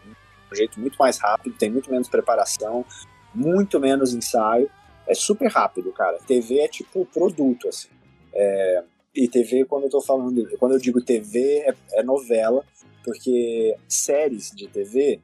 um 0.51 0.55
jeito 0.55 0.81
muito 0.81 0.96
mais 0.99 1.18
rápido, 1.18 1.57
tem 1.59 1.70
muito 1.70 1.90
menos 1.90 2.09
preparação, 2.09 2.87
muito 3.35 3.79
menos 3.79 4.14
ensaio, 4.14 4.71
é 5.07 5.14
super 5.14 5.49
rápido, 5.51 5.93
cara. 5.93 6.19
TV 6.27 6.61
é 6.61 6.69
tipo 6.69 7.05
produto, 7.07 7.69
assim. 7.69 7.88
É, 8.33 8.85
e 9.14 9.29
TV, 9.29 9.64
quando 9.64 9.85
eu 9.85 9.90
tô 9.90 10.01
falando, 10.01 10.49
quando 10.59 10.73
eu 10.73 10.79
digo 10.79 11.03
TV, 11.03 11.64
é, 11.66 11.75
é 11.95 12.03
novela, 12.03 12.64
porque 13.05 13.77
séries 13.88 14.51
de 14.51 14.69
TV, 14.69 15.21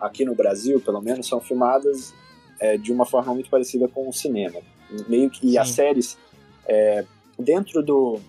aqui 0.00 0.24
no 0.24 0.34
Brasil, 0.34 0.80
pelo 0.80 1.00
menos, 1.00 1.28
são 1.28 1.40
filmadas 1.40 2.12
é, 2.58 2.76
de 2.76 2.92
uma 2.92 3.06
forma 3.06 3.32
muito 3.34 3.50
parecida 3.50 3.86
com 3.88 4.08
o 4.08 4.12
cinema. 4.12 4.60
Meio 5.08 5.30
que, 5.30 5.46
e 5.46 5.56
as 5.56 5.70
séries, 5.70 6.18
é, 6.66 7.04
dentro 7.38 7.82
do, 7.82 8.20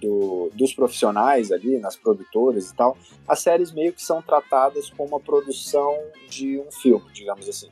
do, 0.00 0.50
dos 0.54 0.72
profissionais 0.72 1.50
ali, 1.50 1.78
nas 1.78 1.96
produtoras 1.96 2.70
e 2.70 2.74
tal, 2.74 2.96
as 3.26 3.40
séries 3.40 3.72
meio 3.72 3.92
que 3.92 4.02
são 4.02 4.22
tratadas 4.22 4.88
como 4.90 5.10
uma 5.10 5.20
produção 5.20 5.98
de 6.28 6.58
um 6.58 6.70
filme, 6.70 7.06
digamos 7.12 7.48
assim. 7.48 7.68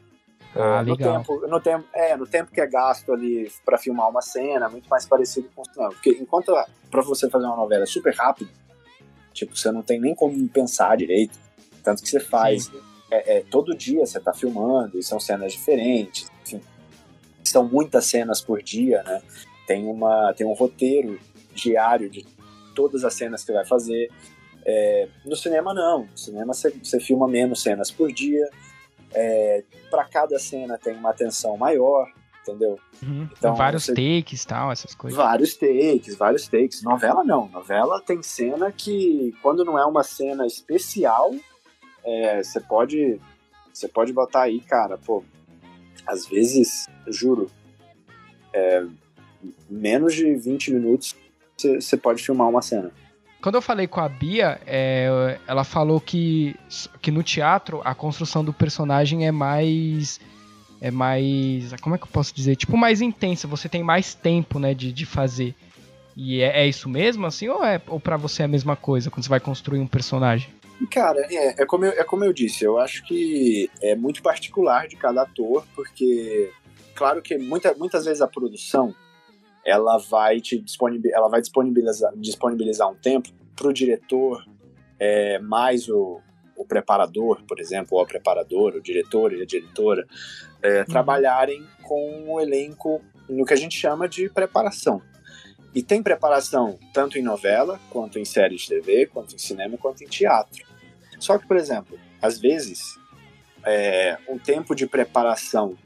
Ah, 0.57 0.83
no 0.83 0.93
legal. 0.95 1.19
tempo, 1.19 1.47
no 1.49 1.61
tempo, 1.61 1.85
é, 1.93 2.17
no 2.17 2.27
tempo 2.27 2.53
que 2.53 2.61
é 2.61 2.67
gasto 2.67 3.13
ali 3.13 3.51
para 3.65 3.77
filmar 3.77 4.09
uma 4.09 4.23
cena, 4.23 4.69
muito 4.69 4.89
mais 4.89 5.05
parecido 5.05 5.49
com 5.55 5.63
o 5.63 5.65
cinema. 5.65 5.91
Porque 5.91 6.11
enquanto 6.11 6.55
para 6.91 7.03
você 7.03 7.29
fazer 7.29 7.47
uma 7.47 7.57
novela 7.57 7.83
é 7.83 7.87
super 7.87 8.15
rápido, 8.15 8.51
tipo, 9.33 9.57
você 9.57 9.73
não 9.73 9.83
tem 9.83 10.01
nem 10.01 10.15
como 10.15 10.49
pensar 10.49 10.97
direito, 10.97 11.37
tanto 11.83 12.03
que 12.03 12.09
você 12.09 12.21
faz 12.21 12.71
é, 13.11 13.39
é, 13.39 13.45
todo 13.51 13.77
dia 13.77 14.07
você 14.07 14.21
tá 14.21 14.33
filmando 14.33 14.99
e 14.99 15.03
são 15.03 15.19
cenas 15.19 15.53
diferentes, 15.53 16.31
enfim, 16.45 16.61
são 17.43 17.69
muitas 17.69 18.07
cenas 18.07 18.41
por 18.41 18.63
dia, 18.63 19.03
né? 19.03 19.23
Tem 19.67 19.87
uma 19.87 20.33
tem 20.35 20.47
um 20.47 20.53
roteiro 20.53 21.19
diário 21.53 22.09
de 22.09 22.25
todas 22.75 23.05
as 23.05 23.15
cenas 23.15 23.41
que 23.41 23.47
você 23.47 23.53
vai 23.53 23.67
fazer. 23.67 24.11
É, 24.65 25.09
no 25.25 25.37
cinema 25.37 25.75
não, 25.75 26.05
no 26.05 26.19
cinema 26.19 26.55
você, 26.55 26.71
você 26.71 27.01
filma 27.01 27.27
menos 27.27 27.61
cenas 27.61 27.91
por 27.91 28.13
dia 28.13 28.49
é, 29.15 29.65
para 29.91 30.05
cada 30.05 30.39
cena 30.39 30.77
tem 30.77 30.95
uma 30.95 31.11
atenção 31.11 31.57
maior, 31.57 32.11
entendeu? 32.43 32.79
Uhum. 33.03 33.29
Então, 33.37 33.55
vários 33.55 33.85
você... 33.85 33.95
takes 33.95 34.45
tal, 34.45 34.73
essas 34.73 34.95
coisas. 34.95 35.17
Vários 35.17 35.57
takes, 35.57 36.17
vários 36.17 36.49
takes. 36.49 36.83
Novela 36.83 37.25
não. 37.25 37.49
Novela 37.49 38.01
tem 38.01 38.23
cena 38.23 38.71
que, 38.71 39.35
quando 39.41 39.65
não 39.65 39.79
é 39.79 39.85
uma 39.85 40.03
cena 40.03 40.47
especial, 40.47 41.35
é, 42.05 42.43
você 42.43 42.61
pode. 42.61 43.21
Você 43.73 43.89
pode 43.89 44.13
botar 44.13 44.43
aí, 44.43 44.61
cara, 44.61 44.99
pô. 44.99 45.25
Às 46.07 46.27
vezes, 46.27 46.87
juro, 47.09 47.51
é, 48.53 48.85
menos 49.69 50.15
de 50.15 50.35
20 50.35 50.73
minutos 50.73 51.17
você 51.57 51.97
pode 51.97 52.23
filmar 52.23 52.49
uma 52.49 52.63
cena. 52.63 52.93
Quando 53.45 53.57
eu 53.57 53.61
falei 53.61 53.87
com 53.87 54.01
a 54.01 54.09
Bia, 54.09 54.59
é, 54.67 55.39
ela 55.47 55.65
falou 55.65 56.01
que, 56.01 56.57
que 57.03 57.11
no 57.11 57.23
teatro 57.23 57.83
a 57.85 57.95
construção 57.95 58.43
do 58.43 58.55
personagem 58.55 59.27
é 59.27 59.31
mais. 59.31 60.19
É 60.81 60.91
mais. 60.91 61.75
Como 61.83 61.95
é 61.95 61.99
que 61.99 62.05
eu 62.05 62.11
posso 62.11 62.35
dizer? 62.35 62.57
Tipo, 62.57 62.75
mais 62.75 63.03
intensa. 63.03 63.47
Você 63.47 63.69
tem 63.69 63.83
mais 63.83 64.15
tempo, 64.15 64.59
né, 64.59 64.73
de, 64.73 64.91
de 64.91 65.05
fazer. 65.05 65.55
E 66.17 66.41
é, 66.41 66.63
é 66.63 66.67
isso 66.67 66.89
mesmo, 66.89 67.27
assim? 67.27 67.47
Ou, 67.51 67.63
é, 67.63 67.79
ou 67.87 68.01
pra 68.01 68.17
você 68.17 68.41
é 68.41 68.45
a 68.47 68.49
mesma 68.49 68.77
coisa 68.77 69.11
quando 69.11 69.25
você 69.25 69.29
vai 69.29 69.41
construir 69.41 69.79
um 69.79 69.87
personagem? 69.87 70.49
Cara, 70.91 71.21
é, 71.31 71.61
é, 71.63 71.67
como 71.67 71.85
eu, 71.85 71.93
é 71.93 72.03
como 72.03 72.25
eu 72.25 72.33
disse, 72.33 72.65
eu 72.65 72.79
acho 72.79 73.05
que 73.05 73.69
é 73.83 73.95
muito 73.95 74.23
particular 74.23 74.89
de 74.89 74.97
cada 74.97 75.21
ator, 75.21 75.67
porque, 75.75 76.51
claro 76.95 77.21
que 77.21 77.37
muita, 77.37 77.75
muitas 77.75 78.07
vezes 78.07 78.23
a 78.23 78.27
produção 78.27 78.95
ela 79.65 79.99
vai 79.99 80.41
te 80.41 80.59
disponibilizar, 80.59 81.19
ela 81.19 81.29
vai 81.29 81.41
disponibilizar, 81.41 82.13
disponibilizar 82.17 82.91
um 82.91 82.95
tempo 82.95 83.31
para 83.57 83.69
o 83.69 83.73
diretor 83.73 84.45
é, 84.99 85.39
mais 85.39 85.89
o, 85.89 86.21
o 86.57 86.65
preparador, 86.65 87.43
por 87.47 87.59
exemplo, 87.59 87.97
ou 87.97 88.03
a 88.03 88.07
preparadora, 88.07 88.79
o 88.79 88.83
diretor 88.83 89.33
e 89.33 89.43
a 89.43 89.47
diretora, 89.47 90.07
é, 90.63 90.81
uhum. 90.81 90.85
trabalharem 90.87 91.67
com 91.83 92.25
o 92.29 92.41
elenco 92.41 93.03
no 93.29 93.45
que 93.45 93.55
a 93.55 93.57
gente 93.57 93.77
chama 93.77 94.09
de 94.09 94.29
preparação. 94.29 95.01
E 95.75 95.83
tem 95.83 96.03
preparação 96.03 96.79
tanto 96.93 97.19
em 97.19 97.23
novela, 97.23 97.81
quanto 97.91 98.19
em 98.19 98.25
série 98.25 98.57
de 98.57 98.69
TV, 98.69 99.07
quanto 99.07 99.35
em 99.35 99.39
cinema, 99.39 99.77
quanto 99.77 100.05
em 100.05 100.07
teatro. 100.07 100.65
Só 101.19 101.37
que, 101.37 101.47
por 101.47 101.57
exemplo, 101.57 101.99
às 102.23 102.39
vezes, 102.39 102.97
é, 103.65 104.17
um 104.29 104.39
tempo 104.39 104.75
de 104.75 104.87
preparação 104.87 105.77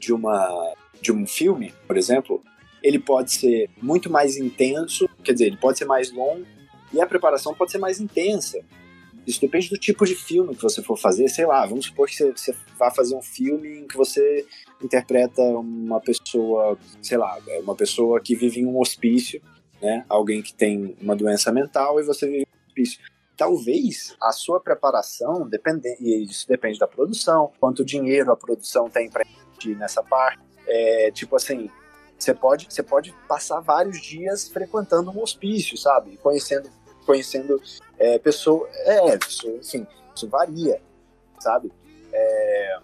de, 0.00 0.12
uma, 0.12 0.74
de 1.00 1.12
um 1.12 1.26
filme, 1.26 1.72
por 1.86 1.96
exemplo, 1.96 2.42
ele 2.84 2.98
pode 2.98 3.32
ser 3.32 3.70
muito 3.80 4.10
mais 4.10 4.36
intenso, 4.36 5.08
quer 5.24 5.32
dizer, 5.32 5.46
ele 5.46 5.56
pode 5.56 5.78
ser 5.78 5.86
mais 5.86 6.12
longo 6.12 6.44
e 6.92 7.00
a 7.00 7.06
preparação 7.06 7.54
pode 7.54 7.72
ser 7.72 7.78
mais 7.78 7.98
intensa. 7.98 8.60
Isso 9.26 9.40
depende 9.40 9.70
do 9.70 9.78
tipo 9.78 10.04
de 10.04 10.14
filme 10.14 10.54
que 10.54 10.62
você 10.62 10.82
for 10.82 10.98
fazer. 10.98 11.26
Sei 11.28 11.46
lá, 11.46 11.64
vamos 11.64 11.86
supor 11.86 12.06
que 12.06 12.14
você, 12.14 12.54
vá 12.78 12.90
fazer 12.90 13.16
um 13.16 13.22
filme 13.22 13.78
em 13.78 13.86
que 13.88 13.96
você 13.96 14.46
interpreta 14.82 15.40
uma 15.40 15.98
pessoa, 15.98 16.78
sei 17.00 17.16
lá, 17.16 17.38
é 17.48 17.60
uma 17.60 17.74
pessoa 17.74 18.20
que 18.20 18.36
vive 18.36 18.60
em 18.60 18.66
um 18.66 18.78
hospício, 18.78 19.40
né? 19.80 20.04
Alguém 20.06 20.42
que 20.42 20.52
tem 20.52 20.94
uma 21.00 21.16
doença 21.16 21.50
mental 21.50 21.98
e 21.98 22.04
você 22.04 22.26
vive 22.26 22.40
em 22.40 22.42
um 22.42 22.68
hospício. 22.68 23.00
Talvez 23.34 24.14
a 24.20 24.30
sua 24.30 24.60
preparação, 24.60 25.48
depende, 25.48 25.88
e 26.00 26.22
isso 26.24 26.46
depende 26.46 26.78
da 26.78 26.86
produção, 26.86 27.50
quanto 27.58 27.82
dinheiro 27.82 28.30
a 28.30 28.36
produção 28.36 28.90
tem 28.90 29.08
para 29.08 29.24
investir 29.26 29.74
nessa 29.78 30.02
parte. 30.02 30.38
É, 30.66 31.10
tipo 31.12 31.34
assim, 31.34 31.70
você 32.24 32.34
pode, 32.34 32.66
você 32.68 32.82
pode 32.82 33.12
passar 33.28 33.60
vários 33.60 34.00
dias 34.00 34.48
frequentando 34.48 35.10
um 35.10 35.22
hospício, 35.22 35.76
sabe? 35.76 36.16
Conhecendo, 36.18 36.70
conhecendo 37.04 37.60
é, 37.98 38.18
pessoas. 38.18 38.70
É, 38.74 39.18
enfim, 39.58 39.86
isso 40.14 40.28
varia, 40.28 40.80
sabe? 41.38 41.72
É, 42.12 42.78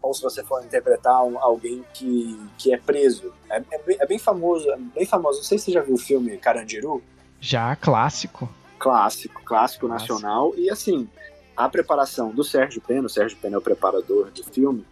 ou 0.00 0.14
se 0.14 0.22
você 0.22 0.42
for 0.44 0.64
interpretar 0.64 1.24
um, 1.24 1.38
alguém 1.38 1.84
que, 1.92 2.38
que 2.56 2.72
é 2.72 2.78
preso. 2.78 3.32
É, 3.50 3.62
é, 3.70 3.78
bem, 3.82 3.96
é, 4.00 4.06
bem, 4.06 4.18
famoso, 4.18 4.70
é 4.70 4.76
bem 4.76 5.06
famoso. 5.06 5.38
Não 5.38 5.44
sei 5.44 5.58
se 5.58 5.66
você 5.66 5.72
já 5.72 5.82
viu 5.82 5.94
o 5.94 5.98
filme 5.98 6.36
Carandiru. 6.38 7.02
Já, 7.40 7.74
clássico. 7.76 8.48
Clássico, 8.78 9.42
clássico, 9.44 9.86
clássico. 9.86 10.14
nacional. 10.14 10.52
E 10.56 10.70
assim, 10.70 11.08
a 11.56 11.68
preparação 11.68 12.30
do 12.30 12.44
Sérgio 12.44 12.80
Pena, 12.80 13.06
o 13.06 13.10
Sérgio 13.10 13.36
Pena 13.38 13.56
é 13.56 13.58
o 13.58 13.62
preparador 13.62 14.30
do 14.30 14.44
filme, 14.44 14.86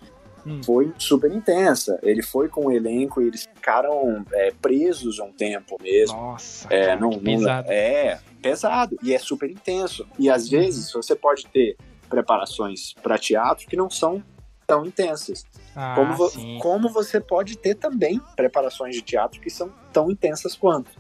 hum. 0.47 0.61
foi 0.63 0.93
super 0.99 1.31
intensa. 1.33 1.99
Ele 2.03 2.23
foi 2.23 2.49
com 2.49 2.67
o 2.67 2.73
elenco 2.73 3.21
e 3.21 3.27
eles 3.27 3.43
ficaram 3.43 4.25
é, 4.33 4.53
presos 4.53 5.19
um 5.19 5.33
tempo 5.33 5.77
mesmo. 5.83 6.17
Nossa, 6.17 6.69
é, 6.71 6.87
cara, 6.87 7.01
não, 7.01 7.11
não, 7.11 7.19
pesado. 7.19 7.69
É, 7.71 8.21
pesado. 8.41 8.97
E 9.03 9.13
é 9.13 9.19
super 9.19 9.51
intenso. 9.51 10.07
E 10.19 10.31
às 10.31 10.45
uhum. 10.45 10.51
vezes 10.51 10.93
você 10.93 11.17
pode 11.17 11.47
ter 11.47 11.77
preparações 12.09 12.93
para 13.03 13.19
teatro 13.19 13.67
que 13.67 13.77
não 13.77 13.91
são 13.91 14.23
tão 14.67 14.87
intensas. 14.87 15.45
Ah, 15.75 15.95
como, 15.95 16.15
vo 16.15 16.59
como 16.61 16.89
você 16.89 17.21
pode 17.21 17.59
ter 17.59 17.75
também 17.75 18.21
preparações 18.35 18.95
de 18.95 19.03
teatro 19.03 19.41
que 19.41 19.51
são 19.51 19.73
tão 19.93 20.11
intensas 20.11 20.55
quanto. 20.55 20.91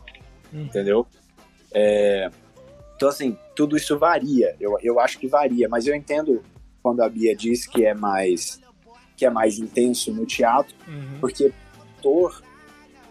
Hum. 0.52 0.62
Entendeu? 0.62 1.06
É, 1.72 2.30
então, 2.96 3.08
assim, 3.08 3.36
tudo 3.54 3.76
isso 3.76 3.98
varia. 3.98 4.56
Eu, 4.58 4.78
eu 4.82 4.98
acho 4.98 5.18
que 5.18 5.28
varia, 5.28 5.68
mas 5.68 5.86
eu 5.86 5.94
entendo 5.94 6.42
quando 6.82 7.02
a 7.02 7.08
Bia 7.08 7.34
diz 7.36 7.66
que 7.66 7.84
é 7.84 7.94
mais 7.94 8.60
que 9.16 9.24
é 9.24 9.30
mais 9.30 9.58
intenso 9.58 10.12
no 10.12 10.26
teatro, 10.26 10.74
uhum. 10.86 11.18
porque 11.20 11.52
ator, 11.98 12.42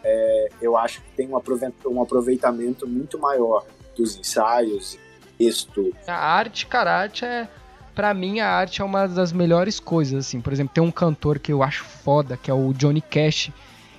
é, 0.04 0.50
eu 0.62 0.78
acho 0.78 1.02
que 1.02 1.12
tem 1.18 1.30
um 1.30 2.02
aproveitamento 2.02 2.88
muito 2.88 3.18
maior 3.18 3.66
dos 3.98 4.18
ensaios, 4.18 4.98
texto. 5.38 5.94
A 6.08 6.14
arte, 6.16 6.66
karate 6.68 7.26
é 7.26 7.48
para 7.94 8.14
mim 8.14 8.42
a 8.42 8.50
arte 8.50 8.82
é 8.82 8.86
uma 8.86 9.08
das 9.08 9.32
melhores 9.32 9.80
coisas 9.80 10.26
assim. 10.26 10.42
Por 10.42 10.52
exemplo, 10.52 10.74
tem 10.74 10.84
um 10.84 10.92
cantor 10.92 11.40
que 11.40 11.52
eu 11.52 11.64
acho 11.64 11.84
foda, 11.84 12.38
que 12.38 12.52
é 12.52 12.54
o 12.54 12.74
Johnny 12.74 13.02
Cash, 13.02 13.52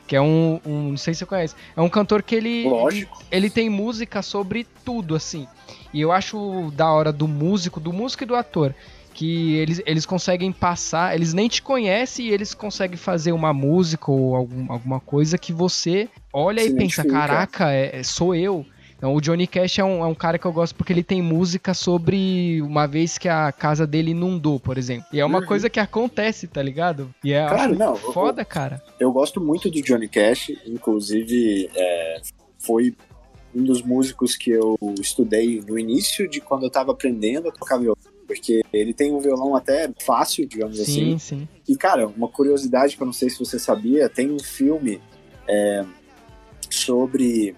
que 0.07 0.15
é 0.15 0.21
um, 0.21 0.61
um 0.65 0.91
não 0.91 0.97
sei 0.97 1.15
se 1.15 1.21
você 1.21 1.27
conhece, 1.27 1.55
é 1.75 1.81
um 1.81 1.89
cantor 1.89 2.23
que 2.23 2.35
ele 2.35 2.69
Lógico. 2.69 3.19
ele, 3.31 3.47
ele 3.47 3.51
tem 3.51 3.71
música 3.71 4.23
sobre 4.23 4.67
tudo 4.85 5.15
assim. 5.15 5.49
E 5.93 6.01
eu 6.01 6.13
acho 6.13 6.71
da 6.73 6.91
hora 6.91 7.11
do 7.11 7.27
músico, 7.27 7.81
do 7.81 7.93
músico 7.93 8.23
e 8.23 8.27
do 8.27 8.37
ator 8.37 8.75
que 9.17 9.55
eles, 9.55 9.81
eles 9.87 10.05
conseguem 10.05 10.53
passar, 10.53 11.15
eles 11.15 11.33
nem 11.33 11.49
te 11.49 11.63
conhecem 11.63 12.27
e 12.27 12.31
eles 12.33 12.53
conseguem 12.53 12.99
fazer 12.99 13.33
uma 13.33 13.51
música 13.51 14.13
ou 14.13 14.37
algum, 14.37 14.71
alguma 14.71 15.01
coisa 15.01 15.39
que 15.39 15.55
você 15.55 16.07
olha 16.31 16.61
Se 16.63 16.69
e 16.69 16.77
pensa, 16.77 17.03
caraca, 17.03 17.73
é, 17.73 18.01
é, 18.01 18.03
sou 18.03 18.35
eu. 18.35 18.67
Então 18.95 19.15
o 19.15 19.21
Johnny 19.21 19.47
Cash 19.47 19.79
é 19.79 19.85
um, 19.85 20.05
é 20.05 20.07
um 20.07 20.15
cara 20.15 20.39
que 20.39 20.45
eu 20.45 20.53
gosto 20.53 20.75
porque 20.75 20.93
ele 20.93 21.03
tem 21.03 21.23
música 21.23 21.73
sobre 21.73 22.61
uma 22.61 22.87
vez 22.87 23.17
que 23.17 23.27
a 23.27 23.51
casa 23.53 23.87
dele 23.87 24.11
inundou, 24.11 24.61
por 24.61 24.77
exemplo. 24.77 25.07
E 25.11 25.19
é 25.19 25.25
uma 25.25 25.41
uhum. 25.41 25.47
coisa 25.47 25.71
que 25.71 25.81
acontece, 25.81 26.47
tá 26.47 26.63
ligado? 26.63 27.11
E 27.25 27.33
é 27.33 27.49
claro, 27.49 27.75
não, 27.75 27.97
foda, 27.97 28.43
eu, 28.43 28.47
cara. 28.47 28.83
Eu 29.01 29.11
gosto 29.13 29.41
muito 29.41 29.71
do 29.71 29.81
Johnny 29.81 30.09
Cash, 30.09 30.53
inclusive 30.67 31.71
é, 31.75 32.21
foi 32.59 32.95
um 33.55 33.65
dos 33.65 33.81
músicos 33.81 34.37
que 34.37 34.51
eu 34.51 34.77
estudei 35.01 35.63
no 35.67 35.79
início 35.79 36.29
de 36.29 36.39
quando 36.39 36.65
eu 36.65 36.71
tava 36.71 36.93
aprendendo 36.93 37.49
a 37.49 37.53
tocar 37.53 37.79
violão. 37.79 37.97
Porque 38.27 38.63
ele 38.73 38.93
tem 38.93 39.13
um 39.13 39.21
violão 39.21 39.55
até 39.55 39.91
fácil, 40.05 40.47
digamos 40.47 40.77
sim, 40.77 40.83
assim. 40.83 41.19
Sim, 41.19 41.19
sim. 41.19 41.49
E, 41.69 41.77
cara, 41.77 42.07
uma 42.07 42.29
curiosidade 42.29 42.97
que 42.97 43.03
eu 43.03 43.07
não 43.07 43.13
sei 43.13 43.31
se 43.31 43.39
você 43.39 43.59
sabia, 43.59 44.09
tem 44.09 44.31
um 44.31 44.39
filme 44.39 45.01
é, 45.49 45.85
sobre 46.69 47.55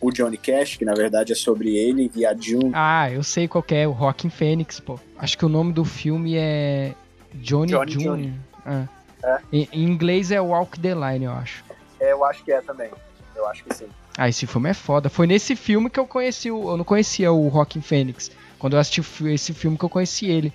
o 0.00 0.10
Johnny 0.10 0.36
Cash, 0.36 0.76
que 0.76 0.84
na 0.84 0.94
verdade 0.94 1.32
é 1.32 1.34
sobre 1.34 1.76
ele 1.76 2.10
e 2.14 2.24
a 2.24 2.34
June. 2.34 2.70
Ah, 2.72 3.10
eu 3.10 3.22
sei 3.22 3.48
qual 3.48 3.64
é, 3.70 3.86
o 3.86 3.92
Rockin' 3.92 4.30
Phoenix, 4.30 4.78
pô. 4.78 4.98
Acho 5.16 5.36
que 5.36 5.44
o 5.44 5.48
nome 5.48 5.72
do 5.72 5.84
filme 5.84 6.36
é 6.36 6.94
Johnny, 7.34 7.72
Johnny 7.72 7.92
Jr. 7.92 8.02
Johnny. 8.02 8.34
Ah. 8.64 8.86
É. 9.22 9.38
Em, 9.52 9.68
em 9.72 9.84
inglês 9.84 10.30
é 10.30 10.40
Walk 10.40 10.78
the 10.78 10.94
Line, 10.94 11.24
eu 11.24 11.32
acho. 11.32 11.64
É, 11.98 12.12
eu 12.12 12.24
acho 12.24 12.44
que 12.44 12.52
é 12.52 12.60
também. 12.60 12.90
Eu 13.34 13.46
acho 13.48 13.64
que 13.64 13.74
sim. 13.74 13.86
Ah, 14.16 14.28
esse 14.28 14.46
filme 14.46 14.70
é 14.70 14.74
foda. 14.74 15.08
Foi 15.08 15.26
nesse 15.26 15.54
filme 15.56 15.90
que 15.90 15.98
eu 15.98 16.06
conheci 16.06 16.50
o. 16.50 16.70
Eu 16.70 16.76
não 16.76 16.84
conhecia 16.84 17.32
o 17.32 17.48
Rockin' 17.48 17.80
Phoenix. 17.80 18.30
Quando 18.58 18.74
eu 18.74 18.80
assisti 18.80 19.00
esse 19.28 19.52
filme 19.54 19.76
que 19.78 19.84
eu 19.84 19.88
conheci 19.88 20.26
ele. 20.26 20.52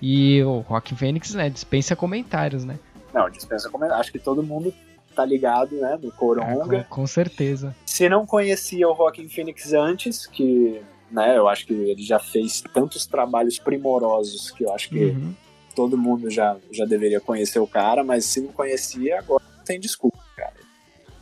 E 0.00 0.42
o 0.42 0.60
Rockin' 0.60 0.96
Phoenix, 0.96 1.32
né, 1.34 1.48
dispensa 1.48 1.94
comentários, 1.94 2.64
né? 2.64 2.78
Não, 3.14 3.30
dispensa 3.30 3.68
comentários. 3.70 4.00
Acho 4.00 4.12
que 4.12 4.18
todo 4.18 4.42
mundo 4.42 4.74
tá 5.14 5.24
ligado, 5.24 5.76
né, 5.76 5.98
no 6.02 6.08
Ah, 6.08 6.12
Coronga. 6.12 6.84
com, 6.88 7.02
com 7.02 7.06
certeza. 7.06 7.76
Se 7.86 8.08
não 8.08 8.26
conhecia 8.26 8.88
o 8.88 8.92
Rockin' 8.92 9.28
Phoenix 9.28 9.72
antes, 9.72 10.26
que, 10.26 10.80
né, 11.10 11.36
eu 11.36 11.46
acho 11.48 11.66
que 11.66 11.72
ele 11.74 12.02
já 12.02 12.18
fez 12.18 12.62
tantos 12.74 13.06
trabalhos 13.06 13.58
primorosos 13.58 14.50
que 14.50 14.64
eu 14.64 14.72
acho 14.74 14.88
que 14.88 15.04
Uhum. 15.10 15.34
todo 15.76 15.96
mundo 15.96 16.28
já, 16.30 16.56
já 16.72 16.84
deveria 16.84 17.20
conhecer 17.20 17.58
o 17.60 17.66
cara, 17.66 18.02
mas 18.02 18.24
se 18.24 18.40
não 18.40 18.48
conhecia, 18.52 19.18
agora 19.18 19.44
não 19.56 19.64
tem 19.64 19.78
desculpa, 19.78 20.18
cara. 20.36 20.54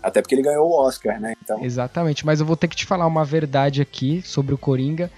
Até 0.03 0.23
porque 0.23 0.35
ele 0.35 0.43
ganhou 0.43 0.69
o 0.71 0.73
Oscar, 0.81 1.21
né? 1.21 1.35
Então, 1.43 1.63
Exatamente, 1.63 2.25
mas 2.25 2.41
eu 2.41 2.47
vou 2.47 2.57
ter 2.57 2.69
que 2.69 2.77
te 2.77 2.87
falar 2.87 3.07
uma 3.07 3.25
verdade 3.27 3.83
aqui 3.83 4.23
sobre 4.23 4.55
o 4.55 4.59
Coringa, 4.59 5.11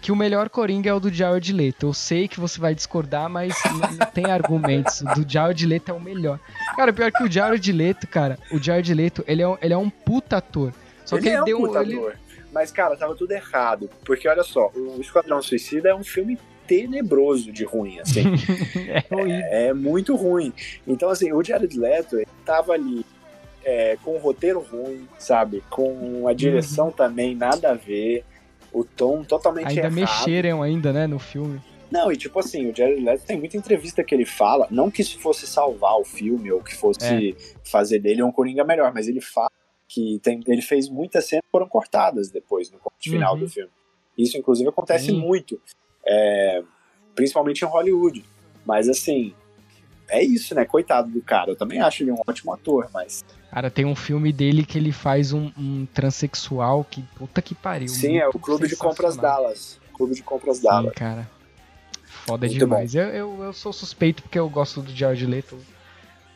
que 0.00 0.10
o 0.10 0.16
melhor 0.16 0.48
Coringa 0.48 0.88
é 0.90 0.94
o 0.94 1.00
do 1.00 1.12
Jared 1.12 1.52
Leto. 1.52 1.86
Eu 1.86 1.92
sei 1.92 2.26
que 2.26 2.40
você 2.40 2.58
vai 2.60 2.74
discordar, 2.74 3.28
mas 3.28 3.54
não, 3.66 3.92
não 3.98 4.06
tem 4.06 4.26
argumentos. 4.26 5.02
O 5.02 5.04
do 5.22 5.30
Jared 5.30 5.66
Leto 5.66 5.90
é 5.90 5.94
o 5.94 6.00
melhor. 6.00 6.38
Cara, 6.76 6.92
pior 6.92 7.12
que 7.12 7.22
o 7.22 7.30
Jared 7.30 7.72
Leto, 7.72 8.06
cara, 8.06 8.38
o 8.50 8.58
Jared 8.62 8.92
Leto, 8.94 9.24
ele 9.26 9.42
é 9.42 9.48
um, 9.48 9.56
ele 9.60 9.74
é 9.74 9.76
um 9.76 9.90
puta 9.90 10.38
ator. 10.38 10.72
Só 11.04 11.16
ele 11.16 11.22
que 11.22 11.28
ele 11.28 11.36
é 11.36 11.42
um 11.42 11.44
deu 11.44 11.58
puta 11.58 11.82
ele- 11.82 11.94
ator. 11.96 12.16
Mas, 12.52 12.72
cara, 12.72 12.96
tava 12.96 13.14
tudo 13.14 13.30
errado. 13.30 13.88
Porque, 14.04 14.26
olha 14.26 14.42
só, 14.42 14.72
o 14.74 15.00
Esquadrão 15.00 15.40
Suicida 15.40 15.90
é 15.90 15.94
um 15.94 16.02
filme 16.02 16.36
tenebroso 16.66 17.52
de 17.52 17.64
ruim, 17.64 18.00
assim. 18.00 18.22
é 18.88 19.04
horrível. 19.14 19.44
é 19.50 19.72
muito 19.72 20.16
ruim. 20.16 20.52
Então, 20.86 21.08
assim, 21.10 21.32
o 21.32 21.44
Jared 21.44 21.78
Leto, 21.78 22.16
ele 22.16 22.26
tava 22.44 22.72
ali 22.72 23.04
é, 23.64 23.96
com 24.02 24.16
o 24.16 24.18
roteiro 24.18 24.60
ruim, 24.60 25.06
sabe? 25.18 25.62
Com 25.70 26.26
a 26.26 26.32
direção 26.32 26.90
também 26.90 27.36
nada 27.36 27.70
a 27.70 27.74
ver. 27.74 28.24
O 28.72 28.84
tom 28.84 29.24
totalmente 29.24 29.68
Ainda 29.68 29.80
errado. 29.82 29.92
mexeram 29.94 30.62
ainda, 30.62 30.92
né, 30.92 31.06
no 31.06 31.18
filme. 31.18 31.60
Não, 31.90 32.12
e 32.12 32.16
tipo 32.16 32.38
assim, 32.38 32.70
o 32.70 32.76
Jared 32.76 33.02
Leto 33.02 33.24
tem 33.26 33.36
muita 33.36 33.56
entrevista 33.56 34.04
que 34.04 34.14
ele 34.14 34.24
fala, 34.24 34.68
não 34.70 34.88
que 34.90 35.02
isso 35.02 35.18
fosse 35.18 35.44
salvar 35.46 35.98
o 35.98 36.04
filme 36.04 36.52
ou 36.52 36.62
que 36.62 36.72
fosse 36.74 37.36
fazer 37.64 37.98
dele 37.98 38.22
um 38.22 38.30
Coringa 38.30 38.62
melhor, 38.62 38.92
mas 38.94 39.08
ele 39.08 39.20
fala 39.20 39.50
que 39.88 40.20
tem, 40.22 40.40
ele 40.46 40.62
fez 40.62 40.88
muitas 40.88 41.24
cenas 41.24 41.42
que 41.44 41.50
foram 41.50 41.68
cortadas 41.68 42.30
depois, 42.30 42.70
no 42.70 42.78
corte 42.78 43.10
final 43.10 43.34
Uhum. 43.34 43.40
do 43.40 43.48
filme. 43.48 43.70
Isso, 44.16 44.38
inclusive, 44.38 44.68
acontece 44.68 45.06
Sim. 45.06 45.18
muito, 45.18 45.60
é, 46.06 46.62
principalmente 47.16 47.62
em 47.64 47.66
Hollywood. 47.68 48.24
Mas 48.64 48.88
assim, 48.88 49.34
é 50.08 50.22
isso, 50.22 50.54
né? 50.54 50.64
Coitado 50.64 51.10
do 51.10 51.20
cara. 51.20 51.50
Eu 51.50 51.56
também 51.56 51.80
acho 51.80 52.04
ele 52.04 52.12
um 52.12 52.20
ótimo 52.28 52.52
ator, 52.52 52.88
mas 52.94 53.24
Cara, 53.50 53.70
tem 53.70 53.84
um 53.84 53.96
filme 53.96 54.32
dele 54.32 54.64
que 54.64 54.78
ele 54.78 54.92
faz 54.92 55.32
um, 55.32 55.50
um 55.58 55.86
transexual 55.92 56.84
que 56.88 57.02
puta 57.16 57.42
que 57.42 57.54
pariu. 57.54 57.88
sim, 57.88 58.18
é 58.18 58.28
o 58.28 58.32
Clube 58.32 58.68
de 58.68 58.76
Compras. 58.76 59.16
Dallas. 59.16 59.78
Clube 59.94 60.14
de 60.14 60.22
Compras 60.22 60.58
Sim, 60.58 60.62
Dallas. 60.64 60.94
cara. 60.94 61.28
Foda 62.04 62.46
Muito 62.46 62.58
demais. 62.58 62.94
Eu, 62.94 63.04
eu, 63.08 63.42
eu 63.44 63.52
sou 63.52 63.72
suspeito 63.72 64.22
porque 64.22 64.38
eu 64.38 64.48
gosto 64.48 64.80
do 64.82 64.94
Jared 64.94 65.26
Leto. 65.26 65.58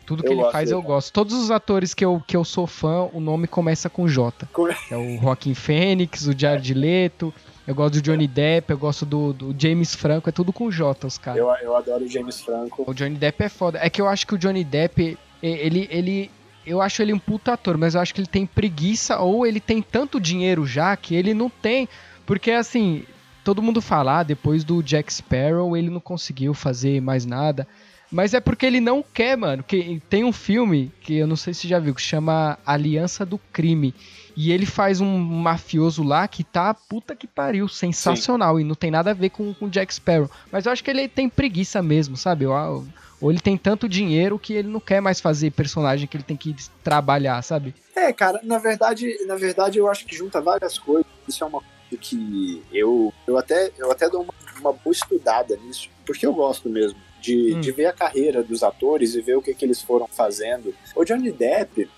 Tudo 0.07 0.23
que 0.23 0.29
Eu 0.29 0.33
ele 0.41 0.51
faz 0.51 0.69
dele, 0.69 0.77
eu 0.79 0.83
gosto. 0.83 1.12
Todos 1.12 1.35
os 1.35 1.51
atores 1.51 1.95
que 1.95 2.05
eu, 2.05 2.23
que 2.27 2.37
eu 2.37 2.45
sou 2.45 2.67
fã, 2.67 3.09
o 3.12 3.21
nome 3.21 3.47
começa 3.47 3.89
com 3.89 4.07
J. 4.07 4.47
Como- 4.53 4.69
É 4.91 4.97
o 4.97 5.19
Joaquin 5.21 5.55
Phoenix, 5.55 6.27
o 6.27 6.39
Jared 6.39 6.75
Leto. 6.75 7.33
Eu 7.67 7.75
gosto 7.75 7.95
do 7.95 8.03
Johnny 8.03 8.29
Depp, 8.29 8.71
eu 8.71 8.77
gosto 8.79 9.07
do, 9.07 9.33
do 9.33 9.55
James 9.59 9.95
Franco, 9.95 10.29
é 10.29 10.33
tudo 10.33 10.53
com 10.53 10.71
J, 10.71 11.07
os 11.07 11.17
caras. 11.17 11.39
Eu, 11.41 11.49
eu 11.62 11.75
adoro 11.75 12.05
o 12.05 12.09
James 12.09 12.39
Franco. 12.43 12.85
O 12.87 12.93
Johnny 12.93 13.15
Depp 13.17 13.43
é 13.45 13.49
foda. 13.49 13.79
É 13.81 13.89
que 13.89 14.03
eu 14.03 14.07
acho 14.07 14.27
que 14.27 14.35
o 14.35 14.39
Johnny 14.39 14.62
Depp, 14.65 15.17
ele, 15.43 15.89
ele. 15.91 16.31
Eu 16.67 16.81
acho 16.81 17.03
ele 17.03 17.12
um 17.12 17.19
puta 17.19 17.53
ator, 17.53 17.77
mas 17.77 17.95
eu 17.95 18.01
acho 18.01 18.15
que 18.15 18.21
ele 18.21 18.29
tem 18.29 18.47
preguiça 18.47 19.19
ou 19.19 19.47
ele 19.47 19.61
tem 19.61 19.83
tanto 19.83 20.21
dinheiro 20.21 20.67
já 20.67 20.97
que 20.97 21.15
ele 21.15 21.35
não 21.35 21.49
tem. 21.51 21.89
Porque 22.27 22.51
assim, 22.51 23.05
todo 23.45 23.62
mundo 23.62 23.81
fala, 23.83 24.21
ah, 24.21 24.23
depois 24.23 24.65
do 24.65 24.83
Jack 24.83 25.12
Sparrow 25.12 25.77
ele 25.77 25.91
não 25.91 26.01
conseguiu 26.01 26.55
fazer 26.55 27.01
mais 27.03 27.27
nada. 27.27 27.67
Mas 28.11 28.33
é 28.33 28.39
porque 28.39 28.65
ele 28.65 28.81
não 28.81 29.03
quer, 29.03 29.37
mano. 29.37 29.62
Que 29.65 30.01
tem 30.09 30.23
um 30.25 30.33
filme 30.33 30.93
que 31.01 31.17
eu 31.17 31.27
não 31.27 31.35
sei 31.37 31.53
se 31.53 31.62
você 31.62 31.69
já 31.69 31.79
viu, 31.81 31.95
que 31.95 32.01
chama 32.03 32.57
Aliança 32.65 33.27
do 33.27 33.39
Crime. 33.53 33.93
E 34.37 34.53
ele 34.53 34.67
faz 34.67 35.01
um 35.01 35.19
mafioso 35.19 36.03
lá 36.05 36.29
que 36.29 36.45
tá 36.45 36.73
puta 36.73 37.17
que 37.17 37.27
pariu, 37.27 37.67
sensacional. 37.67 38.61
E 38.61 38.65
não 38.65 38.75
tem 38.77 38.91
nada 38.91 39.11
a 39.11 39.15
ver 39.15 39.31
com 39.31 39.55
o 39.61 39.69
Jack 39.69 39.93
Sparrow. 39.93 40.31
Mas 40.53 40.65
eu 40.67 40.73
acho 40.73 40.85
que 40.85 40.91
ele 40.91 41.09
tem 41.09 41.29
preguiça 41.29 41.83
mesmo, 41.83 42.17
sabe? 42.17 42.45
Eu- 42.45 42.87
ou 43.21 43.31
ele 43.31 43.41
tem 43.41 43.57
tanto 43.57 43.89
dinheiro 43.89 44.39
que 44.39 44.53
ele 44.53 44.69
não 44.69 44.81
quer 44.81 45.01
mais 45.01 45.21
fazer 45.21 45.51
personagem 45.53 46.07
que 46.07 46.17
ele 46.17 46.25
tem 46.25 46.37
que 46.37 46.55
trabalhar, 46.83 47.41
sabe? 47.43 47.75
É, 47.95 48.12
cara, 48.12 48.41
na 48.43 48.59
verdade, 48.59 49.17
na 49.27 49.37
verdade 49.37 49.79
eu 49.79 49.89
acho 49.89 50.05
que 50.07 50.15
junta 50.17 50.41
várias 50.41 50.79
coisas. 50.79 51.07
Isso 51.27 51.43
é 51.43 51.47
uma 51.47 51.61
coisa 51.61 52.03
que 52.03 52.62
eu, 52.73 53.12
eu, 53.27 53.39
até, 53.39 53.71
eu 53.79 53.91
até 53.91 54.09
dou 54.09 54.23
uma, 54.23 54.35
uma 54.61 54.73
boa 54.73 54.93
estudada 54.93 55.57
nisso, 55.57 55.89
porque 56.05 56.27
eu 56.27 56.35
gosto 56.35 56.69
mesmo 56.69 56.99
de, 57.21 57.55
Hum. 57.55 57.61
de 57.61 57.73
ver 57.73 57.87
a 57.87 57.93
carreira 57.93 58.43
dos 58.43 58.62
atores 58.62 59.15
e 59.15 59.23
ver 59.23 59.37
o 59.37 59.43
que, 59.43 59.55
que 59.55 59.65
eles 59.65 59.81
foram 59.81 60.07
fazendo. 60.07 60.75
O 60.95 61.05
Johnny 61.05 61.33
Depp, 61.33 61.89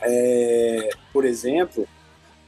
é, 0.00 0.90
por 1.12 1.24
exemplo, 1.24 1.86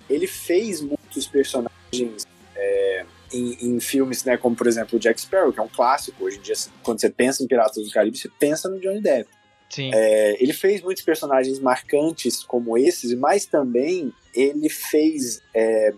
ele 0.09 0.27
fez 0.27 0.81
muitos 0.81 1.29
personagens 1.29 2.27
é, 2.57 3.05
em, 3.33 3.57
em 3.61 3.81
filmes, 3.81 4.25
né, 4.25 4.37
como 4.37 4.57
por 4.57 4.67
exemplo 4.67 4.97
o 4.97 5.01
Jack 5.01 5.21
Sparrow, 5.21 5.53
que 5.53 5.61
é 5.61 5.63
um 5.63 5.69
clássico. 5.69 6.25
Hoje 6.25 6.39
em 6.39 6.41
dia, 6.43 6.55
quando 6.83 7.01
você 7.01 7.11
pensa 7.11 7.43
em 7.43 7.47
Piratas 7.47 7.85
do 7.85 7.91
Caribe, 7.91 8.17
você 8.19 8.29
pensa 8.39 8.69
no 8.69 8.81
Johnny 8.81 9.01
Depp. 9.01 9.29
Sim. 9.69 9.91
É, 9.95 10.43
ele 10.43 10.53
fez 10.53 10.83
muitos 10.83 11.03
personagens 11.05 11.61
marcantes 11.61 12.43
como 12.43 12.77
esses, 12.77 13.15
mas 13.15 13.47
também 13.47 14.13
ele 14.35 14.69
fez 14.69 15.41
é, 15.55 15.95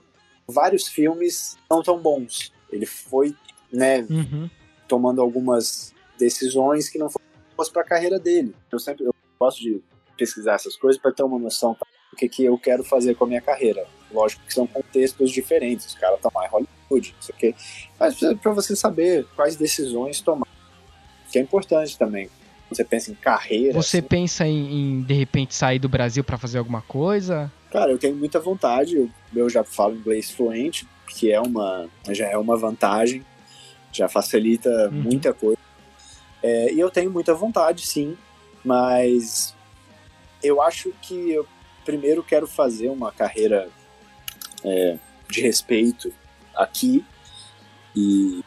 vários 0.46 0.86
filmes 0.88 1.56
não 1.70 1.82
tão 1.82 1.98
bons. 1.98 2.52
Ele 2.70 2.84
foi 2.86 3.34
né, 3.72 4.06
Uhum. 4.10 4.50
tomando 4.86 5.22
algumas 5.22 5.94
decisões 6.18 6.88
que 6.90 6.98
não 6.98 7.08
fossem 7.08 7.72
para 7.72 7.82
a 7.82 7.86
carreira 7.86 8.18
dele. 8.18 8.54
Eu 8.70 8.78
sempre 8.78 9.04
eu 9.04 9.14
gosto 9.40 9.60
de 9.62 9.80
pesquisar 10.18 10.54
essas 10.54 10.76
coisas 10.76 11.00
para 11.00 11.10
ter 11.12 11.22
uma 11.22 11.38
noção 11.38 11.74
do 12.10 12.16
que, 12.16 12.28
que 12.28 12.44
eu 12.44 12.58
quero 12.58 12.84
fazer 12.84 13.14
com 13.14 13.24
a 13.24 13.26
minha 13.26 13.40
carreira. 13.40 13.86
Lógico 14.12 14.44
que 14.46 14.52
são 14.52 14.66
contextos 14.66 15.30
diferentes, 15.30 15.86
os 15.86 15.94
caras 15.94 16.16
estão 16.16 16.30
mais 16.34 16.50
Hollywood, 16.50 16.72
não 17.00 17.22
sei 17.22 17.34
o 17.34 17.38
quê. 17.38 17.54
Mas 17.98 18.18
para 18.40 18.52
você 18.52 18.74
saber 18.76 19.26
quais 19.36 19.56
decisões 19.56 20.20
tomar, 20.20 20.46
que 21.30 21.38
é 21.38 21.42
importante 21.42 21.96
também. 21.98 22.28
Você 22.68 22.84
pensa 22.84 23.10
em 23.10 23.14
carreira. 23.14 23.74
Você 23.74 23.98
assim, 23.98 24.06
pensa 24.06 24.46
em, 24.46 24.72
em, 24.98 25.02
de 25.02 25.12
repente 25.12 25.54
sair 25.54 25.78
do 25.78 25.88
Brasil 25.88 26.24
pra 26.24 26.38
fazer 26.38 26.58
alguma 26.58 26.80
coisa? 26.80 27.52
Cara, 27.70 27.90
eu 27.90 27.98
tenho 27.98 28.16
muita 28.16 28.40
vontade. 28.40 28.96
Eu, 28.96 29.10
eu 29.34 29.48
já 29.50 29.62
falo 29.62 29.94
inglês 29.94 30.30
fluente, 30.30 30.86
que 31.06 31.30
é 31.30 31.40
uma, 31.40 31.86
já 32.10 32.26
é 32.28 32.36
uma 32.36 32.56
vantagem, 32.56 33.24
já 33.92 34.08
facilita 34.08 34.70
Uhum. 34.90 35.02
muita 35.02 35.34
coisa. 35.34 35.58
É, 36.42 36.72
e 36.72 36.80
eu 36.80 36.90
tenho 36.90 37.10
muita 37.10 37.34
vontade, 37.34 37.86
sim, 37.86 38.16
mas 38.64 39.54
eu 40.42 40.60
acho 40.62 40.92
que 41.02 41.30
eu 41.30 41.46
primeiro 41.84 42.22
quero 42.22 42.46
fazer 42.46 42.88
uma 42.88 43.12
carreira 43.12 43.68
é, 44.64 44.96
de 45.30 45.40
respeito 45.40 46.12
aqui, 46.56 47.04
e, 47.94 48.42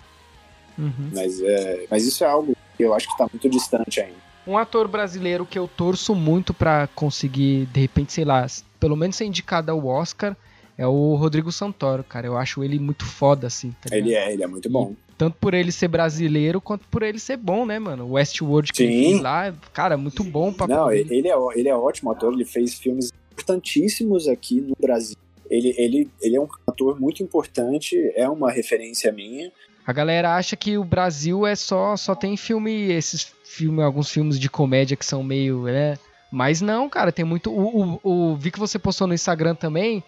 Uhum. 0.77 1.09
mas, 1.13 1.39
é, 1.41 1.85
mas 1.89 2.05
isso 2.05 2.23
é 2.23 2.27
algo 2.27 2.55
que 2.75 2.83
eu 2.83 2.93
acho 2.93 3.07
que 3.07 3.13
está 3.13 3.27
muito 3.31 3.49
distante 3.49 4.01
ainda. 4.01 4.25
Um 4.47 4.57
ator 4.57 4.87
brasileiro 4.87 5.45
que 5.45 5.57
eu 5.57 5.67
torço 5.67 6.13
muito 6.13 6.53
pra 6.53 6.87
conseguir, 6.93 7.65
de 7.67 7.79
repente, 7.79 8.13
sei 8.13 8.25
lá, 8.25 8.45
pelo 8.79 8.95
menos 8.95 9.15
ser 9.15 9.25
indicado 9.25 9.71
ao 9.71 9.85
Oscar 9.87 10.35
é 10.77 10.85
o 10.85 11.15
Rodrigo 11.15 11.51
Santoro, 11.51 12.03
cara. 12.03 12.27
Eu 12.27 12.37
acho 12.37 12.63
ele 12.63 12.77
muito 12.77 13.05
foda, 13.05 13.47
assim. 13.47 13.73
Tá 13.81 13.95
Ele 13.95 14.13
é, 14.13 14.31
ele 14.33 14.43
é 14.43 14.47
muito 14.47 14.69
bom. 14.69 14.93
Tanto 15.17 15.37
por 15.39 15.53
ele 15.53 15.71
ser 15.71 15.87
brasileiro, 15.87 16.59
quanto 16.59 16.85
por 16.89 17.01
ele 17.01 17.17
ser 17.17 17.37
bom, 17.37 17.65
né, 17.65 17.79
mano? 17.79 18.03
O 18.05 18.11
Westworld 18.11 18.71
que 18.73 18.79
Sim. 18.79 18.83
ele 18.83 19.05
fez 19.11 19.21
lá, 19.21 19.53
cara, 19.71 19.95
muito 19.97 20.23
bom 20.23 20.51
pra 20.51 20.67
Não, 20.67 20.91
ele 20.91 21.27
é, 21.27 21.33
ele 21.55 21.69
é 21.69 21.75
ótimo 21.75 22.11
ator, 22.11 22.33
ele 22.33 22.43
fez 22.45 22.75
filmes 22.75 23.11
importantíssimos 23.31 24.27
aqui 24.27 24.59
no 24.61 24.75
Brasil. 24.79 25.15
Ele, 25.55 25.73
ele, 25.77 26.09
ele 26.21 26.35
é 26.35 26.41
um 26.41 26.47
ator 26.67 26.99
muito 26.99 27.23
importante, 27.23 27.95
é 28.15 28.27
uma 28.27 28.51
referência 28.51 29.11
minha. 29.11 29.51
A 29.87 29.93
galera 29.93 30.35
acha 30.35 30.55
que 30.55 30.77
o 30.77 30.83
Brasil 30.83 31.45
é 31.45 31.55
só 31.55 31.95
só 31.95 32.15
tem 32.15 32.35
filme, 32.35 32.91
esses 32.91 33.33
filmes, 33.43 33.85
alguns 33.85 34.09
filmes 34.09 34.39
de 34.39 34.49
comédia 34.49 34.97
que 34.97 35.05
são 35.05 35.23
meio, 35.23 35.63
né? 35.63 35.97
Mas 36.31 36.59
não, 36.59 36.89
cara, 36.89 37.11
tem 37.11 37.23
muito. 37.23 37.51
O, 37.51 37.99
o, 38.03 38.31
o- 38.31 38.35
vi 38.35 38.51
que 38.51 38.59
você 38.59 38.77
postou 38.79 39.07
no 39.07 39.13
Instagram 39.13 39.55
também. 39.55 40.03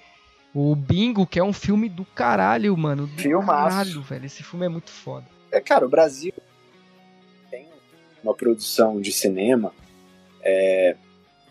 O 0.54 0.76
Bingo, 0.76 1.28
que 1.28 1.40
é 1.40 1.44
um 1.44 1.54
filme 1.54 1.88
do 1.88 2.04
caralho, 2.04 2.76
mano. 2.76 3.06
Do 3.06 3.22
Filmaço. 3.22 3.70
caralho, 3.78 4.02
velho. 4.02 4.26
Esse 4.26 4.42
filme 4.44 4.66
é 4.66 4.70
muito 4.70 4.90
foda. 4.90 5.26
É, 5.52 5.62
cara, 5.62 5.86
o 5.86 5.90
Brasil 5.90 6.34
tem 7.52 7.68
uma 8.24 8.34
produção 8.34 9.00
de 9.00 9.12
cinema 9.12 9.72
é, 10.42 10.96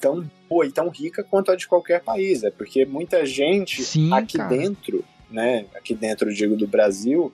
tão 0.00 0.28
boa 0.48 0.66
e 0.66 0.70
tão 0.72 0.88
rica 0.88 1.24
quanto 1.24 1.50
a 1.50 1.56
de 1.56 1.66
qualquer 1.66 2.00
país, 2.02 2.42
é 2.44 2.50
porque 2.50 2.84
muita 2.84 3.24
gente 3.26 3.82
Sim, 3.82 4.12
aqui 4.12 4.38
cara. 4.38 4.48
dentro, 4.50 5.04
né, 5.30 5.66
aqui 5.74 5.94
dentro, 5.94 6.32
digo, 6.32 6.56
do 6.56 6.66
Brasil, 6.66 7.32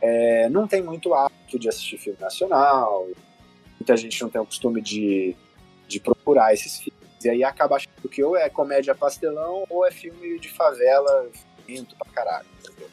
é, 0.00 0.48
não 0.50 0.66
tem 0.66 0.82
muito 0.82 1.14
hábito 1.14 1.58
de 1.58 1.68
assistir 1.68 1.96
filme 1.98 2.18
nacional, 2.20 3.08
muita 3.80 3.96
gente 3.96 4.20
não 4.22 4.28
tem 4.28 4.40
o 4.40 4.46
costume 4.46 4.80
de, 4.82 5.34
de 5.88 6.00
procurar 6.00 6.52
esses 6.52 6.78
filmes, 6.78 7.24
e 7.24 7.30
aí 7.30 7.42
acaba 7.44 7.76
achando 7.76 8.08
que 8.10 8.22
ou 8.22 8.36
é 8.36 8.50
comédia 8.50 8.94
pastelão 8.94 9.64
ou 9.70 9.86
é 9.86 9.90
filme 9.90 10.38
de 10.38 10.48
favela, 10.50 11.30
lento 11.66 11.96
pra 11.96 12.06
caralho, 12.12 12.46
entendeu? 12.62 12.88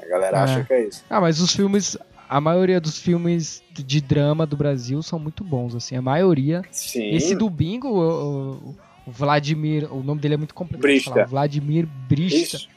A 0.00 0.04
galera 0.06 0.38
É. 0.38 0.40
acha 0.40 0.64
que 0.64 0.72
é 0.72 0.84
isso. 0.88 1.04
Ah, 1.08 1.20
mas 1.20 1.40
os 1.40 1.54
filmes. 1.54 1.96
A 2.28 2.40
maioria 2.40 2.80
dos 2.80 2.98
filmes 2.98 3.62
de 3.72 4.00
drama 4.00 4.44
do 4.46 4.56
Brasil 4.56 5.02
são 5.02 5.18
muito 5.18 5.44
bons, 5.44 5.74
assim. 5.74 5.96
A 5.96 6.02
maioria. 6.02 6.62
Sim, 6.70 7.10
Esse 7.14 7.34
do 7.36 7.48
Bingo, 7.48 7.88
o, 7.88 8.52
o- 8.70 8.76
Vladimir. 9.06 9.92
O 9.92 10.02
nome 10.02 10.20
dele 10.20 10.34
é 10.34 10.36
muito 10.36 10.54
complicado. 10.54 10.80
de 10.82 10.86
Brista. 10.94 11.10
falar, 11.10 11.26
Vladimir 11.26 11.86
Brista. 12.08 12.56
isso. 12.56 12.68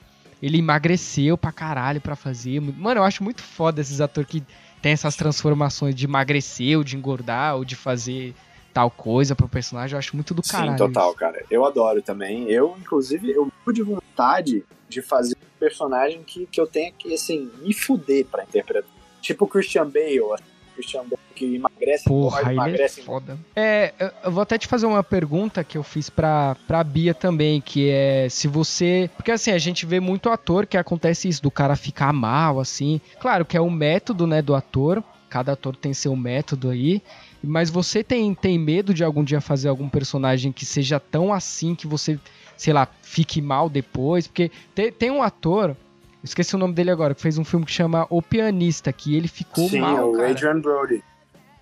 Ele 0.42 0.60
emagreceu 0.60 1.38
pra 1.38 1.52
caralho 1.52 2.00
pra 2.00 2.16
fazer. 2.16 2.60
Mano, 2.62 3.00
eu 3.02 3.04
acho 3.04 3.24
muito 3.24 3.42
foda 3.42 3.82
esses 3.82 4.00
atores 4.00 4.30
que 4.30 4.44
tem 4.82 4.94
essas 4.94 5.16
transformações 5.16 5.94
de 5.96 6.06
emagrecer, 6.06 6.78
ou 6.78 6.84
de 6.84 6.96
engordar, 6.96 7.56
ou 7.58 7.66
de 7.66 7.76
fazer 7.76 8.34
tal 8.74 8.90
coisa 8.90 9.36
pro 9.36 9.50
personagem. 9.50 9.96
Eu 9.96 10.00
acho 10.00 10.16
muito 10.16 10.34
do 10.34 10.42
caralho. 10.42 10.72
Sim, 10.72 10.78
total, 10.78 11.10
isso. 11.10 11.18
cara. 11.18 11.44
Eu 11.52 11.66
adoro 11.66 12.02
também. 12.02 12.44
Eu, 12.50 12.78
inclusive, 12.80 13.30
eu 13.32 13.48
fico 13.60 13.74
de 13.74 13.82
vontade 13.82 14.64
de 14.88 15.02
fazer 15.02 15.36
um 15.36 15.60
personagem 15.60 16.22
que, 16.24 16.46
que 16.46 16.62
eu 16.62 16.68
tenha 16.68 16.92
que, 16.98 17.14
assim, 17.14 17.50
me 17.62 17.74
fuder 17.74 18.26
pra 18.26 18.44
interpretar. 18.44 18.90
Tipo 19.22 19.46
o 19.46 19.48
Christian 19.48 19.88
Bale, 19.90 20.20
assim, 20.34 20.44
Christian 20.76 21.02
Bale 21.02 21.20
que 21.36 21.56
emagrece, 21.56 22.04
Porra, 22.04 22.42
ele 22.42 22.50
é 22.50 22.54
emagrece. 22.54 23.02
foda. 23.02 23.38
É, 23.56 23.94
eu- 24.00 24.12
eu 24.26 24.32
vou 24.32 24.42
até 24.42 24.58
te 24.58 24.68
fazer 24.68 24.86
uma 24.86 25.04
pergunta 25.04 25.64
que 25.64 25.78
eu 25.78 25.84
fiz 25.84 26.10
pra, 26.10 26.56
pra 26.68 26.84
Bia 26.84 27.14
também, 27.14 27.62
que 27.62 27.90
é 27.90 28.28
se 28.30 28.48
você. 28.48 29.10
Porque 29.16 29.32
assim, 29.32 29.52
a 29.52 29.58
gente 29.58 29.86
vê 29.86 30.00
muito 30.02 30.30
ator 30.30 30.66
que 30.66 30.76
acontece 30.78 31.30
isso, 31.30 31.42
do 31.42 31.50
cara 31.52 31.76
ficar 31.78 32.12
mal, 32.12 32.60
assim. 32.60 33.00
Claro 33.22 33.46
que 33.46 33.56
é 33.56 33.62
o 33.62 33.70
método, 33.70 34.28
né, 34.28 34.42
do 34.42 34.54
ator. 34.54 35.02
Cada 35.30 35.54
ator 35.54 35.76
tem 35.76 35.94
seu 35.94 36.16
método 36.16 36.70
aí. 36.72 37.02
Mas 37.42 37.70
você 37.70 38.04
tem, 38.04 38.34
tem 38.34 38.60
medo 38.60 38.94
de 38.94 39.04
algum 39.04 39.24
dia 39.24 39.40
fazer 39.40 39.70
algum 39.70 39.88
personagem 39.88 40.52
que 40.52 40.66
seja 40.66 41.00
tão 41.00 41.32
assim 41.32 41.74
que 41.74 41.88
você, 41.88 42.20
sei 42.58 42.74
lá, 42.74 42.86
fique 43.02 43.42
mal 43.42 43.70
depois? 43.70 44.28
Porque 44.28 44.52
tem, 44.76 44.92
tem 44.92 45.10
um 45.12 45.24
ator. 45.24 45.76
Esqueci 46.24 46.56
o 46.56 46.60
nome 46.60 46.74
dele 46.74 46.92
agora, 46.92 47.16
que 47.16 47.22
fez 47.22 47.38
um 47.38 47.46
filme 47.46 47.66
que 47.66 47.72
chama 47.72 48.06
O 48.10 48.22
Pianista, 48.22 48.92
que 48.92 49.16
ele 49.16 49.28
ficou 49.28 49.70
Sim, 49.70 49.80
mal, 49.80 50.10
o 50.12 50.18
cara. 50.18 50.32
Adrian 50.32 50.60
Brody. 50.60 51.04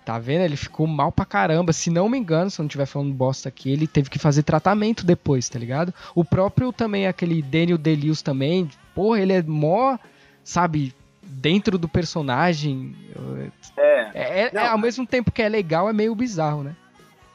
Tá 0.04 0.18
vendo? 0.18 0.42
Ele 0.42 0.56
ficou 0.56 0.86
mal 0.86 1.12
pra 1.12 1.24
caramba. 1.26 1.72
Se 1.72 1.90
não 1.90 2.08
me 2.08 2.16
engano, 2.18 2.50
se 2.50 2.58
eu 2.60 2.62
não 2.64 2.66
estiver 2.68 2.86
falando 2.86 3.12
bosta 3.12 3.48
aqui, 3.48 3.70
ele 3.70 3.86
teve 3.86 4.08
que 4.08 4.18
fazer 4.18 4.42
tratamento 4.42 5.04
depois, 5.04 5.48
tá 5.48 5.58
ligado? 5.58 5.92
O 6.14 6.24
próprio 6.24 6.72
também, 6.72 7.06
aquele 7.06 7.42
Daniel 7.42 7.76
Delius 7.78 8.22
também, 8.22 8.70
porra, 8.94 9.20
ele 9.20 9.34
é 9.34 9.42
mó, 9.42 9.98
sabe, 10.42 10.94
dentro 11.22 11.76
do 11.78 11.88
personagem. 11.88 12.96
É, 13.76 14.10
É, 14.14 14.40
é- 14.46 14.50
Não. 14.52 14.60
é, 14.62 14.66
ao 14.68 14.78
mesmo 14.78 15.06
tempo 15.06 15.30
que 15.30 15.42
é 15.42 15.48
legal, 15.48 15.88
é 15.88 15.92
meio 15.92 16.14
bizarro, 16.14 16.62
né? 16.64 16.74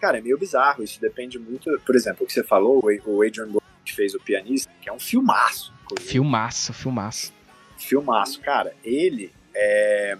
cara, 0.01 0.17
é 0.17 0.21
meio 0.21 0.37
bizarro. 0.37 0.83
Isso 0.83 0.99
depende 0.99 1.39
muito. 1.39 1.79
Por 1.85 1.95
exemplo, 1.95 2.25
o 2.25 2.27
que 2.27 2.33
você 2.33 2.43
falou, 2.43 2.83
o 3.05 3.21
Adrian 3.21 3.45
Brody 3.47 3.63
que 3.85 3.93
fez 3.95 4.13
o 4.13 4.19
pianista, 4.19 4.69
que 4.81 4.89
é 4.89 4.93
um 4.93 4.99
filmaço. 4.99 5.72
Filmaço, 5.99 6.73
filmaço. 6.73 7.33
filmaço. 7.77 8.39
Cara, 8.41 8.73
ele 8.83 9.31
é. 9.53 10.17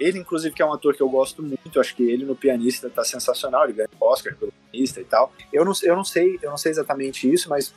Ele, 0.00 0.18
inclusive, 0.18 0.54
que 0.54 0.60
é 0.60 0.66
um 0.66 0.72
ator 0.72 0.96
que 0.96 1.02
eu 1.02 1.08
gosto 1.08 1.42
muito, 1.42 1.78
acho 1.78 1.94
que 1.94 2.02
ele 2.02 2.24
no 2.24 2.34
pianista 2.34 2.90
tá 2.90 3.04
sensacional, 3.04 3.64
ele 3.64 3.74
ganha 3.74 3.88
Oscar 4.00 4.34
pelo 4.36 4.52
pianista 4.70 5.00
e 5.00 5.04
tal. 5.04 5.32
Eu 5.52 5.64
não, 5.64 5.72
eu 5.82 5.94
não 5.94 6.02
sei, 6.02 6.40
eu 6.42 6.50
não 6.50 6.58
sei 6.58 6.72
exatamente 6.72 7.32
isso, 7.32 7.48
mas 7.48 7.72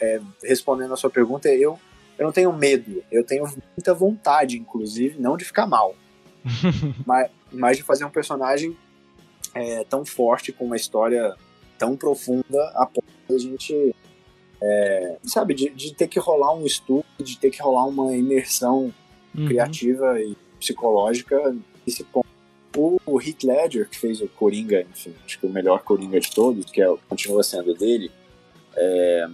é, 0.00 0.20
respondendo 0.42 0.94
a 0.94 0.96
sua 0.96 1.10
pergunta, 1.10 1.48
eu, 1.48 1.78
eu 2.16 2.24
não 2.24 2.32
tenho 2.32 2.52
medo, 2.52 3.02
eu 3.10 3.24
tenho 3.24 3.44
muita 3.76 3.92
vontade, 3.92 4.56
inclusive, 4.56 5.20
não 5.20 5.36
de 5.36 5.44
ficar 5.44 5.66
mal, 5.66 5.96
mas, 7.04 7.30
mas 7.50 7.76
de 7.76 7.82
fazer 7.82 8.04
um 8.04 8.10
personagem 8.10 8.76
é, 9.54 9.84
tão 9.84 10.04
forte, 10.04 10.52
com 10.52 10.64
uma 10.64 10.76
história 10.76 11.34
tão 11.78 11.96
profunda, 11.96 12.70
a 12.74 12.86
ponto 12.86 13.06
de 13.28 13.34
a 13.34 13.38
gente. 13.38 13.94
É, 14.62 15.16
sabe, 15.24 15.54
de, 15.54 15.70
de 15.70 15.94
ter 15.94 16.08
que 16.08 16.18
rolar 16.18 16.54
um 16.54 16.64
estudo, 16.66 17.04
de 17.18 17.38
ter 17.38 17.50
que 17.50 17.60
rolar 17.62 17.86
uma 17.86 18.14
imersão 18.16 18.92
Uhum. 19.36 19.46
criativa 19.46 20.20
e 20.20 20.36
psicológica 20.60 21.56
nesse 21.84 22.04
ponto. 22.04 22.24
O 22.76 23.20
Heath 23.20 23.42
Ledger, 23.44 23.88
que 23.88 23.98
fez 23.98 24.20
o 24.20 24.28
Coringa, 24.28 24.82
enfim, 24.82 25.12
acho 25.24 25.38
que 25.40 25.46
o 25.46 25.50
melhor 25.50 25.82
Coringa 25.82 26.20
de 26.20 26.30
todos, 26.30 26.66
que 26.70 26.80
é, 26.80 26.86
continua 27.08 27.42
sendo 27.42 27.74
dele, 27.74 28.10
é, 28.76 29.28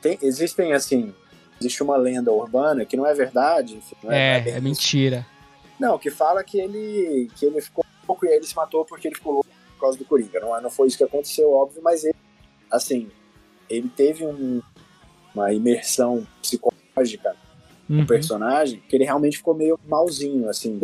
tem- 0.00 0.18
existem, 0.22 0.72
assim, 0.72 1.14
existe 1.60 1.82
uma 1.84 1.96
lenda 1.96 2.32
urbana 2.32 2.84
que 2.84 2.96
não 2.96 3.06
é 3.06 3.14
verdade, 3.14 3.76
enfim, 3.76 3.94
não 4.02 4.10
É, 4.12 4.40
bem 4.40 4.52
é 4.52 4.56
isso. 4.56 4.64
mentira. 4.64 5.26
Não, 5.78 5.98
que 5.98 6.10
fala 6.10 6.42
que 6.44 6.58
ele, 6.60 7.28
que 7.36 7.46
ele 7.46 7.60
ficou 7.60 7.84
louco 8.08 8.24
e 8.26 8.28
aí 8.28 8.34
ele 8.36 8.46
se 8.46 8.54
matou 8.56 8.84
porque 8.84 9.06
ele 9.08 9.14
ficou 9.16 9.32
louco 9.34 9.48
por 9.74 9.80
causa 9.80 9.98
do 9.98 10.04
Coringa. 10.04 10.38
Não, 10.40 10.56
é- 10.56 10.60
não 10.60 10.70
foi 10.70 10.88
isso 10.88 10.96
que 10.98 11.04
aconteceu, 11.04 11.50
óbvio, 11.52 11.80
mas 11.82 12.04
ele, 12.04 12.14
assim, 12.70 13.08
ele 13.76 13.88
teve 13.88 14.24
um- 14.26 14.60
uma 15.34 15.52
imersão 15.52 16.26
psicológica 16.40 17.34
Uhum. 17.88 18.02
o 18.02 18.06
personagem, 18.06 18.82
que 18.88 18.94
ele 18.96 19.04
realmente 19.04 19.36
ficou 19.38 19.54
meio 19.54 19.78
malzinho, 19.86 20.48
assim. 20.48 20.80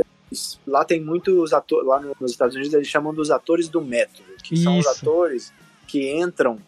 Lá 0.66 0.84
tem 0.84 1.00
muitos 1.00 1.52
atores, 1.52 1.86
lá 1.86 2.00
no- 2.00 2.16
nos 2.20 2.32
Estados 2.32 2.54
Unidos 2.54 2.74
eles 2.74 2.88
chamam 2.88 3.14
dos 3.14 3.30
atores 3.30 3.68
do 3.68 3.80
método, 3.80 4.28
que 4.42 4.56
são 4.56 4.78
os 4.78 4.86
Isso. 4.86 4.98
atores 5.00 5.52
que 5.86 6.10
entram 6.20 6.58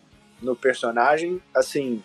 no 0.40 0.54
personagem, 0.56 1.42
assim, 1.54 2.02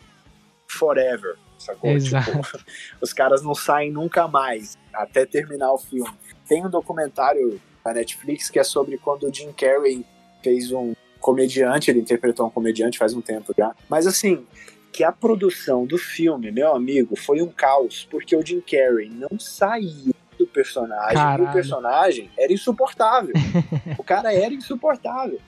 forever, 0.68 1.36
sacou? 1.57 1.97
Tipo, 1.97 2.16
os 3.01 3.13
caras 3.13 3.41
não 3.41 3.55
saem 3.55 3.91
nunca 3.91 4.28
mais, 4.28 4.78
até 4.93 5.26
terminar 5.26 5.72
o 5.72 5.78
filme. 5.78 6.11
Tem 6.47 6.66
um 6.66 6.70
documentário 6.70 7.61
na 7.86 7.93
Netflix 7.93 8.49
que 8.49 8.59
é 8.59 8.63
sobre 8.63 8.97
quando 8.97 9.28
o 9.28 9.34
Jim 9.34 9.51
Carrey 9.53 10.05
fez 10.43 10.72
um 10.72 10.93
comediante, 11.26 11.89
ele 11.89 11.99
interpretou 12.01 12.45
um 12.45 12.51
comediante 12.51 12.99
faz 12.99 13.15
um 13.15 13.21
tempo 13.21 13.51
já. 13.57 13.76
Mas 13.89 14.05
assim, 14.05 14.45
que 14.93 15.03
a 15.03 15.11
produção 15.11 15.84
do 15.84 15.97
filme, 15.97 16.51
meu 16.51 16.76
amigo, 16.76 17.15
foi 17.15 17.41
um 17.41 17.47
caos, 17.47 18.07
porque 18.11 18.36
o 18.36 18.45
Jim 18.45 18.61
Carrey 18.61 19.09
não 19.09 19.39
saía 19.39 20.13
do 20.38 20.45
personagem 20.45 21.15
Caralho. 21.15 21.49
o 21.49 21.51
personagem 21.51 22.30
era 22.38 22.53
insuportável. 22.53 23.34
o 23.97 24.03
cara 24.03 24.32
era 24.32 24.53
insuportável. 24.53 25.39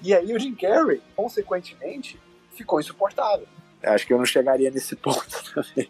E 0.00 0.14
aí 0.14 0.32
o 0.32 0.38
Jim 0.38 0.54
Carrey, 0.54 1.02
consequentemente, 1.16 2.16
ficou 2.54 2.78
insuportável. 2.78 3.48
Acho 3.82 4.06
que 4.06 4.12
eu 4.12 4.18
não 4.18 4.24
chegaria 4.24 4.70
nesse 4.70 4.94
ponto 4.94 5.26
também. 5.52 5.88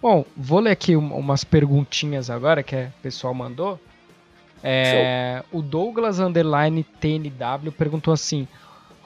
Bom, 0.00 0.24
vou 0.34 0.60
ler 0.60 0.70
aqui 0.70 0.96
um- 0.96 1.14
umas 1.14 1.44
perguntinhas 1.44 2.30
agora 2.30 2.62
que 2.62 2.74
o 2.74 2.92
pessoal 3.02 3.34
mandou. 3.34 3.78
É, 4.62 5.44
o 5.52 5.60
Douglas 5.60 6.18
Underline 6.20 6.82
TNW 6.82 7.70
perguntou 7.76 8.14
assim: 8.14 8.48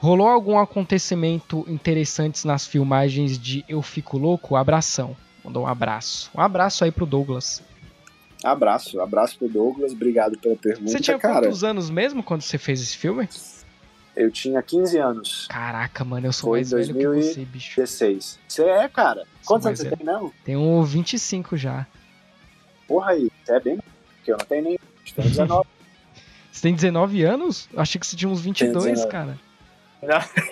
rolou 0.03 0.27
algum 0.27 0.59
acontecimento 0.59 1.63
interessante 1.65 2.45
nas 2.45 2.67
filmagens 2.67 3.39
de 3.39 3.63
Eu 3.69 3.81
Fico 3.81 4.17
Louco? 4.17 4.57
Abração. 4.57 5.15
Mandou 5.41 5.63
um 5.63 5.67
abraço. 5.67 6.29
Um 6.35 6.41
abraço 6.41 6.83
aí 6.83 6.91
pro 6.91 7.05
Douglas. 7.05 7.63
Abraço, 8.43 8.99
abraço 8.99 9.37
pro 9.39 9.47
Douglas, 9.47 9.93
obrigado 9.93 10.37
pela 10.37 10.57
pergunta. 10.57 10.91
Você 10.91 10.99
tinha 10.99 11.17
cara, 11.17 11.45
quantos 11.45 11.63
anos 11.63 11.89
mesmo 11.89 12.21
quando 12.21 12.41
você 12.41 12.57
fez 12.57 12.81
esse 12.81 12.97
filme? 12.97 13.29
eu 14.15 14.29
tinha 14.29 14.61
15 14.61 14.97
anos, 14.97 15.47
Caraca, 15.49 16.03
mano, 16.03 16.27
eu 16.27 16.33
sou 16.33 16.49
Foi 16.49 16.59
mais 16.59 16.69
velho 16.71 16.93
2000 16.93 17.11
que 17.11 17.21
você, 17.33 17.45
bicho. 17.45 17.75
16. 17.77 18.39
Você 18.47 18.63
é, 18.63 18.87
cara? 18.89 19.25
Quantos 19.45 19.65
anos 19.65 19.79
você 19.79 19.85
velho. 19.85 19.97
tem, 19.97 20.05
não? 20.05 20.31
Tenho 20.43 20.83
25 20.83 21.55
já. 21.55 21.87
Porra 22.85 23.11
aí, 23.13 23.31
você 23.43 23.53
é 23.53 23.59
bem 23.61 23.79
porque 24.17 24.33
eu 24.33 24.37
não 24.37 24.45
tenho 24.45 24.63
nem. 24.63 24.79
Tenho 25.15 25.29
19. 25.29 25.67
Você 26.51 26.61
tem 26.61 26.75
19 26.75 27.23
anos? 27.25 27.69
Achei 27.75 27.97
que 27.99 28.05
você 28.05 28.17
tinha 28.17 28.29
uns 28.29 28.41
22, 28.41 28.83
19. 28.83 29.09
cara. 29.09 29.39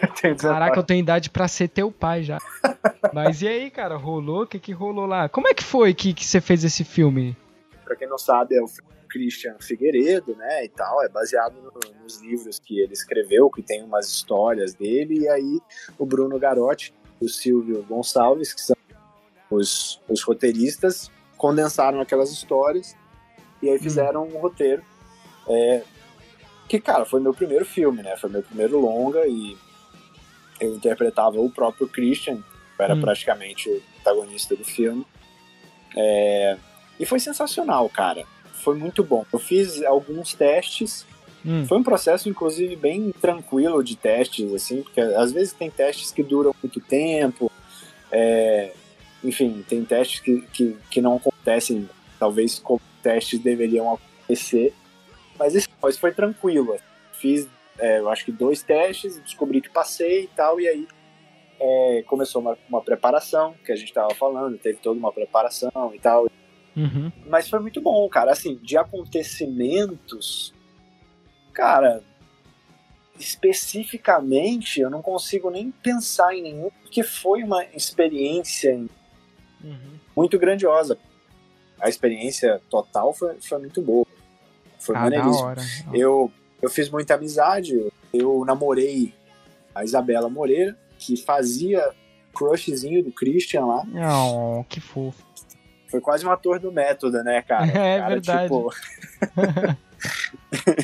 Eu 0.01 0.07
tenho 0.13 0.35
19. 0.35 0.37
Caraca, 0.59 0.79
eu 0.79 0.83
tenho 0.83 0.99
idade 0.99 1.29
pra 1.29 1.47
ser 1.47 1.67
teu 1.67 1.91
pai 1.91 2.23
já. 2.23 2.37
Mas 3.13 3.41
e 3.41 3.47
aí, 3.47 3.69
cara, 3.71 3.95
rolou? 3.97 4.43
O 4.43 4.47
que 4.47 4.59
que 4.59 4.71
rolou 4.71 5.05
lá? 5.05 5.27
Como 5.29 5.47
é 5.47 5.53
que 5.53 5.63
foi 5.63 5.93
que, 5.93 6.13
que 6.13 6.25
você 6.25 6.39
fez 6.41 6.63
esse 6.63 6.83
filme? 6.83 7.35
Pra 7.83 7.95
quem 7.95 8.07
não 8.07 8.17
sabe, 8.17 8.55
é 8.55 8.61
o 8.61 8.65
Christian 9.09 9.55
Figueiredo, 9.59 10.35
né, 10.37 10.63
e 10.63 10.69
tal, 10.69 11.03
é 11.03 11.09
baseado 11.09 11.55
no- 11.55 12.01
nos 12.01 12.21
livros 12.21 12.59
que 12.59 12.79
ele 12.79 12.93
escreveu, 12.93 13.49
que 13.49 13.61
tem 13.61 13.83
umas 13.83 14.07
histórias 14.07 14.73
dele, 14.73 15.19
e 15.21 15.27
aí 15.27 15.59
o 15.99 16.05
Bruno 16.05 16.39
Garotti 16.39 16.93
e 17.21 17.25
o 17.25 17.27
Silvio 17.29 17.83
Gonçalves, 17.83 18.53
que 18.53 18.61
são 18.61 18.75
os, 19.49 19.99
os 20.07 20.21
roteiristas, 20.23 21.11
condensaram 21.37 21.99
aquelas 21.99 22.31
histórias 22.31 22.95
e 23.61 23.69
aí 23.69 23.77
fizeram 23.79 24.23
um 24.23 24.37
roteiro. 24.39 24.81
é, 25.49 25.83
que, 26.71 26.79
cara, 26.79 27.03
foi 27.03 27.19
meu 27.19 27.33
primeiro 27.33 27.65
filme, 27.65 28.01
né, 28.01 28.15
foi 28.15 28.29
meu 28.29 28.41
primeiro 28.41 28.79
longa 28.79 29.27
e 29.27 29.57
eu 30.57 30.73
interpretava 30.73 31.37
o 31.37 31.49
próprio 31.49 31.85
Christian, 31.85 32.35
Eu 32.79 32.85
era 32.85 32.95
hum. 32.95 33.01
praticamente 33.01 33.69
o 33.69 33.81
protagonista 33.95 34.55
do 34.55 34.63
filme. 34.63 35.05
É, 35.97 36.57
e 36.97 37.05
foi 37.05 37.19
sensacional, 37.19 37.89
cara. 37.89 38.23
Foi 38.53 38.77
muito 38.77 39.03
bom. 39.03 39.25
Eu 39.33 39.39
fiz 39.39 39.83
alguns 39.83 40.33
testes. 40.33 41.05
Hum. 41.45 41.65
Foi 41.67 41.77
um 41.77 41.83
processo, 41.83 42.29
inclusive, 42.29 42.75
bem 42.77 43.11
tranquilo 43.19 43.83
de 43.83 43.97
testes, 43.97 44.53
assim, 44.53 44.81
porque 44.81 45.01
às 45.01 45.33
vezes 45.33 45.51
tem 45.51 45.69
testes 45.69 46.11
que 46.11 46.23
duram 46.23 46.55
muito 46.63 46.79
tempo. 46.79 47.51
É, 48.09 48.71
enfim, 49.21 49.65
tem 49.67 49.83
testes 49.83 50.21
que, 50.21 50.41
que, 50.53 50.77
que 50.89 51.01
não 51.01 51.17
acontecem, 51.17 51.89
talvez 52.17 52.59
como 52.59 52.79
testes 53.03 53.39
deveriam 53.39 53.93
acontecer. 53.93 54.73
Mas 55.41 55.55
isso, 55.55 55.67
isso 55.89 55.99
foi 55.99 56.13
tranquilo. 56.13 56.77
Fiz, 57.13 57.47
é, 57.79 57.97
eu 57.97 58.07
acho 58.09 58.23
que 58.23 58.31
dois 58.31 58.61
testes, 58.61 59.19
descobri 59.21 59.59
que 59.59 59.71
passei 59.71 60.25
e 60.25 60.27
tal, 60.27 60.61
e 60.61 60.67
aí 60.67 60.87
é, 61.59 62.03
começou 62.05 62.43
uma, 62.43 62.55
uma, 62.69 62.79
preparação, 62.79 63.55
que 63.65 63.71
a 63.71 63.75
gente 63.75 63.87
estava 63.87 64.13
falando, 64.13 64.55
teve 64.59 64.77
toda 64.77 64.99
uma 64.99 65.11
preparação 65.11 65.91
e 65.95 65.99
tal. 65.99 66.27
Uhum. 66.77 67.11
Mas 67.25 67.49
foi 67.49 67.59
muito 67.59 67.81
bom, 67.81 68.07
cara. 68.07 68.31
Assim, 68.31 68.53
de 68.61 68.77
acontecimentos, 68.77 70.53
cara, 71.53 72.03
especificamente 73.19 74.79
eu 74.79 74.91
não 74.91 75.01
consigo 75.01 75.49
nem 75.49 75.71
pensar 75.71 76.35
em 76.35 76.43
nenhum, 76.43 76.69
porque 76.83 77.01
foi 77.01 77.41
uma 77.41 77.65
experiência 77.73 78.75
uhum. 79.63 79.99
muito 80.15 80.37
grandiosa. 80.37 80.99
A 81.79 81.89
experiência 81.89 82.61
total 82.69 83.11
foi, 83.11 83.41
foi 83.41 83.57
muito 83.57 83.81
boa. 83.81 84.05
Foi 84.81 84.95
ah, 84.95 85.01
maneiríssimo. 85.01 85.95
Eu, 85.95 86.31
eu 86.61 86.69
fiz 86.69 86.89
muita 86.89 87.13
amizade, 87.13 87.91
eu 88.11 88.43
namorei 88.45 89.13
a 89.73 89.83
Isabela 89.83 90.29
Moreira, 90.29 90.77
que 90.97 91.15
fazia 91.15 91.91
crushzinho 92.33 93.03
do 93.03 93.11
Christian 93.11 93.65
lá. 93.65 93.83
Oh, 94.23 94.65
que 94.67 94.79
fofo. 94.79 95.23
Foi 95.87 96.01
quase 96.01 96.25
um 96.25 96.31
ator 96.31 96.59
do 96.59 96.71
método, 96.71 97.23
né, 97.23 97.41
cara? 97.41 97.67
É 97.71 97.99
cara, 97.99 98.09
verdade. 98.09 98.43
Tipo... 98.43 98.71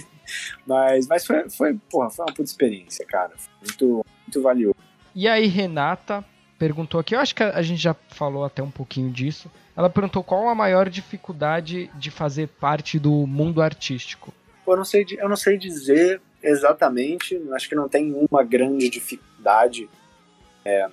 mas 0.67 1.07
mas 1.07 1.25
foi, 1.25 1.49
foi, 1.49 1.73
porra, 1.89 2.09
foi 2.09 2.25
uma 2.25 2.33
puta 2.33 2.43
experiência, 2.43 3.05
cara. 3.05 3.31
Muito, 3.61 4.05
muito 4.25 4.41
valioso. 4.41 4.75
E 5.15 5.27
aí, 5.27 5.47
Renata 5.47 6.23
perguntou 6.59 6.99
aqui, 6.99 7.15
eu 7.15 7.19
acho 7.19 7.35
que 7.35 7.43
a 7.43 7.61
gente 7.61 7.81
já 7.81 7.95
falou 8.09 8.43
até 8.43 8.61
um 8.61 8.71
pouquinho 8.71 9.11
disso. 9.11 9.49
Ela 9.78 9.91
perguntou 9.91 10.23
qual 10.23 10.49
a 10.49 10.55
maior 10.55 10.89
dificuldade 10.89 11.91
de 11.93 12.09
fazer 12.09 12.47
parte 12.47 12.97
do 12.97 13.28
mundo 13.28 13.61
artístico. 13.61 14.34
Eu 14.65 14.75
não 14.75 14.84
sei, 14.84 15.05
eu 15.11 15.30
não 15.30 15.36
sei 15.36 15.55
dizer 15.55 16.19
exatamente, 16.41 17.39
acho 17.53 17.69
que 17.69 17.75
não 17.75 17.88
tem 17.88 18.11
uma 18.30 18.43
grande 18.43 18.89
dificuldade. 18.89 19.88
É, 20.65 20.89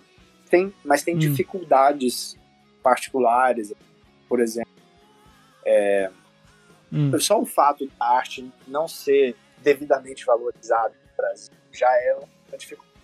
tem, 0.50 0.72
mas 0.84 1.02
tem 1.02 1.14
hum. 1.14 1.18
dificuldades 1.18 2.36
particulares 2.82 3.72
por 4.28 4.40
exemplo. 4.40 4.70
É, 5.64 6.10
hum. 6.92 7.18
Só 7.18 7.40
o 7.40 7.46
fato 7.46 7.86
da 7.86 8.06
arte 8.06 8.50
não 8.66 8.86
ser 8.86 9.34
devidamente 9.62 10.24
valorizada 10.26 10.90
no 10.90 11.16
Brasil 11.16 11.54
já 11.72 11.88
é 11.88 12.14
uma 12.16 12.58
dificuldade. 12.58 12.98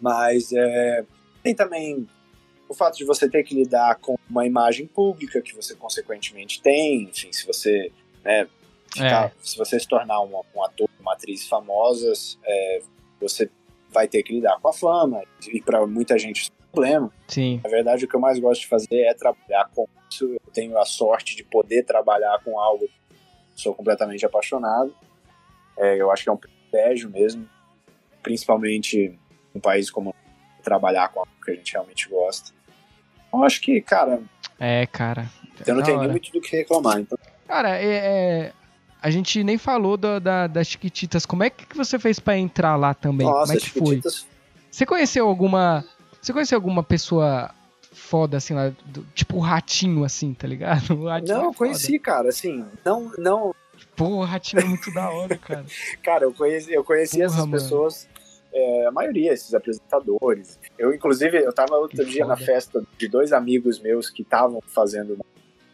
Mas 0.00 0.52
é, 0.52 1.04
tem 1.42 1.54
também 1.54 2.08
o 2.68 2.74
fato 2.74 2.98
de 2.98 3.04
você 3.04 3.28
ter 3.28 3.42
que 3.42 3.54
lidar 3.54 3.96
com 3.96 4.16
uma 4.28 4.46
imagem 4.46 4.86
pública 4.86 5.40
que 5.40 5.54
você 5.54 5.74
consequentemente 5.74 6.60
tem, 6.60 7.04
enfim, 7.04 7.32
se 7.32 7.46
você 7.46 7.90
né, 8.22 8.46
ficar, 8.92 9.26
é. 9.28 9.32
se 9.42 9.56
você 9.56 9.78
se 9.80 9.88
tornar 9.88 10.20
uma, 10.20 10.42
um 10.54 10.62
ator, 10.62 10.88
uma 11.00 11.14
atriz 11.14 11.48
famosa, 11.48 12.12
é, 12.44 12.82
você 13.20 13.50
vai 13.90 14.06
ter 14.06 14.22
que 14.22 14.34
lidar 14.34 14.58
com 14.60 14.68
a 14.68 14.72
fama 14.72 15.22
e 15.50 15.60
para 15.62 15.86
muita 15.86 16.18
gente 16.18 16.42
isso 16.42 16.50
é 16.50 16.62
um 16.62 16.72
problema. 16.72 17.12
Sim. 17.26 17.60
Na 17.64 17.70
verdade, 17.70 18.04
o 18.04 18.08
que 18.08 18.14
eu 18.14 18.20
mais 18.20 18.38
gosto 18.38 18.60
de 18.60 18.68
fazer 18.68 19.00
é 19.00 19.14
trabalhar 19.14 19.70
com 19.74 19.88
isso. 20.10 20.26
Eu 20.26 20.52
tenho 20.52 20.76
a 20.78 20.84
sorte 20.84 21.34
de 21.36 21.44
poder 21.44 21.84
trabalhar 21.84 22.38
com 22.44 22.60
algo 22.60 22.86
que 22.86 23.62
sou 23.62 23.74
completamente 23.74 24.24
apaixonado. 24.26 24.94
É, 25.76 25.96
eu 25.96 26.10
acho 26.10 26.24
que 26.24 26.28
é 26.28 26.32
um 26.32 26.36
privilégio 26.36 27.08
mesmo, 27.08 27.48
principalmente 28.22 29.18
um 29.54 29.60
país 29.60 29.90
como 29.90 30.14
trabalhar 30.62 31.08
com 31.08 31.20
algo 31.20 31.32
que 31.42 31.50
a 31.50 31.54
gente 31.54 31.72
realmente 31.72 32.08
gosta. 32.08 32.57
Eu 33.32 33.44
acho 33.44 33.60
que, 33.60 33.80
cara. 33.80 34.20
É, 34.58 34.86
cara. 34.86 35.30
Eu 35.66 35.74
não 35.74 35.82
tenho 35.82 36.02
muito 36.02 36.32
do 36.32 36.40
que 36.40 36.56
reclamar. 36.56 37.00
Então... 37.00 37.18
Cara, 37.46 37.76
é, 37.76 37.86
é, 37.86 38.52
a 39.00 39.10
gente 39.10 39.42
nem 39.44 39.58
falou 39.58 39.96
do, 39.96 40.20
da, 40.20 40.46
das 40.46 40.66
Chiquititas. 40.66 41.24
Como 41.24 41.42
é 41.42 41.50
que 41.50 41.76
você 41.76 41.98
fez 41.98 42.18
para 42.18 42.36
entrar 42.36 42.76
lá 42.76 42.94
também? 42.94 43.26
Nossa, 43.26 43.46
Como 43.46 43.58
é 43.58 43.60
que 43.60 43.70
foi? 43.70 44.02
Você 44.70 44.86
conheceu 44.86 45.26
alguma. 45.26 45.84
Você 46.20 46.32
conheceu 46.32 46.56
alguma 46.56 46.82
pessoa 46.82 47.54
foda, 47.92 48.36
assim, 48.36 48.54
lá, 48.54 48.72
do, 48.86 49.04
tipo 49.14 49.36
o 49.36 49.40
ratinho, 49.40 50.04
assim, 50.04 50.32
tá 50.34 50.46
ligado? 50.46 50.94
não, 51.26 51.42
é 51.42 51.46
eu 51.46 51.54
conheci, 51.54 51.98
cara, 51.98 52.28
assim, 52.28 52.64
não, 52.84 53.12
não. 53.18 53.54
Pô, 53.96 54.06
o 54.06 54.24
ratinho 54.24 54.62
é 54.62 54.64
muito 54.64 54.92
da 54.92 55.10
hora, 55.10 55.36
cara. 55.38 55.64
cara, 56.02 56.24
eu 56.24 56.32
conheci, 56.32 56.72
eu 56.72 56.84
conheci 56.84 57.16
Porra, 57.16 57.26
essas 57.26 57.38
mano. 57.38 57.52
pessoas, 57.52 58.08
é, 58.52 58.86
a 58.86 58.90
maioria, 58.90 59.32
esses 59.32 59.54
apresentadores. 59.54 60.58
Eu, 60.78 60.94
inclusive, 60.94 61.38
eu 61.38 61.52
tava 61.52 61.76
outro 61.76 62.04
que 62.04 62.10
dia 62.10 62.24
foda. 62.24 62.38
na 62.38 62.46
festa 62.46 62.82
de 62.96 63.08
dois 63.08 63.32
amigos 63.32 63.80
meus 63.80 64.08
que 64.08 64.22
estavam 64.22 64.60
fazendo 64.68 65.18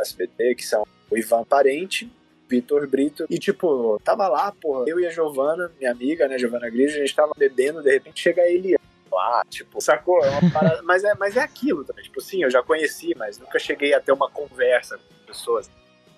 SBT, 0.01 0.55
que 0.55 0.67
são 0.67 0.87
o 1.11 1.17
Ivan 1.17 1.45
Parente 1.45 2.11
Vitor 2.49 2.87
Brito. 2.87 3.27
E, 3.29 3.39
tipo, 3.39 4.01
tava 4.05 4.29
lá, 4.29 4.53
porra, 4.53 4.85
eu 4.87 5.01
e 5.01 5.07
a 5.07 5.11
Giovana, 5.11 5.71
minha 5.79 5.91
amiga, 5.91 6.29
né, 6.29 6.39
Giovana 6.39 6.69
Gris, 6.71 6.95
a 6.95 6.99
gente 6.99 7.15
tava 7.15 7.33
bebendo, 7.37 7.83
de 7.83 7.91
repente 7.91 8.21
chega 8.21 8.43
Eliane 8.43 8.79
lá, 9.11 9.45
tipo, 9.49 9.81
sacou? 9.81 10.25
É 10.25 10.41
parada, 10.53 10.83
mas, 10.83 11.05
é, 11.05 11.15
mas 11.15 11.37
é 11.37 11.41
aquilo 11.41 11.85
também. 11.85 12.05
Tipo, 12.05 12.21
sim, 12.21 12.43
eu 12.43 12.51
já 12.51 12.63
conheci, 12.63 13.15
mas 13.17 13.39
nunca 13.39 13.59
cheguei 13.59 13.95
a 13.95 14.01
ter 14.01 14.13
uma 14.13 14.31
conversa 14.31 14.99
com 14.99 15.27
pessoas. 15.27 15.71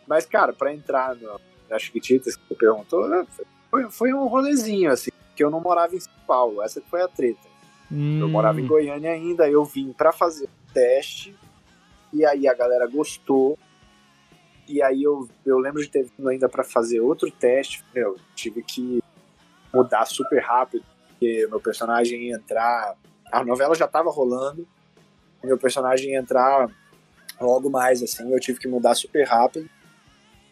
Mas, 0.06 0.24
cara, 0.24 0.52
pra 0.52 0.72
entrar 0.72 1.14
no, 1.14 1.40
nas 1.68 1.82
Chiquititas, 1.82 2.36
que 2.36 2.42
você 2.48 2.54
perguntou, 2.54 3.08
né, 3.08 3.26
foi, 3.70 3.90
foi 3.90 4.12
um 4.12 4.26
rolezinho, 4.26 4.90
assim, 4.90 5.10
que 5.34 5.44
eu 5.44 5.50
não 5.50 5.60
morava 5.60 5.94
em 5.94 6.00
São 6.00 6.12
Paulo. 6.26 6.62
Essa 6.62 6.80
foi 6.88 7.02
a 7.02 7.08
treta. 7.08 7.55
Hum. 7.90 8.20
Eu 8.20 8.28
morava 8.28 8.60
em 8.60 8.66
Goiânia 8.66 9.12
ainda, 9.12 9.48
eu 9.48 9.64
vim 9.64 9.92
para 9.92 10.12
fazer 10.12 10.46
o 10.46 10.72
teste, 10.72 11.34
e 12.12 12.24
aí 12.24 12.48
a 12.48 12.54
galera 12.54 12.86
gostou, 12.86 13.58
e 14.68 14.82
aí 14.82 15.02
eu, 15.02 15.28
eu 15.44 15.58
lembro 15.58 15.80
de 15.80 15.88
ter 15.88 16.04
vindo 16.16 16.28
ainda 16.28 16.48
para 16.48 16.64
fazer 16.64 17.00
outro 17.00 17.30
teste. 17.30 17.84
Meu, 17.94 18.16
tive 18.34 18.62
que 18.62 19.02
mudar 19.72 20.04
super 20.06 20.42
rápido, 20.42 20.84
porque 21.08 21.46
meu 21.48 21.60
personagem 21.60 22.28
ia 22.28 22.36
entrar. 22.36 22.96
A 23.30 23.44
novela 23.44 23.74
já 23.74 23.86
tava 23.86 24.10
rolando, 24.10 24.66
meu 25.42 25.56
personagem 25.56 26.10
ia 26.10 26.18
entrar 26.18 26.68
logo 27.40 27.70
mais, 27.70 28.02
assim, 28.02 28.32
eu 28.32 28.40
tive 28.40 28.58
que 28.58 28.66
mudar 28.66 28.94
super 28.94 29.24
rápido. 29.24 29.68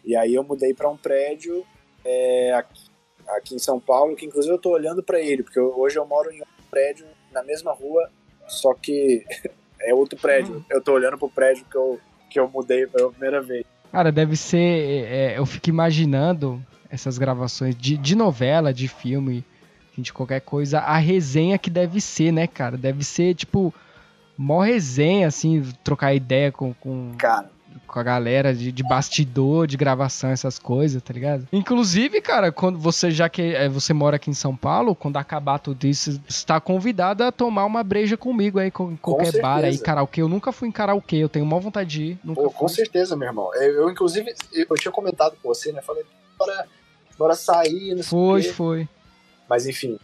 E 0.05 0.14
aí 0.14 0.35
eu 0.35 0.45
mudei 0.45 0.74
para 0.74 0.89
um 0.89 0.97
prédio 0.97 1.64
é, 2.05 2.53
aqui, 2.53 2.91
aqui, 3.28 3.55
em 3.55 3.59
São 3.59 3.80
Paulo, 3.80 4.14
que 4.14 4.26
inclusive 4.26 4.55
eu 4.55 4.59
tô 4.59 4.70
olhando 4.70 5.03
para 5.03 5.18
ele, 5.18 5.43
porque 5.43 5.59
eu, 5.59 5.76
hoje 5.78 5.99
eu 5.99 6.07
moro 6.07 6.30
em 6.30 6.43
um 6.43 6.45
prédio 6.70 7.07
na 7.35 7.43
mesma 7.43 7.72
rua, 7.72 8.09
só 8.47 8.72
que 8.72 9.24
é 9.80 9.93
outro 9.93 10.18
prédio. 10.18 10.64
Eu 10.70 10.80
tô 10.80 10.93
olhando 10.93 11.18
pro 11.18 11.28
prédio 11.28 11.66
que 11.70 11.76
eu, 11.76 12.01
que 12.30 12.41
eu 12.41 12.49
mudei 12.49 12.87
pela 12.87 13.11
primeira 13.11 13.43
vez. 13.43 13.64
Cara, 13.93 14.11
deve 14.11 14.37
ser. 14.37 14.59
É, 14.59 15.39
eu 15.39 15.45
fico 15.45 15.68
imaginando 15.68 16.64
essas 16.91 17.18
gravações 17.18 17.76
de, 17.76 17.97
de 17.97 18.16
novela, 18.16 18.72
de 18.72 18.89
filme, 18.89 19.45
de 19.97 20.12
qualquer 20.12 20.41
coisa, 20.41 20.80
a 20.80 20.97
resenha 20.97 21.59
que 21.59 21.70
deve 21.70 22.01
ser, 22.01 22.32
né, 22.32 22.47
cara? 22.47 22.76
Deve 22.76 23.05
ser, 23.05 23.35
tipo, 23.35 23.72
mó 24.37 24.62
resenha, 24.62 25.28
assim, 25.28 25.62
trocar 25.82 26.14
ideia 26.14 26.51
com. 26.51 26.72
com... 26.74 27.12
Cara, 27.18 27.51
com 27.87 27.99
a 27.99 28.03
galera 28.03 28.55
de, 28.55 28.72
de 28.72 28.82
bastidor, 28.82 29.66
de 29.66 29.76
gravação, 29.76 30.30
essas 30.30 30.59
coisas, 30.59 31.03
tá 31.03 31.12
ligado? 31.12 31.47
Inclusive, 31.53 32.20
cara, 32.20 32.51
quando 32.51 32.78
você 32.78 33.11
já 33.11 33.28
que 33.28 33.43
é, 33.43 33.68
você 33.68 33.93
mora 33.93 34.16
aqui 34.16 34.30
em 34.30 34.35
São 34.35 34.57
Paulo, 34.57 34.95
quando 34.95 35.16
acabar 35.16 35.59
tudo 35.59 35.87
isso, 35.87 36.20
está 36.28 36.61
convidada 36.61 37.28
a 37.28 37.32
tomar 37.32 37.64
uma 37.64 37.82
breja 37.82 38.16
comigo 38.16 38.59
aí 38.59 38.70
com 38.70 38.97
qualquer 38.97 39.32
com 39.32 39.41
bar 39.41 39.64
aí, 39.64 39.78
karaokê. 39.78 40.22
Eu 40.22 40.28
nunca 40.28 40.53
fui 40.53 40.68
em 40.68 40.72
karaokê, 40.72 41.16
eu 41.16 41.28
tenho 41.28 41.45
uma 41.45 41.61
vontade 41.61 41.91
de 41.91 42.03
ir. 42.03 42.18
Nunca 42.24 42.43
Pô, 42.43 42.51
com 42.51 42.68
certeza, 42.68 43.16
meu 43.16 43.28
irmão. 43.28 43.55
Eu, 43.55 43.82
eu, 43.82 43.91
inclusive, 43.91 44.35
eu 44.53 44.76
tinha 44.76 44.93
comentado 44.93 45.37
com 45.43 45.49
você, 45.49 45.72
né? 45.72 45.80
Falei, 45.82 46.05
bora, 46.39 46.66
bora 47.18 47.35
sair, 47.35 47.95
não 47.95 48.03
sei 48.03 48.11
Foi, 48.11 48.43
foi. 48.43 48.89
Mas 49.49 49.66
enfim, 49.66 49.99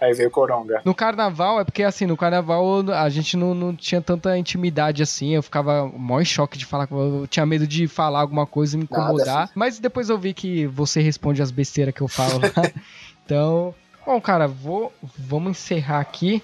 Aí 0.00 0.12
veio 0.12 0.30
Coronga. 0.30 0.80
No 0.84 0.94
carnaval, 0.94 1.60
é 1.60 1.64
porque 1.64 1.82
assim, 1.82 2.06
no 2.06 2.16
carnaval 2.16 2.64
a 2.90 3.08
gente 3.08 3.36
não, 3.36 3.52
não 3.52 3.74
tinha 3.74 4.00
tanta 4.00 4.38
intimidade 4.38 5.02
assim. 5.02 5.34
Eu 5.34 5.42
ficava 5.42 5.86
mó 5.86 6.20
em 6.20 6.24
choque 6.24 6.56
de 6.56 6.64
falar. 6.64 6.88
Eu 6.90 7.26
tinha 7.28 7.44
medo 7.44 7.66
de 7.66 7.88
falar 7.88 8.20
alguma 8.20 8.46
coisa 8.46 8.76
e 8.76 8.78
me 8.78 8.84
incomodar. 8.84 9.44
Assim. 9.44 9.52
Mas 9.56 9.78
depois 9.78 10.08
eu 10.08 10.18
vi 10.18 10.32
que 10.32 10.66
você 10.66 11.00
responde 11.00 11.42
as 11.42 11.50
besteiras 11.50 11.92
que 11.92 12.00
eu 12.00 12.08
falo 12.08 12.38
lá. 12.38 12.48
então. 13.24 13.74
Bom, 14.06 14.20
cara, 14.20 14.46
vou, 14.46 14.92
vamos 15.18 15.50
encerrar 15.50 16.00
aqui. 16.00 16.42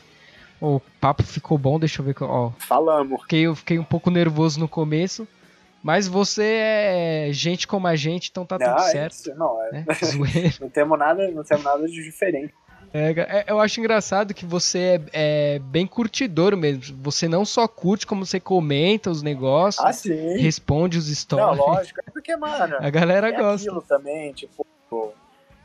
O 0.60 0.80
papo 1.00 1.22
ficou 1.22 1.56
bom, 1.56 1.78
deixa 1.78 2.02
eu 2.02 2.06
ver. 2.06 2.16
Ó, 2.20 2.50
Falamos. 2.58 3.22
Fiquei, 3.22 3.42
eu 3.42 3.54
fiquei 3.54 3.78
um 3.78 3.84
pouco 3.84 4.10
nervoso 4.10 4.58
no 4.58 4.68
começo. 4.68 5.26
Mas 5.82 6.08
você 6.08 6.44
é 6.44 7.28
gente 7.30 7.66
como 7.66 7.86
a 7.86 7.94
gente, 7.94 8.30
então 8.30 8.46
tá 8.46 8.58
não, 8.58 8.68
tudo 8.68 8.86
é 8.86 8.90
certo. 8.90 9.12
Isso, 9.12 9.34
não, 9.34 9.62
é... 9.62 9.70
né? 9.70 9.84
não 10.58 10.70
temos 10.70 10.98
nada, 10.98 11.30
não 11.30 11.44
temos 11.44 11.62
nada 11.62 11.86
de 11.86 12.02
diferente. 12.02 12.54
É, 12.96 13.10
é, 13.10 13.44
eu 13.48 13.58
acho 13.58 13.80
engraçado 13.80 14.32
que 14.32 14.46
você 14.46 15.02
é, 15.12 15.56
é, 15.56 15.58
bem 15.58 15.84
curtidor 15.84 16.56
mesmo. 16.56 16.96
Você 17.02 17.26
não 17.26 17.44
só 17.44 17.66
curte, 17.66 18.06
como 18.06 18.24
você 18.24 18.38
comenta 18.38 19.10
os 19.10 19.20
negócios, 19.20 19.84
ah, 19.84 19.92
sim. 19.92 20.38
responde 20.38 20.96
os 20.96 21.08
stories. 21.08 21.58
Não, 21.58 21.66
lógico. 21.66 22.00
É 22.06 22.10
porque, 22.12 22.36
mano, 22.36 22.76
a 22.78 22.90
galera 22.90 23.30
é 23.30 23.32
gosta. 23.32 23.68
aquilo 23.68 23.82
também, 23.82 24.32
tipo, 24.32 24.64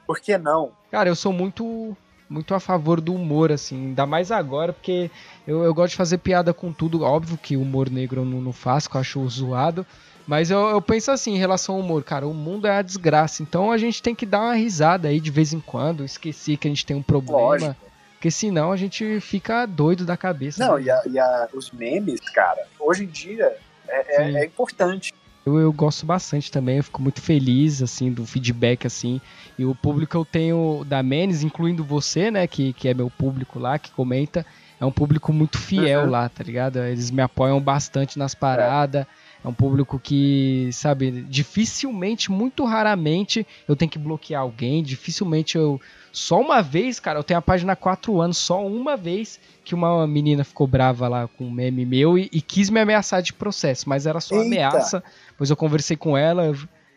por 0.07 0.19
que 0.19 0.39
não? 0.39 0.71
Cara, 0.89 1.07
eu 1.07 1.15
sou 1.15 1.31
muito 1.31 1.95
muito 2.27 2.53
a 2.53 2.59
favor 2.59 3.01
do 3.01 3.13
humor, 3.13 3.51
assim, 3.51 3.87
ainda 3.87 4.05
mais 4.05 4.31
agora, 4.31 4.71
porque 4.71 5.09
eu, 5.47 5.63
eu 5.63 5.73
gosto 5.73 5.91
de 5.91 5.97
fazer 5.97 6.19
piada 6.19 6.51
com 6.53 6.71
tudo. 6.71 7.03
Óbvio 7.03 7.37
que 7.37 7.57
humor 7.57 7.91
negro 7.91 8.21
eu 8.21 8.25
não, 8.25 8.41
não 8.41 8.53
faço, 8.53 8.89
que 8.89 8.95
eu 8.95 9.01
acho 9.01 9.27
zoado. 9.29 9.85
Mas 10.29 10.51
eu, 10.51 10.59
eu, 10.67 10.79
penso 10.79 11.09
assim 11.09 11.33
em 11.33 11.37
relação 11.39 11.73
ao 11.73 11.81
humor, 11.81 12.03
cara, 12.03 12.27
o 12.27 12.35
mundo 12.35 12.67
é 12.67 12.77
a 12.77 12.83
desgraça, 12.83 13.41
então 13.41 13.71
a 13.71 13.79
gente 13.79 13.99
tem 13.99 14.13
que 14.13 14.27
dar 14.27 14.41
uma 14.41 14.53
risada 14.53 15.07
aí 15.07 15.19
de 15.19 15.31
vez 15.31 15.53
em 15.53 15.59
quando, 15.59 16.05
esquecer 16.05 16.55
que 16.55 16.67
a 16.67 16.69
gente 16.69 16.85
tem 16.85 16.95
um 16.95 17.01
problema. 17.01 17.39
Lógico. 17.39 17.75
Porque 18.11 18.29
senão 18.29 18.71
a 18.71 18.77
gente 18.77 19.19
fica 19.21 19.65
doido 19.65 20.05
da 20.05 20.15
cabeça. 20.15 20.63
Não, 20.63 20.75
né? 20.75 20.83
e, 20.83 20.91
a, 20.91 21.01
e 21.07 21.17
a, 21.17 21.49
os 21.51 21.71
memes, 21.71 22.19
cara, 22.19 22.63
hoje 22.79 23.05
em 23.05 23.07
dia 23.07 23.57
é, 23.87 24.21
é, 24.21 24.31
é 24.43 24.45
importante. 24.45 25.11
Eu, 25.43 25.57
eu, 25.57 25.73
gosto 25.73 26.05
bastante 26.05 26.51
também, 26.51 26.77
eu 26.77 26.83
fico 26.83 27.01
muito 27.01 27.23
feliz, 27.23 27.81
assim, 27.81 28.11
do 28.11 28.23
feedback, 28.23 28.85
assim. 28.85 29.19
E 29.57 29.65
o 29.65 29.73
público 29.73 30.11
que 30.11 30.17
eu 30.17 30.25
tenho 30.25 30.85
da 30.85 31.01
Menes, 31.01 31.41
incluindo 31.41 31.83
você, 31.83 32.29
né, 32.29 32.45
que, 32.45 32.71
que 32.73 32.87
é 32.87 32.93
meu 32.93 33.09
público 33.09 33.57
lá, 33.57 33.79
que 33.79 33.89
comenta, 33.89 34.45
é 34.79 34.85
um 34.85 34.91
público 34.91 35.33
muito 35.33 35.57
fiel 35.57 36.03
uhum. 36.03 36.09
lá, 36.11 36.29
tá 36.29 36.43
ligado? 36.43 36.77
Eles 36.77 37.09
me 37.09 37.23
apoiam 37.23 37.59
bastante 37.59 38.19
nas 38.19 38.35
paradas. 38.35 39.01
É 39.01 39.07
é 39.43 39.47
um 39.47 39.53
público 39.53 39.97
que, 39.97 40.69
sabe, 40.73 41.23
dificilmente, 41.29 42.29
muito 42.29 42.65
raramente 42.65 43.47
eu 43.67 43.75
tenho 43.75 43.89
que 43.89 43.97
bloquear 43.97 44.41
alguém, 44.41 44.83
dificilmente 44.83 45.57
eu. 45.57 45.79
Só 46.11 46.41
uma 46.41 46.61
vez, 46.61 46.99
cara, 46.99 47.19
eu 47.19 47.23
tenho 47.23 47.37
a 47.37 47.41
página 47.41 47.73
há 47.73 47.75
quatro 47.75 48.19
anos, 48.19 48.37
só 48.37 48.65
uma 48.65 48.97
vez 48.97 49.39
que 49.63 49.75
uma 49.75 50.05
menina 50.07 50.43
ficou 50.43 50.65
brava 50.67 51.07
lá 51.07 51.27
com 51.27 51.45
um 51.45 51.51
meme 51.51 51.85
meu 51.85 52.17
e, 52.17 52.27
e 52.33 52.41
quis 52.41 52.69
me 52.69 52.79
ameaçar 52.79 53.21
de 53.21 53.31
processo, 53.31 53.87
mas 53.87 54.05
era 54.05 54.19
só 54.19 54.35
Eita. 54.35 54.47
ameaça. 54.47 55.03
Pois 55.37 55.49
eu 55.49 55.55
conversei 55.55 55.95
com 55.95 56.17
ela. 56.17 56.51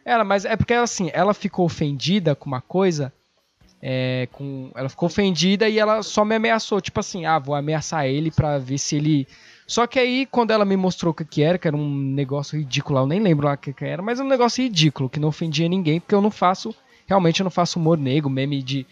Ela, 0.05 0.24
mas 0.24 0.45
é 0.45 0.57
porque 0.57 0.72
assim, 0.72 1.11
ela 1.12 1.34
ficou 1.34 1.66
ofendida 1.66 2.34
com 2.34 2.47
uma 2.47 2.61
coisa. 2.61 3.12
É, 3.80 4.28
com, 4.32 4.70
ela 4.74 4.88
ficou 4.88 5.09
ofendida 5.09 5.68
e 5.68 5.78
ela 5.78 6.03
só 6.03 6.24
me 6.24 6.36
ameaçou, 6.36 6.80
tipo 6.80 7.01
assim, 7.01 7.26
ah, 7.26 7.38
vou 7.38 7.55
ameaçar 7.55 8.07
ele 8.07 8.30
pra 8.30 8.57
ver 8.59 8.78
se 8.78 8.97
ele 8.97 9.26
só 9.73 9.87
que 9.87 9.99
aí, 9.99 10.27
quando 10.27 10.51
ela 10.51 10.66
me 10.66 10.77
mostrou 10.77 11.12
o 11.12 11.14
que, 11.14 11.43
era, 11.43 11.57
que 11.57 11.66
era 11.66 11.75
um 11.75 11.89
negócio 11.89 12.59
ridículo, 12.59 12.99
eu 12.99 13.07
nem 13.07 13.20
lembro 13.20 13.47
lá 13.47 13.55
o 13.55 13.57
que, 13.57 13.75
era, 13.83 14.03
mas 14.03 14.20
um 14.20 14.29
negócio 14.29 14.62
ridículo, 14.62 15.09
que 15.09 15.18
não 15.18 15.31
ofendia 15.31 15.66
ninguém, 15.66 15.99
porque 15.99 16.14
eu 16.14 16.20
não 16.20 16.31
faço, 16.31 16.75
realmente 17.07 17.41
eu 17.41 17.45
não 17.45 17.51
faço 17.51 17.79
humor 17.79 17.97
negro, 17.97 18.29
meme 18.29 18.62
de. 18.62 18.87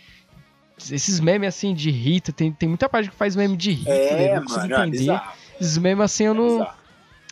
Esses 0.79 1.21
memes 1.21 1.49
assim 1.49 1.75
de 1.75 1.91
Rita, 1.91 2.33
tem, 2.33 2.51
tem 2.51 2.67
muita 2.67 2.89
parte 2.89 3.11
que 3.11 3.15
faz 3.15 3.37
meme 3.37 3.59
de 3.59 3.73
Rita, 3.73 3.91
é, 3.91 4.31
eu 4.31 4.37
não 4.37 4.43
consigo 4.45 4.69
mano, 4.71 4.75
é 4.75 4.89
entender. 4.89 5.11
É 5.11 5.23
Esses 5.61 5.77
memes 5.77 6.03
assim 6.03 6.25
eu 6.25 6.33
não. 6.33 6.63
É 6.63 6.71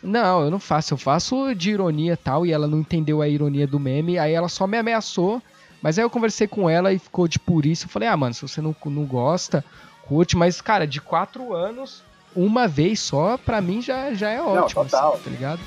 não, 0.03 0.43
eu 0.43 0.51
não 0.51 0.59
faço, 0.59 0.93
eu 0.93 0.97
faço 0.99 1.55
de 1.55 1.71
ironia 1.71 2.13
e 2.13 2.17
tal, 2.17 2.45
e 2.45 2.51
ela 2.51 2.67
não 2.67 2.81
entendeu 2.81 3.19
a 3.19 3.27
ironia 3.27 3.65
do 3.65 3.79
meme, 3.79 4.19
aí 4.19 4.31
ela 4.31 4.47
só 4.47 4.67
me 4.67 4.77
ameaçou, 4.77 5.41
mas 5.81 5.97
aí 5.97 6.05
eu 6.05 6.09
conversei 6.11 6.45
com 6.45 6.69
ela 6.69 6.93
e 6.93 6.99
ficou 6.99 7.27
de 7.27 7.39
por 7.39 7.65
isso, 7.65 7.85
eu 7.85 7.89
falei, 7.89 8.07
ah, 8.07 8.15
mano, 8.15 8.35
se 8.35 8.43
você 8.43 8.61
não, 8.61 8.75
não 8.85 9.05
gosta, 9.05 9.65
curte, 10.03 10.37
mas, 10.37 10.61
cara, 10.61 10.85
de 10.85 11.01
quatro 11.01 11.51
anos 11.51 12.03
uma 12.35 12.67
vez 12.67 12.99
só, 12.99 13.37
pra 13.37 13.61
mim 13.61 13.81
já, 13.81 14.13
já 14.13 14.29
é 14.29 14.41
ótimo, 14.41 14.55
Não, 14.55 14.67
total. 14.67 15.13
Assim, 15.13 15.23
tá 15.23 15.29
ligado? 15.29 15.59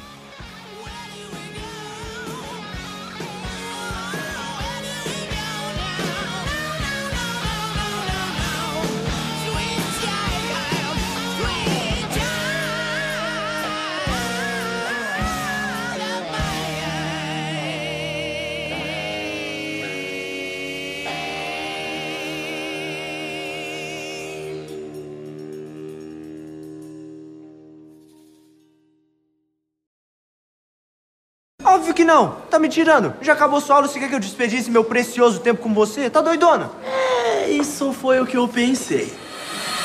Não. 32.12 32.36
Tá 32.50 32.58
me 32.58 32.68
tirando. 32.68 33.14
Já 33.22 33.32
acabou 33.32 33.58
sua 33.58 33.76
aula, 33.76 33.88
você 33.88 33.98
quer 33.98 34.08
que 34.08 34.14
eu 34.14 34.20
despedisse 34.20 34.70
meu 34.70 34.84
precioso 34.84 35.40
tempo 35.40 35.62
com 35.62 35.72
você? 35.72 36.10
Tá 36.10 36.20
doidona? 36.20 36.70
É, 36.84 37.48
isso 37.48 37.92
foi 37.92 38.20
o 38.20 38.26
que 38.26 38.36
eu 38.36 38.46
pensei. 38.46 39.10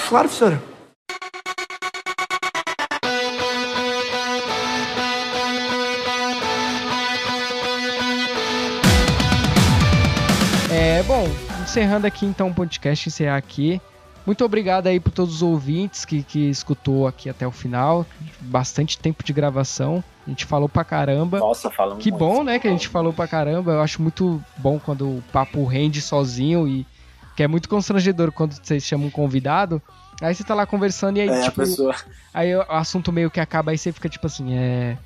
Claro, 0.10 0.28
professora. 0.28 0.62
É, 10.70 11.02
bom, 11.04 11.26
encerrando 11.62 12.06
aqui 12.06 12.26
então 12.26 12.50
o 12.50 12.54
podcast, 12.54 13.08
encerrar 13.08 13.38
aqui. 13.38 13.82
Muito 14.28 14.44
obrigado 14.44 14.88
aí 14.88 15.00
por 15.00 15.14
todos 15.14 15.36
os 15.36 15.42
ouvintes 15.42 16.04
que, 16.04 16.22
que 16.22 16.50
escutou 16.50 17.08
aqui 17.08 17.30
até 17.30 17.48
o 17.48 17.52
final. 17.52 18.06
Bastante 18.42 19.00
tempo 19.00 19.24
de 19.24 19.32
gravação. 19.32 20.04
A 20.26 20.30
gente 20.30 20.44
falou 20.44 20.68
pra 20.68 20.84
caramba. 20.84 21.40
Nossa, 21.40 21.72
falamos 21.72 22.04
Que 22.04 22.12
bom, 22.12 22.44
né, 22.44 22.60
que 22.60 22.68
a 22.68 22.72
gente 22.72 22.90
falou 22.90 23.14
pra 23.14 23.26
caramba. 23.26 23.72
Eu 23.72 23.82
acho 23.82 24.02
muito 24.02 24.44
bom 24.58 24.78
quando 24.80 25.08
o 25.08 25.24
papo 25.32 25.64
rende 25.64 26.02
sozinho 26.02 26.68
e 26.68 26.86
que 27.38 27.44
é 27.44 27.48
muito 27.48 27.70
constrangedor 27.70 28.34
quando 28.34 28.52
vocês 28.52 28.84
chamam 28.84 29.08
um 29.08 29.10
convidado. 29.10 29.82
Aí 30.22 30.36
você 30.36 30.44
tá 30.44 30.54
lá 30.54 30.66
conversando 30.66 31.20
e 31.20 31.22
aí, 31.22 31.30
é, 31.30 31.44
tipo, 31.44 31.62
pessoa... 31.62 31.96
aí 32.34 32.54
o 32.54 32.64
assunto 32.64 33.14
meio 33.14 33.32
que 33.32 33.40
acaba, 33.40 33.72
aí 33.72 33.78
você 33.78 33.94
fica 33.94 34.10
tipo 34.10 34.28
assim, 34.28 34.58
é. 34.58 34.98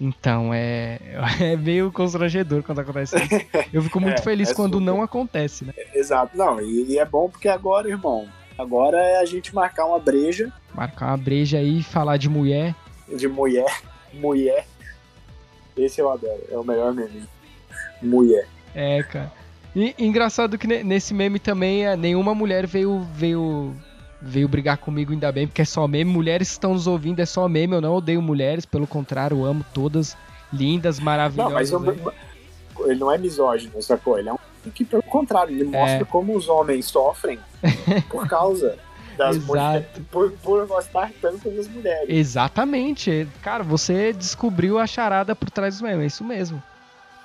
Então, 0.00 0.54
é, 0.54 1.00
é 1.40 1.56
meio 1.56 1.90
constrangedor 1.90 2.62
quando 2.62 2.78
acontece 2.78 3.16
isso. 3.16 3.46
Eu 3.72 3.82
fico 3.82 3.98
muito 3.98 4.18
é, 4.20 4.22
feliz 4.22 4.50
é 4.50 4.54
quando 4.54 4.74
super. 4.74 4.84
não 4.84 5.02
acontece, 5.02 5.64
né? 5.64 5.72
Exato, 5.92 6.36
não, 6.38 6.60
e, 6.60 6.92
e, 6.92 6.98
é 6.98 7.04
bom 7.04 7.28
porque 7.28 7.48
agora, 7.48 7.88
irmão, 7.88 8.28
agora 8.62 8.96
é 8.98 9.18
a 9.18 9.24
gente 9.24 9.54
marcar 9.54 9.84
uma 9.86 9.98
breja. 9.98 10.52
Marcar 10.74 11.08
uma 11.08 11.16
breja 11.16 11.58
aí 11.58 11.80
e 11.80 11.82
falar 11.82 12.16
de 12.16 12.28
mulher. 12.28 12.74
De 13.08 13.28
mulher 13.28 13.66
mulher. 14.12 14.66
Esse 15.76 16.00
eu 16.00 16.10
adoro, 16.10 16.42
é 16.50 16.56
o 16.56 16.64
melhor 16.64 16.92
meme. 16.92 17.24
Mulher. 18.02 18.46
É, 18.74 19.02
cara. 19.02 19.32
E 19.74 19.94
engraçado 19.98 20.58
que 20.58 20.66
nesse 20.66 21.14
meme 21.14 21.38
também 21.38 21.86
é, 21.86 21.96
nenhuma 21.96 22.34
mulher 22.34 22.66
veio 22.66 23.06
veio 23.14 23.74
veio 24.20 24.46
brigar 24.46 24.76
comigo 24.76 25.12
ainda 25.12 25.32
bem, 25.32 25.46
porque 25.46 25.62
é 25.62 25.64
só 25.64 25.88
meme. 25.88 26.10
Mulheres 26.10 26.50
estão 26.50 26.74
nos 26.74 26.86
ouvindo, 26.86 27.20
é 27.20 27.26
só 27.26 27.48
meme. 27.48 27.74
Eu 27.74 27.80
não 27.80 27.94
odeio 27.94 28.20
mulheres, 28.20 28.66
pelo 28.66 28.86
contrário, 28.86 29.38
eu 29.38 29.44
amo 29.44 29.64
todas 29.72 30.16
lindas, 30.52 31.00
maravilhosas. 31.00 31.70
Não, 31.70 31.80
mas 31.80 31.96
né? 31.96 32.12
Ele 32.80 32.98
não 32.98 33.10
é 33.10 33.18
misógino, 33.18 33.82
sacou? 33.82 34.18
Ele 34.18 34.28
é 34.28 34.32
um 34.32 34.38
que, 34.74 34.84
pelo 34.84 35.02
contrário, 35.02 35.54
ele 35.54 35.64
mostra 35.64 36.02
é. 36.02 36.04
como 36.04 36.36
os 36.36 36.48
homens 36.48 36.86
sofrem 36.86 37.38
por 38.08 38.28
causa 38.28 38.78
das 39.16 39.38
mulheres, 39.38 39.86
por, 40.10 40.32
por 40.32 40.66
gostar 40.66 41.10
tanto 41.20 41.50
das 41.50 41.68
mulheres. 41.68 42.08
Exatamente. 42.08 43.28
Cara, 43.42 43.64
você 43.64 44.12
descobriu 44.12 44.78
a 44.78 44.86
charada 44.86 45.34
por 45.34 45.50
trás 45.50 45.78
do 45.78 45.84
meme, 45.84 46.04
é 46.04 46.06
isso 46.06 46.24
mesmo. 46.24 46.62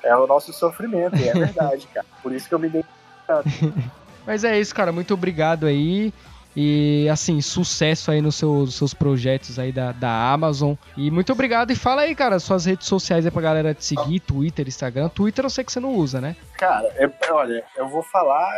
É 0.04 0.16
o 0.16 0.26
nosso 0.26 0.54
sofrimento, 0.54 1.16
é 1.16 1.34
verdade, 1.34 1.88
cara. 1.94 2.06
Por 2.22 2.34
isso 2.34 2.48
que 2.48 2.56
eu 2.56 2.60
me 2.60 2.70
dei. 2.70 2.84
Mas 4.26 4.44
é 4.44 4.60
isso, 4.60 4.74
cara. 4.74 4.92
Muito 4.92 5.14
obrigado 5.14 5.66
aí. 5.66 6.14
E 6.60 7.08
assim, 7.08 7.40
sucesso 7.40 8.10
aí 8.10 8.20
nos 8.20 8.34
seus, 8.34 8.74
seus 8.74 8.92
projetos 8.92 9.60
aí 9.60 9.72
da, 9.72 9.92
da 9.92 10.32
Amazon. 10.32 10.74
E 10.98 11.12
muito 11.12 11.32
obrigado. 11.32 11.70
E 11.70 11.76
fala 11.76 12.02
aí, 12.02 12.16
cara, 12.16 12.40
suas 12.40 12.66
redes 12.66 12.88
sociais 12.88 13.24
aí 13.28 13.32
pra 13.32 13.44
galera 13.44 13.76
te 13.76 13.86
seguir, 13.86 14.20
Twitter, 14.22 14.68
Instagram. 14.68 15.08
Twitter 15.10 15.46
eu 15.46 15.52
sei 15.52 15.64
que 15.64 15.72
você 15.72 15.80
não 15.80 15.94
usa, 15.94 16.20
né? 16.20 16.36
Cara, 16.58 16.88
é, 16.96 17.08
olha, 17.32 17.64
eu 17.78 17.88
vou 17.88 18.02
falar 18.02 18.52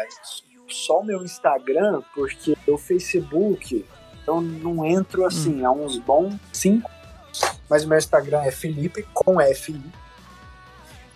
só 0.69 1.01
o 1.01 1.03
meu 1.03 1.21
Instagram, 1.25 2.01
porque 2.15 2.55
o 2.65 2.77
Facebook 2.77 3.85
eu 4.25 4.39
não 4.39 4.85
entro 4.85 5.25
assim 5.25 5.63
hum. 5.63 5.67
há 5.67 5.71
uns 5.73 5.97
bons 5.97 6.35
cinco. 6.53 6.89
Mas 7.69 7.83
o 7.83 7.89
meu 7.89 7.97
Instagram 7.97 8.43
é 8.43 8.51
Felipe 8.51 9.05
com 9.13 9.41
F. 9.41 9.77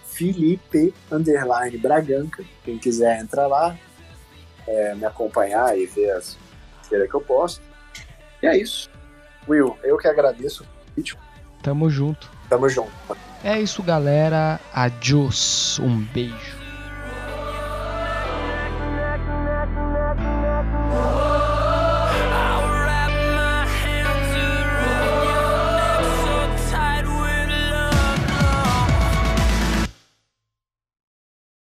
Felipe 0.04 0.94
underline 1.10 1.78
Braganca. 1.78 2.44
Quem 2.66 2.78
quiser 2.78 3.22
entrar 3.22 3.48
lá, 3.48 3.74
é, 4.68 4.94
me 4.96 5.06
acompanhar 5.06 5.78
e 5.78 5.86
ver 5.86 6.12
as 6.12 6.38
coisas 6.94 7.10
que 7.10 7.16
eu 7.16 7.22
posto. 7.22 7.62
E 8.42 8.48
é 8.48 8.58
isso. 8.58 8.90
Will, 9.48 9.78
eu 9.84 9.98
que 9.98 10.08
agradeço 10.08 10.64
o 10.64 10.96
vídeo. 10.96 11.18
Tamo 11.62 11.90
junto. 11.90 12.30
Tamo 12.50 12.70
junto. 12.70 12.92
É 13.44 13.60
isso, 13.60 13.82
galera. 13.82 14.60
Adiós. 14.74 15.80
Um 15.80 16.00
beijo. 16.00 16.63